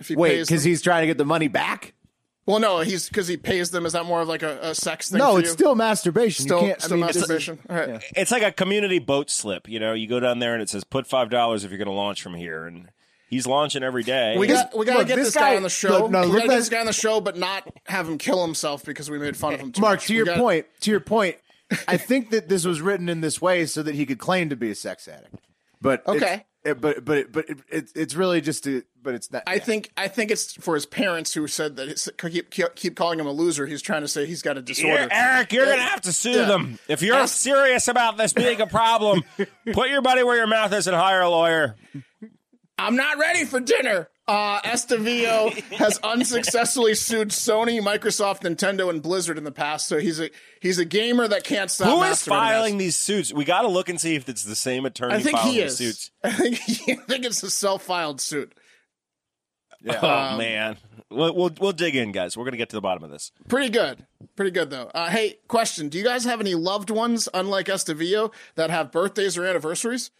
if 0.00 0.08
he 0.08 0.16
Wait, 0.16 0.40
because 0.40 0.64
he's 0.64 0.82
trying 0.82 1.02
to 1.02 1.06
get 1.06 1.18
the 1.18 1.24
money 1.24 1.46
back. 1.46 1.94
Well, 2.46 2.58
no, 2.60 2.80
he's 2.80 3.08
because 3.08 3.26
he 3.26 3.36
pays 3.38 3.70
them. 3.70 3.86
Is 3.86 3.94
that 3.94 4.04
more 4.04 4.20
of 4.20 4.28
like 4.28 4.42
a, 4.42 4.58
a 4.60 4.74
sex 4.74 5.10
thing? 5.10 5.18
No, 5.18 5.32
for 5.34 5.40
it's 5.40 5.48
you? 5.48 5.52
still 5.54 5.74
masturbation. 5.74 6.44
still, 6.44 6.60
you 6.60 6.66
can't. 6.68 6.82
still 6.82 6.92
I 6.94 6.96
mean, 6.96 7.04
it's- 7.08 7.16
masturbation. 7.16 7.58
All 7.70 7.76
right. 7.76 8.02
It's 8.16 8.30
like 8.30 8.42
a 8.42 8.52
community 8.52 8.98
boat 8.98 9.30
slip. 9.30 9.68
You 9.68 9.80
know, 9.80 9.94
you 9.94 10.06
go 10.06 10.20
down 10.20 10.40
there 10.40 10.52
and 10.52 10.62
it 10.62 10.68
says 10.68 10.84
put 10.84 11.06
five 11.06 11.30
dollars 11.30 11.64
if 11.64 11.70
you're 11.70 11.78
going 11.78 11.86
to 11.88 11.92
launch 11.94 12.20
from 12.22 12.34
here, 12.34 12.66
and 12.66 12.88
he's 13.30 13.46
launching 13.46 13.82
every 13.82 14.02
day. 14.02 14.36
We 14.36 14.46
got 14.46 14.76
we 14.76 14.84
got 14.84 14.98
to 14.98 15.04
get 15.06 15.16
this 15.16 15.28
this, 15.28 15.34
guy, 15.34 15.52
guy- 15.52 15.56
on 15.56 15.62
the 15.62 15.70
show. 15.70 15.88
look, 15.88 16.10
no, 16.10 16.20
we 16.22 16.26
look 16.26 16.36
got 16.36 16.42
to 16.42 16.48
get 16.50 16.56
this 16.56 16.68
guy 16.68 16.80
on 16.80 16.86
the 16.86 16.92
show, 16.92 17.20
but 17.20 17.36
not 17.38 17.66
have 17.86 18.06
him 18.08 18.18
kill 18.18 18.44
himself 18.44 18.84
because 18.84 19.10
we 19.10 19.18
made 19.18 19.36
fun 19.36 19.54
of 19.54 19.60
him. 19.60 19.72
Too 19.72 19.80
Mark, 19.80 19.96
much. 20.00 20.06
to 20.08 20.12
We 20.12 20.16
your 20.18 20.26
got- 20.26 20.38
point, 20.38 20.66
to 20.80 20.90
your 20.90 21.00
point, 21.14 21.36
I 21.88 21.96
think 21.96 22.28
that 22.30 22.50
this 22.50 22.66
was 22.66 22.82
written 22.82 23.08
in 23.08 23.22
this 23.22 23.40
way 23.40 23.64
so 23.64 23.82
that 23.82 23.94
he 23.94 24.04
could 24.04 24.18
claim 24.18 24.50
to 24.50 24.56
be 24.56 24.70
a 24.70 24.74
sex 24.74 25.08
addict. 25.08 25.34
But 25.80 26.00
it's- 26.00 26.16
Okay. 26.16 26.44
It- 26.64 26.80
but 26.80 27.04
but 27.04 27.30
but 27.32 27.48
it, 27.48 27.58
it's 27.68 27.92
it's 27.94 28.14
really 28.14 28.40
just 28.40 28.64
to, 28.64 28.82
but 29.02 29.14
it's 29.14 29.30
not. 29.30 29.42
I 29.46 29.54
yeah. 29.54 29.60
think 29.64 29.90
I 29.96 30.08
think 30.08 30.30
it's 30.30 30.54
for 30.54 30.74
his 30.74 30.86
parents 30.86 31.34
who 31.34 31.46
said 31.46 31.76
that 31.76 31.88
it's, 31.88 32.08
keep 32.18 32.50
keep 32.50 32.74
keep 32.74 32.96
calling 32.96 33.20
him 33.20 33.26
a 33.26 33.32
loser. 33.32 33.66
He's 33.66 33.82
trying 33.82 34.02
to 34.02 34.08
say 34.08 34.26
he's 34.26 34.42
got 34.42 34.56
a 34.56 34.62
disorder. 34.62 34.94
You're- 35.02 35.08
Eric, 35.10 35.52
you're 35.52 35.66
going 35.66 35.78
to 35.78 35.82
have 35.84 36.00
to 36.02 36.12
sue 36.12 36.30
Yeah. 36.32 36.44
them 36.46 36.78
if 36.88 37.02
you're 37.02 37.16
Ask- 37.16 37.36
serious 37.36 37.88
about 37.88 38.16
this 38.16 38.32
being 38.32 38.60
a 38.60 38.66
problem. 38.66 39.22
put 39.72 39.90
your 39.90 40.00
money 40.02 40.22
where 40.24 40.36
your 40.36 40.46
mouth 40.46 40.72
is 40.72 40.86
and 40.86 40.96
hire 40.96 41.20
a 41.20 41.30
lawyer. 41.30 41.76
I'm 42.76 42.96
not 42.96 43.18
ready 43.18 43.44
for 43.44 43.60
dinner. 43.60 44.08
Uh, 44.26 44.60
Estavillo 44.62 45.52
has 45.74 45.98
unsuccessfully 46.02 46.94
sued 46.94 47.28
Sony, 47.28 47.80
Microsoft, 47.80 48.40
Nintendo, 48.40 48.88
and 48.90 49.02
Blizzard 49.02 49.38
in 49.38 49.44
the 49.44 49.52
past. 49.52 49.86
So 49.86 49.98
he's 49.98 50.18
a 50.18 50.30
he's 50.60 50.78
a 50.78 50.84
gamer 50.84 51.28
that 51.28 51.44
can't 51.44 51.70
stop. 51.70 51.88
Who 51.88 52.02
is 52.04 52.22
filing 52.22 52.78
these 52.78 52.96
suits? 52.96 53.32
We 53.32 53.44
got 53.44 53.62
to 53.62 53.68
look 53.68 53.88
and 53.88 54.00
see 54.00 54.14
if 54.14 54.28
it's 54.28 54.42
the 54.42 54.56
same 54.56 54.86
attorney 54.86 55.14
I 55.14 55.20
think 55.22 55.36
filing 55.38 55.52
he 55.52 55.60
the 55.60 55.66
is. 55.66 55.76
suits. 55.76 56.10
I 56.24 56.30
think 56.32 56.54
I 57.00 57.04
think 57.04 57.24
it's 57.26 57.42
a 57.42 57.50
self-filed 57.50 58.20
suit. 58.20 58.54
Yeah. 59.82 59.98
Oh 60.00 60.38
man, 60.38 60.78
we'll, 61.10 61.34
we'll 61.34 61.50
we'll 61.60 61.72
dig 61.72 61.94
in, 61.94 62.10
guys. 62.10 62.36
We're 62.36 62.44
gonna 62.46 62.56
get 62.56 62.70
to 62.70 62.76
the 62.76 62.80
bottom 62.80 63.04
of 63.04 63.10
this. 63.10 63.30
Pretty 63.48 63.68
good. 63.68 64.06
Pretty 64.34 64.50
good 64.50 64.70
though. 64.70 64.90
Uh, 64.94 65.10
hey, 65.10 65.36
question: 65.48 65.90
Do 65.90 65.98
you 65.98 66.04
guys 66.04 66.24
have 66.24 66.40
any 66.40 66.54
loved 66.54 66.88
ones, 66.88 67.28
unlike 67.34 67.66
Estavillo, 67.66 68.32
that 68.54 68.70
have 68.70 68.90
birthdays 68.90 69.36
or 69.36 69.44
anniversaries? 69.44 70.10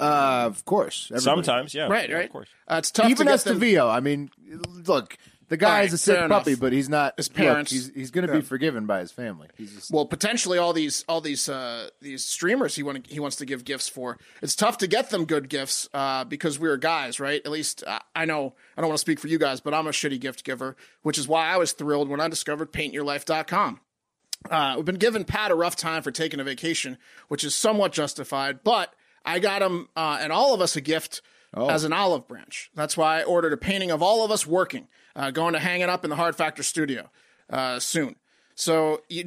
Uh, 0.00 0.44
of 0.46 0.64
course. 0.64 1.10
everybody. 1.10 1.22
Sometimes, 1.44 1.74
yeah, 1.74 1.88
Right, 1.88 2.08
yeah, 2.08 2.16
right. 2.16 2.24
of 2.26 2.32
course. 2.32 2.48
Uh, 2.68 2.76
it's 2.76 2.90
tough 2.90 3.08
Even 3.10 3.26
to 3.26 3.32
get 3.32 3.40
them. 3.44 3.60
Estavillo. 3.60 3.90
I 3.92 4.00
mean, 4.00 4.30
look, 4.86 5.16
the 5.48 5.56
guy 5.58 5.80
All 5.80 5.84
is 5.86 5.92
a 5.92 5.98
sick 5.98 6.16
fair 6.16 6.28
puppy, 6.28 6.52
enough. 6.52 6.60
but 6.60 6.72
he's 6.72 6.88
not. 6.88 7.12
His 7.18 7.28
look, 7.28 7.36
parents- 7.36 7.70
he's 7.70 7.90
he's 7.94 8.10
going 8.10 8.26
to 8.26 8.32
be 8.32 8.40
forgiven 8.40 8.86
by 8.86 9.00
his 9.00 9.12
family. 9.12 9.48
He's 9.58 9.74
just, 9.74 9.90
well, 9.90 10.06
potentially 10.06 10.56
all 10.56 10.72
these 10.72 11.04
all 11.08 11.20
these 11.20 11.46
uh, 11.48 11.90
these 12.00 12.24
streamers 12.24 12.74
he 12.74 12.82
want 12.82 13.06
he 13.06 13.20
wants 13.20 13.36
to 13.36 13.44
give 13.44 13.64
gifts 13.64 13.86
for. 13.88 14.18
It's 14.40 14.56
tough 14.56 14.78
to 14.78 14.86
get 14.86 15.10
them 15.10 15.26
good 15.26 15.50
gifts 15.50 15.88
uh, 15.92 16.24
because 16.24 16.58
we're 16.58 16.78
guys, 16.78 17.20
right? 17.20 17.42
At 17.44 17.50
least 17.50 17.84
uh, 17.86 17.98
I 18.16 18.24
know 18.24 18.54
I 18.78 18.80
don't 18.80 18.88
want 18.88 18.96
to 18.98 19.02
speak 19.02 19.20
for 19.20 19.28
you 19.28 19.38
guys, 19.38 19.60
but 19.60 19.74
I'm 19.74 19.86
a 19.86 19.90
shitty 19.90 20.20
gift 20.20 20.42
giver, 20.44 20.74
which 21.02 21.18
is 21.18 21.28
why 21.28 21.48
I 21.48 21.58
was 21.58 21.72
thrilled 21.72 22.08
when 22.08 22.20
I 22.20 22.28
discovered 22.28 22.72
PaintYourLife.com. 22.72 23.80
Uh, 24.50 24.72
we've 24.76 24.84
been 24.86 24.96
giving 24.96 25.24
Pat 25.24 25.50
a 25.50 25.54
rough 25.54 25.76
time 25.76 26.02
for 26.02 26.10
taking 26.10 26.40
a 26.40 26.44
vacation, 26.44 26.98
which 27.28 27.44
is 27.44 27.54
somewhat 27.54 27.92
justified, 27.92 28.64
but 28.64 28.92
I 29.24 29.38
got 29.38 29.62
him 29.62 29.88
uh, 29.96 30.18
and 30.20 30.32
all 30.32 30.54
of 30.54 30.60
us 30.60 30.76
a 30.76 30.80
gift 30.80 31.22
as 31.54 31.84
an 31.84 31.92
olive 31.92 32.26
branch. 32.26 32.70
That's 32.74 32.96
why 32.96 33.20
I 33.20 33.24
ordered 33.24 33.52
a 33.52 33.56
painting 33.58 33.90
of 33.90 34.02
all 34.02 34.24
of 34.24 34.30
us 34.30 34.46
working, 34.46 34.88
uh, 35.14 35.30
going 35.30 35.52
to 35.52 35.58
hang 35.58 35.80
it 35.82 35.88
up 35.90 36.02
in 36.04 36.10
the 36.10 36.16
Hard 36.16 36.34
Factor 36.34 36.62
studio 36.62 37.10
uh, 37.50 37.78
soon. 37.78 38.16
So 38.54 39.02
you, 39.08 39.24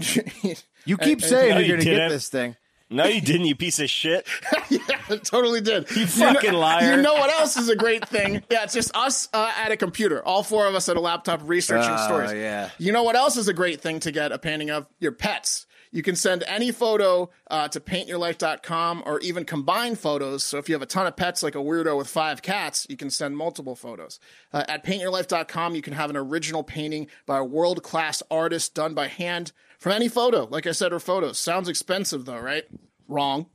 you 0.86 0.98
keep 0.98 1.22
saying 1.24 1.56
No, 1.56 1.60
you're 1.60 1.78
going 1.78 1.88
to 1.88 1.96
get 1.96 2.10
this 2.10 2.30
thing. 2.30 2.56
No, 2.88 3.06
you 3.06 3.20
didn't, 3.20 3.48
you 3.48 3.56
piece 3.56 3.80
of 3.80 3.90
shit. 3.90 4.28
yeah, 4.70 4.80
totally 5.24 5.60
did. 5.60 5.90
You 5.90 6.06
fucking 6.06 6.52
know, 6.52 6.60
liar. 6.60 6.96
You 6.96 7.02
know 7.02 7.16
what 7.16 7.32
else 7.32 7.58
is 7.58 7.68
a 7.68 7.76
great 7.76 8.08
thing? 8.08 8.44
Yeah, 8.50 8.64
it's 8.64 8.76
just 8.76 8.96
us 8.96 9.28
uh, 9.34 9.52
at 9.58 9.72
a 9.72 9.78
computer, 9.78 10.24
all 10.24 10.44
four 10.44 10.68
of 10.68 10.76
us 10.76 10.88
at 10.88 10.96
a 10.96 11.00
laptop 11.00 11.42
researching 11.46 11.92
Oh, 11.92 12.06
stories. 12.06 12.34
yeah. 12.34 12.70
You 12.78 12.92
know 12.92 13.02
what 13.02 13.16
else 13.16 13.38
is 13.38 13.48
a 13.48 13.54
great 13.54 13.82
thing 13.82 14.00
to 14.02 14.12
get 14.12 14.32
a 14.32 14.38
painting 14.38 14.70
of? 14.70 14.86
Your 15.00 15.14
pets. 15.14 15.65
You 15.92 16.02
can 16.04 16.16
send 16.16 16.44
any 16.48 16.72
photo 16.72 17.30
uh, 17.50 17.68
to 17.70 17.80
paintyourlife.com 17.80 19.04
or 19.06 19.20
even 19.20 19.46
combine 19.46 19.96
photos. 19.96 20.44
So 20.44 20.58
if 20.58 20.70
you 20.70 20.76
have 20.76 20.82
a 20.82 20.88
ton 20.88 21.08
of 21.08 21.16
pets, 21.16 21.44
like 21.44 21.56
a 21.56 21.60
weirdo 21.60 21.98
with 21.98 22.08
five 22.08 22.42
cats, 22.42 22.86
you 22.90 22.98
can 22.98 23.10
send 23.10 23.38
multiple 23.38 23.76
photos. 23.76 24.20
Uh, 24.54 24.64
at 24.68 24.84
paintyourlife.com, 24.84 25.76
you 25.76 25.82
can 25.82 25.94
have 25.94 26.10
an 26.10 26.18
original 26.18 26.64
painting 26.64 27.08
by 27.26 27.38
a 27.38 27.44
world 27.44 27.84
class 27.84 28.22
artist 28.30 28.74
done 28.74 28.94
by 28.94 29.08
hand 29.08 29.52
from 29.78 29.92
any 29.92 30.08
photo, 30.08 30.48
like 30.50 30.68
I 30.68 30.72
said, 30.72 30.94
or 30.94 31.00
photos. 31.00 31.38
Sounds 31.38 31.70
expensive 31.70 32.26
though, 32.26 32.40
right? 32.40 32.64
Wrong. 33.08 33.48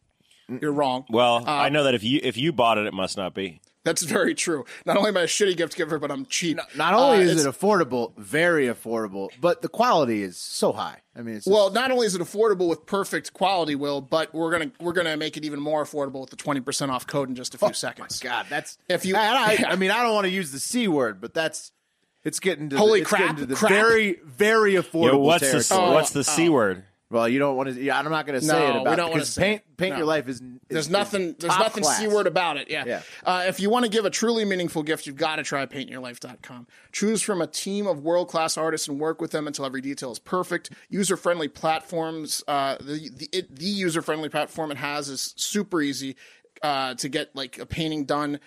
You're 0.49 0.73
wrong. 0.73 1.05
Well, 1.09 1.45
I 1.47 1.69
know 1.69 1.85
that 1.85 1.95
if 1.95 2.03
you 2.03 2.21
if 2.23 2.37
you 2.37 2.53
bought 2.53 2.77
it, 2.79 2.87
it 2.87 2.95
must 2.95 3.17
not 3.17 3.35
be. 3.35 3.61
That's 3.83 4.03
very 4.03 4.35
true. 4.35 4.67
Not 4.85 4.99
only 4.99 5.09
am 5.09 5.17
I 5.17 5.23
a 5.23 5.27
shitty 5.27 5.57
gift 5.57 5.75
giver, 5.75 5.99
but 5.99 6.11
I'm 6.11 6.27
cheap. 6.27 6.59
Not 6.77 6.93
only 6.93 7.19
Uh, 7.19 7.21
is 7.31 7.47
it 7.47 7.49
affordable, 7.49 8.15
very 8.19 8.67
affordable, 8.67 9.31
but 9.41 9.63
the 9.63 9.69
quality 9.69 10.23
is 10.23 10.37
so 10.37 10.73
high. 10.73 10.99
I 11.17 11.23
mean, 11.23 11.37
it's 11.37 11.47
just- 11.47 11.55
well, 11.55 11.71
not 11.71 11.91
only 11.91 12.07
is 12.07 12.15
it 12.15 12.21
affordable 12.21 12.69
with 12.69 12.85
perfect 12.85 13.33
quality, 13.33 13.75
Will, 13.75 14.01
but 14.03 14.35
we're 14.35 14.51
gonna 14.53 14.71
we're 14.81 14.93
gonna 14.93 15.17
make 15.17 15.37
it 15.39 15.45
even 15.47 15.61
more 15.61 15.83
affordable 15.85 16.21
with 16.21 16.31
the 16.31 16.37
twenty 16.37 16.61
percent 16.61 16.91
off 16.91 17.07
code 17.07 17.29
in 17.31 17.35
just 17.35 17.55
a 17.55 17.59
few 17.59 17.73
seconds. 17.73 18.21
Oh 18.23 18.29
God, 18.29 18.47
that's 18.51 18.77
If 18.89 19.05
you- 19.07 19.17
I, 19.17 19.57
I- 19.59 19.65
I 19.73 19.77
mean, 19.77 19.91
I 19.91 20.03
don't 20.03 20.15
want 20.15 20.27
to 20.27 20.31
use 20.31 20.53
the 20.53 20.59
c 20.61 20.87
word, 20.87 21.21
but 21.21 21.33
that's 21.33 21.73
it's 22.23 22.39
getting 22.39 22.69
to 22.69 22.77
Holy 22.77 23.01
the, 23.01 23.03
it's 23.03 23.09
crap, 23.09 23.21
getting 23.23 23.37
to 23.37 23.47
the 23.47 23.55
crap. 23.55 23.73
very 23.73 24.21
very 24.27 24.75
affordable 24.75 25.13
Yo, 25.13 25.19
what's 25.21 25.51
the 25.69 25.75
what's 25.93 26.11
the 26.11 26.23
c 26.25 26.51
word? 26.51 26.85
Well, 27.13 27.29
you 27.29 27.41
don't 27.41 27.57
want 27.57 27.75
to. 27.75 27.83
Yeah, 27.83 27.99
I'm 27.99 28.09
not 28.09 28.25
going 28.25 28.39
to 28.39 28.47
say 28.47 28.53
No, 28.57 28.67
it 28.69 28.75
we 28.75 28.81
about 28.83 28.97
don't 28.97 29.11
wanna 29.11 29.15
because 29.23 29.37
paint 29.37 29.63
it. 29.69 29.77
paint 29.77 29.91
No. 29.95 29.97
your 29.99 30.07
life 30.07 30.29
is. 30.29 30.37
is 30.41 30.43
There's 30.69 30.85
is 30.87 30.91
nothing. 30.91 31.35
There's 31.41 31.59
nothing 31.59 31.83
class. 31.83 31.99
c 31.99 32.07
word 32.07 32.29
about 32.29 32.57
it. 32.57 32.71
Yeah. 32.71 32.85
Yeah. 32.87 33.03
Uh, 33.25 33.45
if 33.49 33.59
you 33.59 33.69
want 33.69 33.85
to 33.85 33.91
give 33.91 34.05
a 34.05 34.11
truly 34.11 34.45
meaningful 34.45 34.85
gift, 34.85 35.09
you've 35.09 35.17
got 35.17 35.37
to 35.37 35.43
try 35.43 35.67
paintyourlife.com. 35.67 36.69
Choose 36.93 37.21
from 37.21 37.43
a 37.43 37.49
team 37.49 37.89
of 37.89 38.01
world 38.01 38.29
class 38.29 38.57
artists 38.57 38.87
and 38.87 39.01
work 39.01 39.21
with 39.21 39.33
them 39.33 39.49
until 39.49 39.65
every 39.67 39.81
detail 39.81 40.13
is 40.13 40.21
perfect. 40.21 40.71
User 40.89 41.17
friendly 41.17 41.49
platforms. 41.49 42.45
Uh, 42.47 42.77
the 42.81 43.11
the, 43.17 43.29
it, 43.33 43.57
the 43.57 43.65
user 43.65 44.03
friendly 44.03 44.29
platform 44.29 44.71
it 44.71 44.77
has 44.77 45.09
is 45.09 45.35
super 45.37 45.83
easy 45.83 46.15
uh, 46.63 46.95
to 46.95 47.09
get 47.09 47.35
like 47.35 47.59
a 47.59 47.67
painting 47.67 48.05
done 48.05 48.39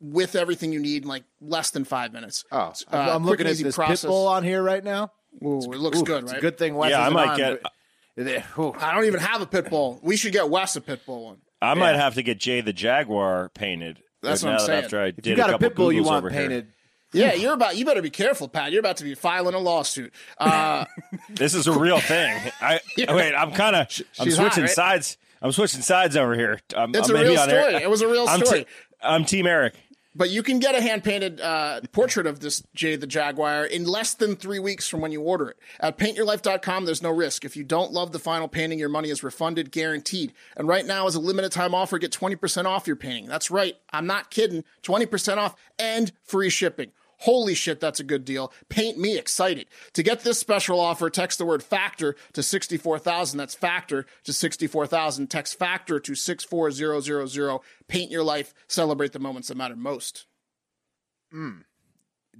with 0.00 0.36
everything 0.36 0.72
you 0.74 0.80
need 0.80 1.04
in 1.04 1.08
like 1.08 1.24
less 1.40 1.70
than 1.70 1.84
five 1.84 2.12
minutes. 2.12 2.44
Oh, 2.52 2.58
Uh, 2.58 2.72
I'm, 2.92 3.08
I'm 3.08 3.24
looking 3.24 3.46
at 3.46 3.52
easy 3.52 3.64
this 3.64 3.76
process. 3.76 4.02
pit 4.02 4.08
bull 4.08 4.26
on 4.28 4.44
here 4.44 4.62
right 4.62 4.84
now. 4.84 5.10
Ooh, 5.42 5.58
it 5.72 5.78
looks 5.78 5.98
Ooh, 6.00 6.04
good, 6.04 6.24
it's 6.24 6.32
right? 6.32 6.38
a 6.38 6.40
good 6.42 6.58
thing 6.58 6.74
Wes 6.76 6.90
Yeah, 6.90 6.98
I 7.00 7.02
isn't 7.04 7.14
might 7.14 7.28
on, 7.30 7.36
get- 7.38 7.62
but- 7.62 7.70
Ooh. 7.70 7.74
I 8.18 8.94
don't 8.94 9.04
even 9.06 9.20
have 9.20 9.42
a 9.42 9.46
pit 9.46 9.70
bull. 9.70 9.98
We 10.02 10.16
should 10.16 10.32
get 10.32 10.48
Wes 10.48 10.76
a 10.76 10.80
pit 10.80 11.00
bull 11.06 11.24
one. 11.26 11.38
I 11.60 11.74
might 11.74 11.96
have 11.96 12.14
to 12.14 12.22
get 12.22 12.38
Jay 12.38 12.60
the 12.60 12.72
Jaguar 12.72 13.48
painted. 13.54 14.00
That's 14.22 14.42
now 14.42 14.52
what 14.52 14.60
I'm 14.60 14.66
saying. 14.66 14.84
After 14.84 15.00
I 15.00 15.06
If 15.06 15.16
did 15.16 15.26
you 15.26 15.36
got 15.36 15.48
a 15.50 15.52
couple 15.54 15.68
pit 15.68 15.76
bull 15.76 15.92
you 15.92 16.02
want 16.04 16.18
over 16.18 16.30
here. 16.30 16.42
painted, 16.42 16.68
Yeah, 17.12 17.34
you're 17.34 17.54
about. 17.54 17.76
You 17.76 17.84
better 17.84 18.02
be 18.02 18.10
careful, 18.10 18.48
Pat. 18.48 18.70
You're 18.72 18.80
about 18.80 18.98
to 18.98 19.04
be 19.04 19.14
filing 19.14 19.54
a 19.54 19.58
lawsuit. 19.58 20.12
Uh, 20.38 20.84
This 21.30 21.54
is 21.54 21.66
a 21.66 21.72
real 21.78 21.98
thing. 22.00 22.40
I 22.60 22.80
wait. 23.08 23.34
I'm 23.34 23.52
kind 23.52 23.76
of. 23.76 23.86
I'm 24.18 24.26
she's 24.26 24.36
hot, 24.36 24.52
switching 24.52 24.64
right? 24.64 24.70
sides. 24.72 25.16
I'm 25.42 25.52
switching 25.52 25.82
sides 25.82 26.16
over 26.16 26.34
here. 26.34 26.60
I'm, 26.76 26.94
It's 26.94 27.08
I'm 27.10 27.16
a 27.16 27.20
real 27.22 27.38
on 27.38 27.50
air- 27.50 27.68
story. 27.70 27.82
It 27.82 27.90
was 27.90 28.00
a 28.02 28.08
real 28.08 28.26
I'm 28.28 28.44
story. 28.44 28.64
Te- 28.64 28.70
I'm 29.02 29.24
Team 29.26 29.46
Eric. 29.46 29.74
But 30.14 30.30
you 30.30 30.42
can 30.42 30.58
get 30.58 30.74
a 30.74 30.80
hand 30.80 31.04
painted 31.04 31.40
uh, 31.40 31.80
portrait 31.92 32.26
of 32.26 32.40
this 32.40 32.62
Jay 32.74 32.96
the 32.96 33.06
Jaguar 33.06 33.64
in 33.64 33.84
less 33.84 34.14
than 34.14 34.36
three 34.36 34.58
weeks 34.58 34.88
from 34.88 35.00
when 35.00 35.12
you 35.12 35.20
order 35.20 35.48
it. 35.48 35.58
At 35.80 35.98
paintyourlife.com, 35.98 36.84
there's 36.84 37.02
no 37.02 37.10
risk. 37.10 37.44
If 37.44 37.56
you 37.56 37.64
don't 37.64 37.92
love 37.92 38.12
the 38.12 38.18
final 38.18 38.48
painting, 38.48 38.78
your 38.78 38.88
money 38.88 39.10
is 39.10 39.22
refunded, 39.22 39.70
guaranteed. 39.72 40.32
And 40.56 40.68
right 40.68 40.86
now, 40.86 41.06
as 41.06 41.14
a 41.14 41.20
limited 41.20 41.52
time 41.52 41.74
offer, 41.74 41.98
get 41.98 42.12
20% 42.12 42.64
off 42.66 42.86
your 42.86 42.96
painting. 42.96 43.26
That's 43.26 43.50
right. 43.50 43.76
I'm 43.92 44.06
not 44.06 44.30
kidding. 44.30 44.64
20% 44.82 45.36
off 45.38 45.56
and 45.78 46.12
free 46.22 46.50
shipping. 46.50 46.92
Holy 47.24 47.54
shit, 47.54 47.80
that's 47.80 48.00
a 48.00 48.04
good 48.04 48.24
deal. 48.24 48.52
Paint 48.68 48.98
me 48.98 49.16
excited. 49.18 49.66
To 49.94 50.02
get 50.02 50.20
this 50.20 50.38
special 50.38 50.78
offer, 50.78 51.08
text 51.08 51.38
the 51.38 51.46
word 51.46 51.62
factor 51.62 52.16
to 52.34 52.42
64,000. 52.42 53.38
That's 53.38 53.54
factor 53.54 54.04
to 54.24 54.32
64,000. 54.32 55.28
Text 55.28 55.58
factor 55.58 55.98
to 55.98 56.14
64000. 56.14 57.60
Paint 57.88 58.10
your 58.10 58.22
life. 58.22 58.52
Celebrate 58.68 59.12
the 59.12 59.18
moments 59.18 59.48
that 59.48 59.56
matter 59.56 59.74
most. 59.74 60.26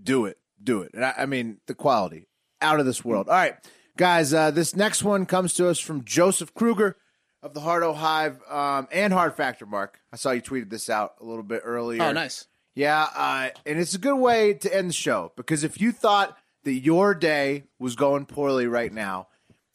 do 0.02 0.26
it, 0.26 0.38
do 0.62 0.82
it. 0.82 0.92
And 0.94 1.04
I, 1.04 1.14
I 1.18 1.26
mean, 1.26 1.58
the 1.66 1.74
quality 1.74 2.28
out 2.60 2.80
of 2.80 2.86
this 2.86 3.04
world. 3.04 3.28
All 3.28 3.34
right, 3.34 3.54
guys, 3.96 4.34
uh, 4.34 4.50
this 4.50 4.76
next 4.76 5.02
one 5.02 5.26
comes 5.26 5.54
to 5.54 5.68
us 5.68 5.78
from 5.78 6.04
Joseph 6.04 6.54
Kruger 6.54 6.96
of 7.42 7.54
the 7.54 7.60
Hardo 7.60 7.92
Hive 7.92 8.40
um, 8.50 8.88
and 8.92 9.12
Hard 9.12 9.34
Factor. 9.34 9.66
Mark, 9.66 10.00
I 10.12 10.16
saw 10.16 10.30
you 10.30 10.42
tweeted 10.42 10.70
this 10.70 10.88
out 10.88 11.14
a 11.20 11.24
little 11.24 11.42
bit 11.42 11.62
earlier. 11.64 12.02
Oh, 12.02 12.12
nice. 12.12 12.46
Yeah, 12.74 13.06
uh, 13.14 13.48
and 13.64 13.78
it's 13.78 13.94
a 13.94 13.98
good 13.98 14.16
way 14.16 14.54
to 14.54 14.74
end 14.74 14.90
the 14.90 14.94
show 14.94 15.32
because 15.36 15.62
if 15.62 15.80
you 15.80 15.92
thought 15.92 16.36
that 16.64 16.72
your 16.72 17.14
day 17.14 17.64
was 17.78 17.94
going 17.94 18.26
poorly 18.26 18.66
right 18.66 18.92
now, 18.92 19.28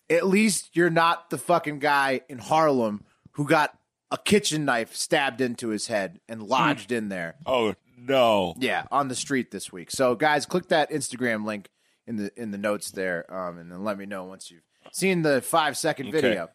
at 0.10 0.28
least 0.28 0.76
you're 0.76 0.90
not 0.90 1.30
the 1.30 1.38
fucking 1.38 1.80
guy 1.80 2.22
in 2.28 2.40
Harlem 2.40 3.06
who 3.34 3.48
got 3.48 3.78
a 4.12 4.18
kitchen 4.18 4.66
knife 4.66 4.96
stabbed 4.96 5.40
into 5.40 5.70
his 5.70 5.88
head 5.88 6.20
and 6.28 6.44
lodged 6.44 6.92
in 6.92 7.10
there. 7.10 7.36
Oh 7.46 7.76
no. 7.98 8.56
Yeah, 8.58 8.86
on 8.92 9.08
the 9.08 9.16
street 9.16 9.52
this 9.52 9.72
week. 9.72 9.92
So, 9.92 10.16
guys, 10.16 10.46
click 10.46 10.70
that 10.70 10.92
Instagram 10.92 11.46
link 11.46 11.70
in 12.08 12.16
the 12.18 12.32
in 12.36 12.52
the 12.52 12.58
notes 12.58 12.92
there, 12.92 13.32
um, 13.34 13.58
and 13.60 13.72
then 13.72 13.84
let 13.84 13.98
me 13.98 14.06
know 14.06 14.24
once 14.26 14.50
you've 14.50 14.64
seen 14.92 15.22
the 15.22 15.42
five 15.42 15.78
second 15.78 16.12
video. 16.12 16.50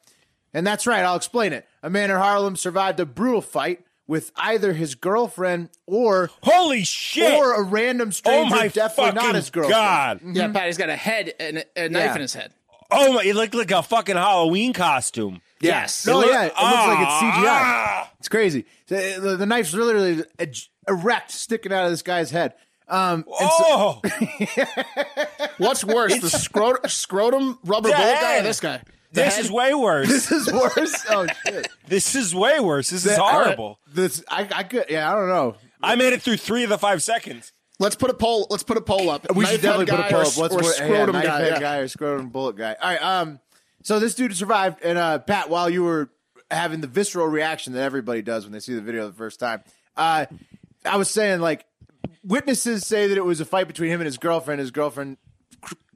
And 0.53 0.67
that's 0.67 0.87
right, 0.87 1.05
I'll 1.05 1.17
explain 1.17 1.53
it. 1.53 1.67
A 1.83 1.91
man 1.91 2.11
in 2.11 2.17
Harlem 2.17 2.57
survived 2.57 3.01
a 3.01 3.07
brutal 3.07 3.41
fight 3.41 3.85
with 4.07 4.33
either 4.37 4.73
his 4.75 4.95
girlfriend 4.95 5.71
or 5.87 6.31
Holy 6.43 6.85
shit! 6.85 7.33
or 7.35 7.55
a 7.55 7.63
random 7.63 8.13
stranger, 8.13 8.41
oh 8.45 8.49
stranger, 8.49 8.65
my 8.65 8.69
definitely 8.69 9.13
not 9.23 9.35
his 9.35 9.51
girlfriend. 9.51 9.73
god! 9.75 10.21
Yeah, 10.37 10.49
Pat, 10.53 10.67
he's 10.67 10.77
got 10.79 10.89
a 10.91 10.97
head 10.97 11.33
and 11.41 11.59
a, 11.59 11.85
a 11.85 11.89
knife 11.89 12.05
Yeah. 12.05 12.15
in 12.17 12.21
his 12.21 12.35
head. 12.35 12.53
Oh 12.91 13.15
my! 13.15 13.23
It 13.25 13.35
looked 13.35 13.55
like 13.55 13.71
a 13.71 13.83
fucking 13.83 14.17
Halloween 14.17 14.73
costume. 14.73 15.41
Yes. 15.61 16.07
No, 16.07 16.21
It 16.21 16.27
look- 16.27 16.31
yeah, 16.33 16.43
it 16.45 16.49
looks 16.49 16.87
like 16.87 16.99
it's 17.01 17.13
CGI. 17.15 17.45
Ah! 17.47 18.11
It's 18.19 18.29
crazy. 18.29 18.67
So, 18.87 18.97
uh, 18.97 19.21
The, 19.21 19.37
the 19.39 19.47
knife's 19.47 19.73
literally 19.73 20.23
erect, 20.87 21.31
sticking 21.31 21.73
out 21.73 21.87
of 21.87 21.91
this 21.91 22.03
guy's 22.03 22.31
head. 22.31 22.53
Um, 22.87 23.25
and 23.41 23.51
so- 23.51 24.01
Oh, 24.03 24.03
What's 25.59 25.85
worse, 25.85 26.19
the 26.21 26.29
scrot- 26.29 26.91
scrotum 26.91 27.59
rubber 27.65 27.89
The 27.89 27.95
bullet 27.95 28.19
guy 28.21 28.39
or 28.39 28.43
this 28.43 28.61
guy? 28.61 28.83
The 29.15 29.23
this 29.23 29.37
head? 29.37 29.45
is 29.45 29.51
way 29.51 29.75
worse. 29.75 30.09
this 30.09 30.33
is 30.33 30.53
worse. 30.53 31.05
Oh 31.09 31.27
shit! 31.47 31.69
this 31.87 32.15
is 32.17 32.35
way 32.35 32.59
worse. 32.59 32.91
This 32.91 33.07
is 33.07 33.17
That- 33.17 33.21
horrible. 33.21 33.79
This 33.87 34.25
I, 34.29 34.49
I 34.53 34.63
could. 34.65 34.87
Yeah, 34.89 35.11
I 35.11 35.15
don't 35.15 35.29
know. 35.29 35.55
I 35.81 35.95
made 35.95 36.13
it 36.13 36.23
through 36.23 36.39
three 36.39 36.65
of 36.65 36.71
the 36.71 36.79
five 36.79 37.03
seconds. 37.03 37.53
Let's 37.79 37.95
put 37.95 38.11
a 38.11 38.15
poll. 38.15 38.47
Let's 38.51 38.65
put 38.65 38.77
a 38.77 38.81
poll 38.81 39.11
up. 39.11 39.33
We 39.35 39.47
should 39.47 39.61
definitely 39.61 39.87
put 39.87 40.01
a 40.01 40.09
poll 40.11 40.23
or, 40.23 40.25
up. 40.25 40.37
What's 40.37 40.55
or 40.55 40.63
worse, 40.63 40.81
yeah, 40.81 40.87
scrotum 40.87 41.13
knife 41.15 41.25
guy. 41.25 41.41
head 41.41 41.53
yeah. 41.53 41.61
guy 41.61 41.77
or 41.79 41.89
scrotum 41.89 42.29
bullet 42.31 42.57
guy? 42.57 42.77
All 42.81 42.91
right. 42.91 43.03
Um. 43.03 43.41
So 43.83 44.01
this 44.01 44.15
dude 44.15 44.35
survived, 44.35 44.83
and 44.83 44.99
uh, 44.99 45.19
Pat, 45.21 45.49
while 45.49 45.71
you 45.71 45.85
were 45.85 46.11
having 46.51 46.81
the 46.81 46.87
visceral 46.87 47.27
reaction 47.27 47.75
that 47.75 47.83
everybody 47.83 48.23
does 48.23 48.45
when 48.45 48.53
they 48.53 48.61
see 48.61 48.75
the 48.75 48.81
video 48.81 49.07
the 49.07 49.15
first 49.15 49.39
time, 49.39 49.63
uh, 49.97 50.27
I 50.85 50.97
was 50.97 51.11
saying 51.11 51.41
like 51.41 51.67
witnesses 52.25 52.87
say 52.87 53.09
that 53.09 53.17
it 53.17 53.25
was 53.25 53.41
a 53.41 53.45
fight 53.45 53.69
between 53.69 53.91
him 53.91 54.01
and 54.01 54.07
his 54.07 54.19
girlfriend. 54.19 54.61
His 54.61 54.71
girlfriend 54.71 55.19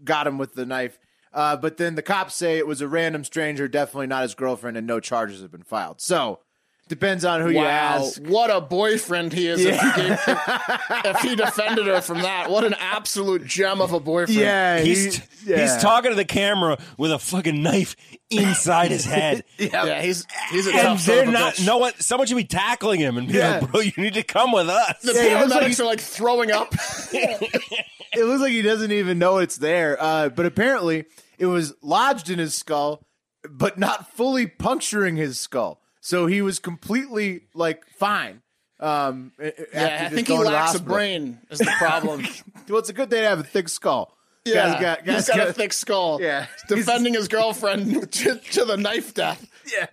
got 0.04 0.26
him 0.26 0.38
with 0.38 0.54
the 0.54 0.66
knife. 0.66 0.98
Uh, 1.32 1.56
but 1.56 1.76
then 1.76 1.94
the 1.94 2.02
cops 2.02 2.34
say 2.34 2.58
it 2.58 2.66
was 2.66 2.80
a 2.80 2.88
random 2.88 3.24
stranger, 3.24 3.68
definitely 3.68 4.06
not 4.06 4.22
his 4.22 4.34
girlfriend, 4.34 4.76
and 4.76 4.86
no 4.86 5.00
charges 5.00 5.42
have 5.42 5.50
been 5.52 5.62
filed. 5.62 6.00
So 6.00 6.40
Depends 6.88 7.22
on 7.22 7.42
who 7.42 7.50
you 7.50 7.58
ask. 7.58 8.18
what 8.22 8.48
a 8.50 8.62
boyfriend 8.62 9.34
he 9.34 9.46
is! 9.46 9.60
If, 9.62 9.78
he 9.78 9.92
gave, 10.02 10.12
if, 10.12 11.04
if 11.04 11.20
he 11.20 11.36
defended 11.36 11.86
her 11.86 12.00
from 12.00 12.22
that, 12.22 12.48
what 12.50 12.64
an 12.64 12.74
absolute 12.80 13.44
gem 13.44 13.82
of 13.82 13.92
a 13.92 14.00
boyfriend! 14.00 14.40
Yeah, 14.40 14.78
He's 14.80 15.16
he- 15.18 15.50
yeah. 15.50 15.60
he's 15.74 15.82
talking 15.82 16.10
to 16.12 16.14
the 16.14 16.24
camera 16.24 16.78
with 16.96 17.12
a 17.12 17.18
fucking 17.18 17.62
knife 17.62 17.94
inside 18.30 18.90
his 18.90 19.04
head. 19.04 19.44
yeah, 19.58 20.00
he's 20.00 20.24
he's 20.50 20.66
a 20.66 20.70
And 20.70 20.80
tough 20.80 21.04
they're 21.04 21.24
of 21.24 21.28
a 21.28 21.32
not. 21.32 21.54
bitch. 21.56 21.66
No 21.66 21.76
one. 21.76 21.92
Someone 21.98 22.26
should 22.26 22.38
be 22.38 22.44
tackling 22.44 23.00
him 23.00 23.18
and 23.18 23.28
be 23.28 23.34
Yeah. 23.34 23.58
like, 23.58 23.70
"Bro, 23.70 23.80
you 23.80 23.92
need 23.98 24.14
to 24.14 24.22
come 24.22 24.52
with 24.52 24.70
us." 24.70 25.02
The 25.02 25.12
Yeah, 25.12 25.22
he 25.28 25.34
looks 25.44 25.52
paramedics 25.52 25.60
like- 25.68 25.80
are 25.80 25.84
like 25.84 26.00
throwing 26.00 26.50
up. 26.52 26.74
It 28.14 28.24
looks 28.24 28.40
like 28.42 28.52
he 28.52 28.62
doesn't 28.62 28.92
even 28.92 29.18
know 29.18 29.38
it's 29.38 29.56
there. 29.56 29.96
Uh, 30.00 30.28
but 30.28 30.46
apparently, 30.46 31.04
it 31.38 31.46
was 31.46 31.74
lodged 31.82 32.30
in 32.30 32.38
his 32.38 32.54
skull, 32.54 33.04
but 33.48 33.78
not 33.78 34.12
fully 34.12 34.46
puncturing 34.46 35.16
his 35.16 35.38
skull. 35.38 35.80
So 36.00 36.26
he 36.26 36.40
was 36.42 36.58
completely 36.58 37.42
like 37.54 37.84
fine. 37.98 38.42
Um, 38.80 39.32
a- 39.40 39.46
a- 39.46 39.76
after 39.76 39.76
yeah, 39.76 40.06
I 40.06 40.08
think 40.14 40.28
he 40.28 40.36
the 40.36 40.42
lacks 40.44 40.74
a 40.76 40.82
brain. 40.82 41.38
Is 41.50 41.58
the 41.58 41.72
problem? 41.78 42.24
Well, 42.68 42.78
it's 42.80 42.90
a 42.90 42.92
good 42.92 43.08
thing 43.08 43.22
to 43.22 43.28
have 43.28 43.40
a 43.40 43.44
thick 43.44 43.68
skull. 43.70 44.14
yeah, 44.44 44.54
Guys 44.54 44.80
got, 44.82 45.04
guys 45.06 45.14
he's 45.16 45.28
got, 45.28 45.36
got- 45.38 45.48
a 45.48 45.52
thick 45.54 45.72
skull. 45.72 46.18
Yeah. 46.22 46.46
defending 46.68 47.14
his 47.14 47.28
girlfriend 47.28 48.12
to, 48.12 48.34
to 48.36 48.64
the 48.66 48.76
knife 48.76 49.14
death. 49.14 49.46
yeah. 49.72 49.86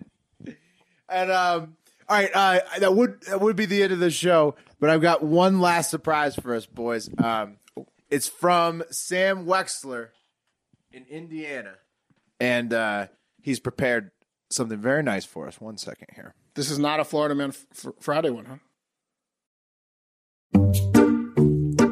And 1.08 1.30
um, 1.30 1.76
all 2.08 2.16
right, 2.18 2.30
uh, 2.34 2.60
that 2.80 2.94
would 2.94 3.22
that 3.22 3.40
would 3.40 3.56
be 3.56 3.66
the 3.66 3.82
end 3.82 3.92
of 3.92 3.98
the 3.98 4.10
show. 4.10 4.54
But 4.78 4.90
I've 4.90 5.00
got 5.00 5.22
one 5.22 5.60
last 5.60 5.90
surprise 5.90 6.36
for 6.36 6.54
us, 6.54 6.66
boys. 6.66 7.08
Um, 7.18 7.56
it's 8.10 8.28
from 8.28 8.82
Sam 8.90 9.46
Wexler 9.46 10.08
in 10.92 11.04
Indiana, 11.10 11.74
and 12.40 12.72
uh, 12.72 13.06
he's 13.42 13.60
prepared 13.60 14.10
something 14.50 14.78
very 14.78 15.02
nice 15.02 15.24
for 15.24 15.46
us. 15.48 15.60
One 15.60 15.76
second 15.76 16.08
here. 16.14 16.34
This 16.54 16.70
is 16.70 16.78
not 16.78 17.00
a 17.00 17.04
Florida 17.04 17.34
Man 17.34 17.50
f- 17.50 17.66
f- 17.86 17.92
Friday 18.00 18.30
one, 18.30 18.46
huh? 18.46 18.56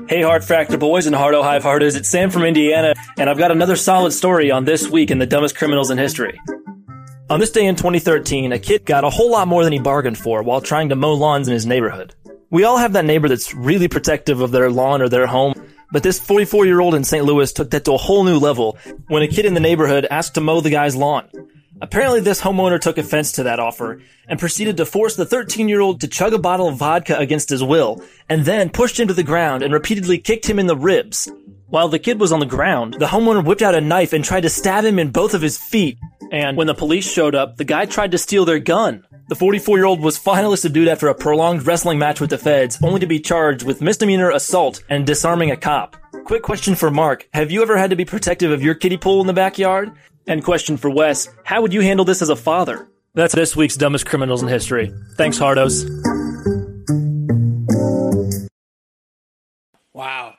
Hey, 0.08 0.22
Hard 0.22 0.44
Factor 0.44 0.78
boys 0.78 1.06
and 1.06 1.16
Hardo 1.16 1.42
Hive 1.42 1.62
Hearters, 1.64 1.96
it's 1.96 2.08
Sam 2.08 2.30
from 2.30 2.44
Indiana, 2.44 2.94
and 3.18 3.28
I've 3.28 3.38
got 3.38 3.50
another 3.50 3.74
solid 3.74 4.12
story 4.12 4.50
on 4.50 4.64
this 4.64 4.88
week 4.88 5.10
in 5.10 5.18
the 5.18 5.26
dumbest 5.26 5.56
criminals 5.56 5.90
in 5.90 5.98
history. 5.98 6.38
On 7.30 7.40
this 7.40 7.50
day 7.50 7.66
in 7.66 7.74
2013, 7.74 8.52
a 8.52 8.58
kid 8.58 8.84
got 8.84 9.02
a 9.02 9.10
whole 9.10 9.30
lot 9.30 9.48
more 9.48 9.64
than 9.64 9.72
he 9.72 9.78
bargained 9.78 10.18
for 10.18 10.42
while 10.42 10.60
trying 10.60 10.90
to 10.90 10.94
mow 10.94 11.14
lawns 11.14 11.48
in 11.48 11.54
his 11.54 11.66
neighborhood. 11.66 12.14
We 12.50 12.64
all 12.64 12.76
have 12.76 12.92
that 12.92 13.06
neighbor 13.06 13.28
that's 13.28 13.54
really 13.54 13.88
protective 13.88 14.40
of 14.40 14.50
their 14.50 14.70
lawn 14.70 15.02
or 15.02 15.08
their 15.08 15.26
home, 15.26 15.54
but 15.94 16.02
this 16.02 16.18
44 16.18 16.66
year 16.66 16.80
old 16.80 16.96
in 16.96 17.04
St. 17.04 17.24
Louis 17.24 17.52
took 17.52 17.70
that 17.70 17.84
to 17.84 17.92
a 17.92 17.96
whole 17.96 18.24
new 18.24 18.40
level 18.40 18.76
when 19.06 19.22
a 19.22 19.28
kid 19.28 19.46
in 19.46 19.54
the 19.54 19.60
neighborhood 19.60 20.08
asked 20.10 20.34
to 20.34 20.40
mow 20.40 20.60
the 20.60 20.68
guy's 20.68 20.96
lawn. 20.96 21.28
Apparently, 21.80 22.18
this 22.18 22.40
homeowner 22.40 22.80
took 22.80 22.98
offense 22.98 23.30
to 23.30 23.44
that 23.44 23.60
offer 23.60 24.00
and 24.26 24.40
proceeded 24.40 24.76
to 24.78 24.86
force 24.86 25.14
the 25.14 25.24
13 25.24 25.68
year 25.68 25.80
old 25.80 26.00
to 26.00 26.08
chug 26.08 26.34
a 26.34 26.38
bottle 26.38 26.66
of 26.66 26.78
vodka 26.78 27.16
against 27.16 27.48
his 27.48 27.62
will, 27.62 28.02
and 28.28 28.44
then 28.44 28.70
pushed 28.70 28.98
him 28.98 29.06
to 29.06 29.14
the 29.14 29.22
ground 29.22 29.62
and 29.62 29.72
repeatedly 29.72 30.18
kicked 30.18 30.50
him 30.50 30.58
in 30.58 30.66
the 30.66 30.76
ribs. 30.76 31.30
While 31.68 31.88
the 31.88 31.98
kid 31.98 32.20
was 32.20 32.30
on 32.30 32.40
the 32.40 32.46
ground, 32.46 32.94
the 32.94 33.06
homeowner 33.06 33.44
whipped 33.44 33.62
out 33.62 33.74
a 33.74 33.80
knife 33.80 34.12
and 34.12 34.24
tried 34.24 34.42
to 34.42 34.50
stab 34.50 34.84
him 34.84 34.98
in 34.98 35.10
both 35.10 35.34
of 35.34 35.42
his 35.42 35.58
feet. 35.58 35.98
And 36.30 36.56
when 36.56 36.66
the 36.66 36.74
police 36.74 37.10
showed 37.10 37.34
up, 37.34 37.56
the 37.56 37.64
guy 37.64 37.86
tried 37.86 38.10
to 38.12 38.18
steal 38.18 38.44
their 38.44 38.58
gun. 38.58 39.04
The 39.28 39.34
44 39.34 39.78
year 39.78 39.86
old 39.86 40.00
was 40.00 40.18
finally 40.18 40.56
subdued 40.56 40.88
after 40.88 41.08
a 41.08 41.14
prolonged 41.14 41.66
wrestling 41.66 41.98
match 41.98 42.20
with 42.20 42.30
the 42.30 42.38
feds, 42.38 42.78
only 42.82 43.00
to 43.00 43.06
be 43.06 43.18
charged 43.18 43.64
with 43.64 43.80
misdemeanor 43.80 44.30
assault 44.30 44.82
and 44.90 45.06
disarming 45.06 45.50
a 45.50 45.56
cop. 45.56 45.96
Quick 46.24 46.42
question 46.42 46.74
for 46.74 46.90
Mark. 46.90 47.28
Have 47.32 47.50
you 47.50 47.62
ever 47.62 47.76
had 47.76 47.90
to 47.90 47.96
be 47.96 48.04
protective 48.04 48.50
of 48.50 48.62
your 48.62 48.74
kiddie 48.74 48.98
pool 48.98 49.20
in 49.20 49.26
the 49.26 49.32
backyard? 49.32 49.92
And 50.26 50.44
question 50.44 50.76
for 50.76 50.90
Wes. 50.90 51.28
How 51.44 51.62
would 51.62 51.72
you 51.72 51.80
handle 51.80 52.04
this 52.04 52.22
as 52.22 52.28
a 52.28 52.36
father? 52.36 52.88
That's 53.14 53.34
this 53.34 53.56
week's 53.56 53.76
dumbest 53.76 54.06
criminals 54.06 54.42
in 54.42 54.48
history. 54.48 54.92
Thanks, 55.16 55.38
Hardos. 55.38 55.88
Wow. 59.92 60.33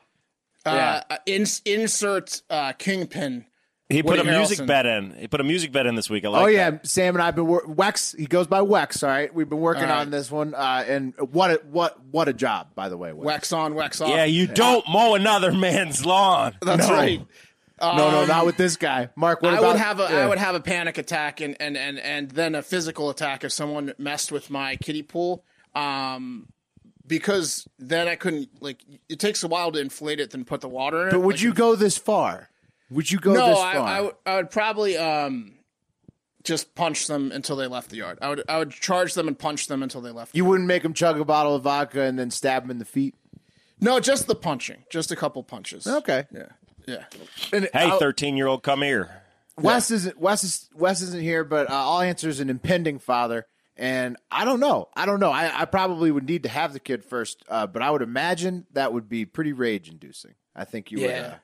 Uh, 0.66 1.02
in, 1.26 1.46
insert 1.66 2.42
uh, 2.50 2.74
kingpin. 2.74 3.46
He 3.88 4.02
put 4.02 4.18
Woody 4.18 4.30
a 4.30 4.32
music 4.32 4.60
Harrelson. 4.60 4.68
bet 4.68 4.86
in. 4.88 5.12
He 5.12 5.28
put 5.28 5.42
a 5.42 5.44
music 5.44 5.72
bet 5.72 5.86
in 5.86 5.94
this 5.94 6.10
week. 6.10 6.26
I 6.26 6.30
like 6.30 6.42
oh 6.42 6.48
yeah, 6.48 6.72
that. 6.72 6.88
Sam 6.88 7.14
and 7.16 7.22
I've 7.22 7.36
been 7.36 7.46
wor- 7.46 7.68
Wex. 7.68 8.18
He 8.18 8.26
goes 8.26 8.48
by 8.48 8.62
Wex. 8.62 9.04
All 9.04 9.10
right, 9.10 9.32
we've 9.32 9.48
been 9.48 9.60
working 9.60 9.84
All 9.84 9.90
right. 9.90 10.00
on 10.00 10.10
this 10.10 10.32
one, 10.32 10.56
uh, 10.56 10.84
and 10.88 11.14
what 11.20 11.52
a, 11.52 11.62
what 11.70 12.04
what 12.10 12.28
a 12.28 12.34
job, 12.34 12.70
by 12.74 12.90
the 12.90 12.98
way. 12.98 13.12
Wex. 13.12 13.24
Wax 13.24 13.54
on, 13.54 13.76
wax 13.76 14.02
off. 14.02 14.10
Yeah, 14.10 14.26
you 14.26 14.48
don't 14.48 14.84
mow 14.90 15.14
another 15.14 15.52
man's 15.52 16.04
lawn. 16.04 16.56
That's 16.64 16.90
right. 16.90 17.22
no, 17.80 17.96
no, 17.96 18.26
not 18.26 18.48
with 18.48 18.58
this 18.58 18.76
guy, 18.76 19.10
Mark. 19.16 19.44
What 19.44 19.54
I 19.54 19.58
about? 19.60 19.74
would 19.74 19.78
have 19.78 20.00
a 20.00 20.04
I 20.06 20.12
yeah. 20.12 20.28
would 20.30 20.40
have 20.40 20.56
a 20.56 20.62
panic 20.62 20.98
attack 20.98 21.40
and, 21.42 21.56
and, 21.60 21.78
and, 21.78 22.00
and 22.00 22.32
then 22.32 22.56
a 22.56 22.64
physical 22.64 23.12
attack 23.12 23.44
if 23.44 23.52
someone 23.52 23.94
messed 24.00 24.32
with 24.32 24.50
my 24.50 24.78
kiddie 24.78 25.04
pool. 25.04 25.46
Um, 25.76 26.48
because 27.08 27.68
then 27.80 28.08
I 28.08 28.16
couldn't 28.16 28.50
like 28.62 28.84
it 29.10 29.20
takes 29.20 29.44
a 29.44 29.48
while 29.48 29.72
to 29.72 29.80
inflate 29.80 30.20
it, 30.20 30.32
then 30.32 30.46
put 30.46 30.62
the 30.62 30.70
water 30.70 31.04
in 31.04 31.08
it. 31.10 31.12
But 31.12 31.20
would 31.22 31.36
Like, 31.36 31.42
you 31.44 31.54
go 31.54 31.76
this 31.76 31.98
far? 31.98 32.50
Would 32.90 33.10
you 33.12 33.20
go 33.20 33.34
No, 33.34 33.48
this 33.50 33.60
I, 33.60 33.74
far? 33.76 33.88
I, 33.88 34.02
would- 34.02 34.16
I 34.26 34.36
would 34.36 34.52
probably 34.52 34.98
um 34.98 35.54
just 36.44 36.76
punch 36.76 37.08
them 37.08 37.32
until 37.32 37.56
they 37.56 37.66
left 37.68 37.90
the 37.90 37.98
yard. 37.98 38.20
I 38.22 38.30
would 38.30 38.44
I 38.48 38.60
would 38.60 38.72
charge 38.72 39.14
them 39.16 39.28
and 39.28 39.38
punch 39.38 39.68
them 39.68 39.82
until 39.82 40.02
they 40.02 40.12
left. 40.12 40.36
you 40.36 40.46
wouldn't 40.46 40.68
make 40.68 40.84
them 40.84 40.94
chug 40.94 41.20
a 41.20 41.26
bottle 41.26 41.56
of 41.56 41.64
vodka 41.64 42.02
and 42.04 42.18
then 42.20 42.30
stab 42.32 42.64
them 42.64 42.72
in 42.72 42.80
the 42.80 42.86
feet. 42.86 43.16
No, 43.82 44.00
just 44.00 44.28
the 44.28 44.36
punching, 44.36 44.84
just 44.90 45.12
a 45.12 45.16
couple 45.16 45.44
punches. 45.44 45.86
Okay. 45.86 46.26
Yeah, 46.32 46.48
yeah. 46.88 47.04
And 47.52 47.68
Hey, 47.74 47.92
thirteen 48.00 48.38
year 48.38 48.48
old, 48.48 48.64
come 48.64 48.82
here. 48.84 49.22
Wes 49.58 49.90
isn't 49.90 50.20
Wes 50.20 50.44
is 50.44 50.70
Wes 50.76 51.02
isn't 51.02 51.22
here, 51.22 51.44
but 51.44 51.70
uh, 51.70 51.74
I'll 51.74 52.02
answer 52.02 52.30
as 52.30 52.40
an 52.40 52.50
impending 52.50 53.00
father. 53.00 53.48
And 53.78 54.16
I 54.32 54.46
don't 54.46 54.60
know. 54.60 54.88
I 54.96 55.06
don't 55.06 55.20
know. 55.20 55.32
I, 55.32 55.62
I 55.62 55.66
probably 55.66 56.10
would 56.12 56.28
need 56.28 56.44
to 56.44 56.50
have 56.50 56.72
the 56.74 56.80
kid 56.80 57.04
first, 57.04 57.44
uh, 57.50 57.68
but 57.68 57.82
I 57.82 57.92
would 57.92 58.02
imagine 58.02 58.66
that 58.74 58.94
would 58.94 59.10
be 59.10 59.26
pretty 59.26 59.52
rage 59.54 59.90
inducing. 59.90 60.36
I 60.56 60.64
think 60.66 60.92
you 60.92 61.02
would. 61.02 61.10
Yeah. 61.10 61.22
Uh, 61.34 61.36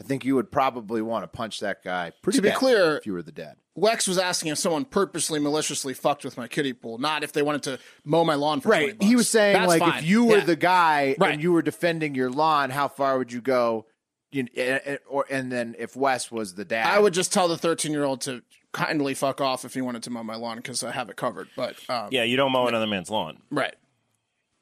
I 0.00 0.04
think 0.04 0.24
you 0.26 0.34
would 0.34 0.50
probably 0.52 1.00
want 1.02 1.22
to 1.24 1.28
punch 1.28 1.60
that 1.60 1.82
guy. 1.82 2.12
Pretty 2.22 2.38
To 2.38 2.42
be 2.42 2.50
clear- 2.50 2.96
if 2.98 3.06
you 3.06 3.12
were 3.14 3.22
the 3.22 3.32
dad. 3.32 3.56
Wex 3.78 4.08
was 4.08 4.16
asking 4.16 4.52
if 4.52 4.58
someone 4.58 4.86
purposely, 4.86 5.38
maliciously 5.38 5.92
fucked 5.92 6.24
with 6.24 6.38
my 6.38 6.48
kiddie 6.48 6.72
pool, 6.72 6.96
not 6.96 7.22
if 7.22 7.32
they 7.32 7.42
wanted 7.42 7.62
to 7.64 7.78
mow 8.04 8.24
my 8.24 8.34
lawn 8.34 8.60
for 8.62 8.68
20 8.68 8.86
Right. 8.86 9.02
He 9.02 9.14
was 9.16 9.28
saying 9.28 9.52
That's 9.54 9.68
like 9.68 9.80
fine. 9.80 9.98
if 9.98 10.04
you 10.06 10.24
were 10.24 10.38
Yeah. 10.38 10.44
the 10.44 10.56
guy 10.56 11.14
Right. 11.18 11.34
and 11.34 11.42
you 11.42 11.52
were 11.52 11.60
defending 11.60 12.14
your 12.14 12.30
lawn, 12.30 12.70
how 12.70 12.88
far 12.88 13.18
would 13.18 13.30
you 13.32 13.42
go? 13.42 13.84
You 14.36 14.42
know, 14.42 14.48
eh, 14.54 14.78
eh, 14.84 14.96
or 15.08 15.24
and 15.30 15.50
then 15.50 15.74
if 15.78 15.96
Wes 15.96 16.30
was 16.30 16.54
the 16.54 16.64
dad, 16.64 16.86
I 16.86 16.98
would 16.98 17.14
just 17.14 17.32
tell 17.32 17.48
the 17.48 17.56
13 17.56 17.92
year 17.92 18.04
old 18.04 18.20
to 18.22 18.42
kindly 18.72 19.14
fuck 19.14 19.40
off 19.40 19.64
if 19.64 19.72
he 19.72 19.80
wanted 19.80 20.02
to 20.02 20.10
mow 20.10 20.22
my 20.22 20.36
lawn 20.36 20.56
because 20.58 20.82
I 20.84 20.92
have 20.92 21.08
it 21.08 21.16
covered. 21.16 21.48
But 21.56 21.76
um, 21.88 22.08
Yeah, 22.10 22.24
you 22.24 22.36
don't 22.36 22.52
mow 22.52 22.66
another 22.66 22.86
man's 22.86 23.08
lawn. 23.10 23.38
right. 23.50 23.74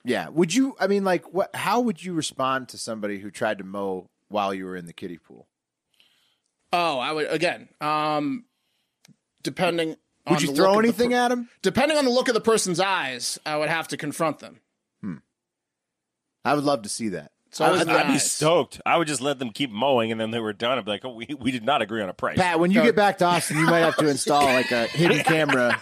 Yeah. 0.04 0.28
Would 0.28 0.54
you? 0.54 0.76
I 0.78 0.86
mean, 0.86 1.02
like, 1.02 1.32
what? 1.32 1.56
How 1.56 1.80
would 1.80 2.04
you 2.04 2.12
respond 2.12 2.68
to 2.68 2.78
somebody 2.78 3.18
who 3.18 3.30
tried 3.30 3.58
to 3.58 3.64
mow 3.64 4.10
while 4.28 4.52
you 4.54 4.66
were 4.66 4.76
in 4.76 4.86
the 4.86 4.92
kiddie 4.92 5.18
pool? 5.18 5.48
Oh, 6.72 6.98
I 6.98 7.10
would 7.12 7.30
again. 7.32 7.68
Um, 7.80 8.44
depending. 9.42 9.96
on 10.26 10.34
Would 10.34 10.42
you 10.42 10.48
the 10.50 10.54
throw 10.54 10.74
look 10.74 10.84
anything 10.84 11.10
per- 11.10 11.16
at 11.16 11.32
him? 11.32 11.48
Depending 11.62 11.96
on 11.98 12.04
the 12.04 12.10
look 12.10 12.28
of 12.28 12.34
the 12.34 12.40
person's 12.40 12.80
eyes, 12.80 13.38
I 13.44 13.56
would 13.56 13.68
have 13.70 13.88
to 13.88 13.96
confront 13.96 14.38
them. 14.38 14.60
Hmm. 15.00 15.16
I 16.44 16.54
would 16.54 16.64
love 16.64 16.82
to 16.82 16.88
see 16.88 17.08
that. 17.10 17.32
So 17.55 17.64
I'd, 17.64 17.86
the 17.86 17.92
I'd 17.92 18.12
be 18.12 18.18
stoked. 18.18 18.80
I 18.84 18.96
would 18.96 19.09
just 19.09 19.20
let 19.20 19.38
them 19.38 19.50
keep 19.50 19.70
mowing, 19.70 20.11
and 20.12 20.20
then 20.20 20.30
they 20.32 20.40
were 20.40 20.52
done. 20.52 20.76
I'd 20.78 20.84
be 20.84 20.90
like, 20.90 21.05
"Oh, 21.05 21.14
we, 21.14 21.26
we 21.38 21.50
did 21.50 21.64
not 21.64 21.82
agree 21.82 22.02
on 22.02 22.09
a 22.09 22.12
price." 22.14 22.36
Pat, 22.36 22.59
when 22.59 22.70
you 22.70 22.82
get 22.82 22.96
back 22.96 23.18
to 23.18 23.24
Austin, 23.26 23.59
you 23.59 23.66
might 23.66 23.78
have 23.80 23.96
to 23.96 24.09
install 24.09 24.44
like 24.44 24.70
a 24.72 24.86
hidden 24.88 25.18
camera. 25.24 25.80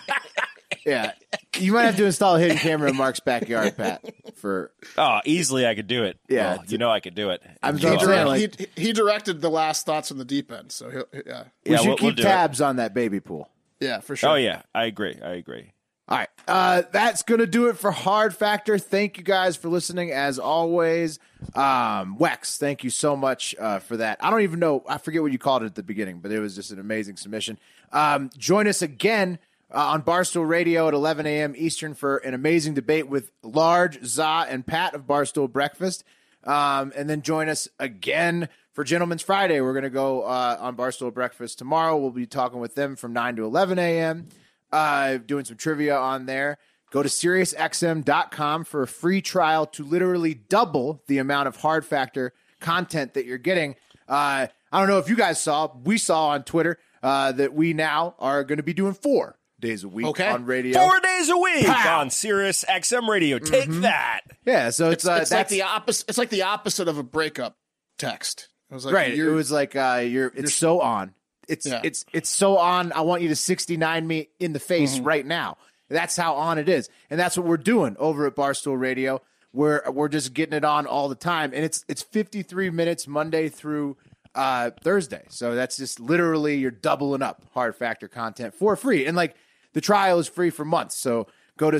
Yeah, 0.84 1.12
you 1.58 1.72
might 1.72 1.84
have 1.84 1.96
to 1.96 2.04
install 2.06 2.36
a 2.36 2.40
hidden 2.40 2.56
camera 2.58 2.90
in 2.90 2.96
Mark's 2.96 3.20
backyard, 3.20 3.76
Pat. 3.76 4.02
For 4.34 4.72
Oh, 4.98 5.20
easily 5.24 5.66
I 5.66 5.74
could 5.74 5.86
do 5.86 6.02
it. 6.04 6.18
Yeah, 6.28 6.56
Well, 6.56 6.64
you 6.66 6.78
know 6.78 6.90
I 6.90 6.98
could 7.00 7.14
do 7.14 7.30
it. 7.30 7.40
I'm 7.62 7.76
He, 7.76 7.82
direct- 7.82 8.02
saying, 8.02 8.26
like- 8.26 8.58
he, 8.58 8.66
he 8.88 8.92
directed 8.92 9.40
the 9.40 9.50
last 9.50 9.86
thoughts 9.86 10.08
from 10.08 10.18
the 10.18 10.24
deep 10.24 10.50
end. 10.50 10.72
So 10.72 10.90
he'll, 10.90 11.04
yeah, 11.26 11.44
we 11.64 11.70
Yeah, 11.72 11.76
should 11.78 11.86
we'll- 11.88 11.96
keep 11.96 12.02
we'll 12.04 12.14
do 12.14 12.22
it. 12.22 12.24
tabs 12.24 12.60
on 12.60 12.76
that 12.76 12.94
baby 12.94 13.20
pool. 13.20 13.48
yeah, 13.80 14.00
for 14.00 14.16
sure. 14.16 14.30
Oh 14.30 14.34
yeah, 14.34 14.62
I 14.74 14.86
agree. 14.86 15.16
I 15.22 15.34
agree. 15.34 15.72
All 16.12 16.18
right. 16.18 16.28
Uh, 16.46 16.82
that's 16.92 17.22
going 17.22 17.40
to 17.40 17.46
do 17.46 17.68
it 17.68 17.78
for 17.78 17.90
Hard 17.90 18.36
Factor. 18.36 18.76
Thank 18.78 19.16
you 19.16 19.24
guys 19.24 19.56
for 19.56 19.70
listening 19.70 20.10
as 20.10 20.38
always. 20.38 21.18
Um, 21.54 22.18
Wex, 22.18 22.58
thank 22.58 22.84
you 22.84 22.90
so 22.90 23.16
much 23.16 23.54
uh, 23.58 23.78
for 23.78 23.96
that. 23.96 24.18
I 24.22 24.28
don't 24.28 24.42
even 24.42 24.58
know. 24.60 24.84
I 24.86 24.98
forget 24.98 25.22
what 25.22 25.32
you 25.32 25.38
called 25.38 25.62
it 25.62 25.66
at 25.66 25.74
the 25.74 25.82
beginning, 25.82 26.18
but 26.18 26.30
it 26.30 26.38
was 26.38 26.54
just 26.54 26.70
an 26.70 26.78
amazing 26.78 27.16
submission. 27.16 27.58
Um, 27.92 28.28
join 28.36 28.68
us 28.68 28.82
again 28.82 29.38
uh, 29.74 29.86
on 29.86 30.02
Barstool 30.02 30.46
Radio 30.46 30.86
at 30.86 30.92
11 30.92 31.24
a.m. 31.24 31.54
Eastern 31.56 31.94
for 31.94 32.18
an 32.18 32.34
amazing 32.34 32.74
debate 32.74 33.08
with 33.08 33.30
Large, 33.42 34.04
Za, 34.04 34.44
and 34.50 34.66
Pat 34.66 34.94
of 34.94 35.06
Barstool 35.06 35.50
Breakfast. 35.50 36.04
Um, 36.44 36.92
and 36.94 37.08
then 37.08 37.22
join 37.22 37.48
us 37.48 37.68
again 37.78 38.50
for 38.74 38.84
Gentlemen's 38.84 39.22
Friday. 39.22 39.62
We're 39.62 39.72
going 39.72 39.84
to 39.84 39.88
go 39.88 40.24
uh, 40.24 40.58
on 40.60 40.76
Barstool 40.76 41.14
Breakfast 41.14 41.56
tomorrow. 41.56 41.96
We'll 41.96 42.10
be 42.10 42.26
talking 42.26 42.60
with 42.60 42.74
them 42.74 42.96
from 42.96 43.14
9 43.14 43.36
to 43.36 43.44
11 43.44 43.78
a.m 43.78 44.28
uh, 44.72 45.18
doing 45.18 45.44
some 45.44 45.56
trivia 45.56 45.96
on 45.96 46.26
there. 46.26 46.58
Go 46.90 47.02
to 47.02 47.08
SiriusXM.com 47.08 48.64
for 48.64 48.82
a 48.82 48.86
free 48.86 49.22
trial 49.22 49.66
to 49.66 49.84
literally 49.84 50.34
double 50.34 51.02
the 51.06 51.18
amount 51.18 51.48
of 51.48 51.56
hard 51.56 51.84
factor 51.84 52.32
content 52.60 53.14
that 53.14 53.24
you're 53.24 53.38
getting. 53.38 53.76
Uh, 54.08 54.46
I 54.70 54.78
don't 54.78 54.88
know 54.88 54.98
if 54.98 55.08
you 55.08 55.16
guys 55.16 55.40
saw, 55.40 55.70
we 55.84 55.98
saw 55.98 56.28
on 56.28 56.44
Twitter 56.44 56.78
uh, 57.02 57.32
that 57.32 57.54
we 57.54 57.72
now 57.72 58.14
are 58.18 58.44
going 58.44 58.58
to 58.58 58.62
be 58.62 58.74
doing 58.74 58.94
four 58.94 59.38
days 59.60 59.84
a 59.84 59.88
week 59.88 60.06
Okay. 60.06 60.28
on 60.28 60.44
radio. 60.44 60.78
Four 60.80 61.00
days 61.00 61.28
a 61.28 61.36
week 61.36 61.66
Pow. 61.66 62.00
on 62.00 62.10
Sirius 62.10 62.64
XM 62.68 63.08
Radio. 63.08 63.38
Take 63.38 63.70
that. 63.80 64.20
yeah, 64.44 64.70
so 64.70 64.90
it's, 64.90 65.04
It's, 65.04 65.08
uh, 65.08 65.18
it's 65.22 65.30
like 65.30 65.48
the 65.48 65.62
opposite. 65.62 66.08
It's 66.08 66.18
like 66.18 66.30
the 66.30 66.42
opposite 66.42 66.88
of 66.88 66.98
a 66.98 67.02
breakup 67.02 67.56
text. 67.98 68.48
It 68.70 68.74
was 68.74 68.84
like 68.86 68.94
right. 68.94 69.12
It 69.12 69.16
you're- 69.16 69.34
was 69.34 69.50
like 69.52 69.76
uh, 69.76 70.02
you're 70.06 70.32
it's 70.34 70.54
so 70.54 70.80
on. 70.80 71.14
It's 71.48 71.66
Yeah. 71.66 71.80
it's 71.82 72.04
it's 72.12 72.28
so 72.30 72.58
on. 72.58 72.92
I 72.92 73.00
want 73.02 73.22
you 73.22 73.28
to 73.28 73.36
69 73.36 74.06
me 74.06 74.28
in 74.38 74.52
the 74.52 74.60
face 74.60 74.96
Mm-hmm. 74.96 75.04
right 75.04 75.26
now. 75.26 75.56
That's 75.88 76.16
how 76.16 76.34
on 76.36 76.56
it 76.58 76.68
is, 76.68 76.88
and 77.10 77.20
that's 77.20 77.36
what 77.36 77.46
we're 77.46 77.56
doing 77.58 77.96
over 77.98 78.26
at 78.26 78.34
Barstool 78.34 78.78
Radio. 78.80 79.20
We're 79.52 79.82
we're 79.90 80.08
just 80.08 80.32
getting 80.32 80.54
it 80.56 80.64
on 80.64 80.86
all 80.86 81.08
the 81.10 81.14
time, 81.14 81.52
and 81.54 81.64
it's 81.64 81.84
it's 81.88 82.02
53 82.02 82.70
minutes 82.70 83.06
Monday 83.06 83.50
through 83.50 83.98
uh, 84.34 84.70
Thursday. 84.82 85.24
So 85.28 85.54
that's 85.54 85.76
just 85.76 86.00
literally 86.00 86.56
you're 86.56 86.70
doubling 86.70 87.20
up 87.20 87.42
hard 87.52 87.76
factor 87.76 88.08
content 88.08 88.54
for 88.54 88.74
free, 88.76 89.04
and 89.04 89.14
like 89.16 89.36
the 89.74 89.82
trial 89.82 90.18
is 90.18 90.28
free 90.28 90.48
for 90.48 90.64
months. 90.64 90.96
So 90.96 91.26
go 91.58 91.70
to 91.70 91.76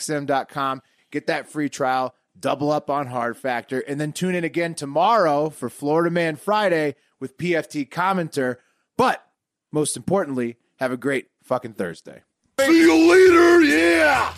SiriusXM.com, 0.00 0.82
get 1.10 1.26
that 1.26 1.48
free 1.48 1.68
trial, 1.68 2.14
double 2.38 2.70
up 2.70 2.90
on 2.90 3.06
hard 3.06 3.36
factor, 3.36 3.80
and 3.80 4.00
then 4.00 4.12
tune 4.12 4.34
in 4.34 4.44
again 4.44 4.74
tomorrow 4.74 5.48
for 5.50 5.68
Florida 5.70 6.10
Man 6.10 6.36
Friday 6.36 6.94
with 7.20 7.38
PFT 7.38 7.88
commenter. 7.88 8.56
But 8.96 9.24
most 9.72 9.96
importantly, 9.96 10.56
have 10.76 10.92
a 10.92 10.96
great 10.96 11.28
fucking 11.42 11.74
Thursday. 11.74 12.22
See 12.60 12.80
you 12.80 13.10
later. 13.10 13.62
Yeah. 13.62 14.34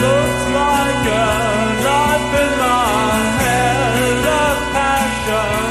Looks 0.00 0.44
like 0.54 1.06
a 1.06 1.50
in 2.42 2.58
my 2.58 3.16
head 3.40 4.26
of 4.26 4.58
passion. 4.72 5.69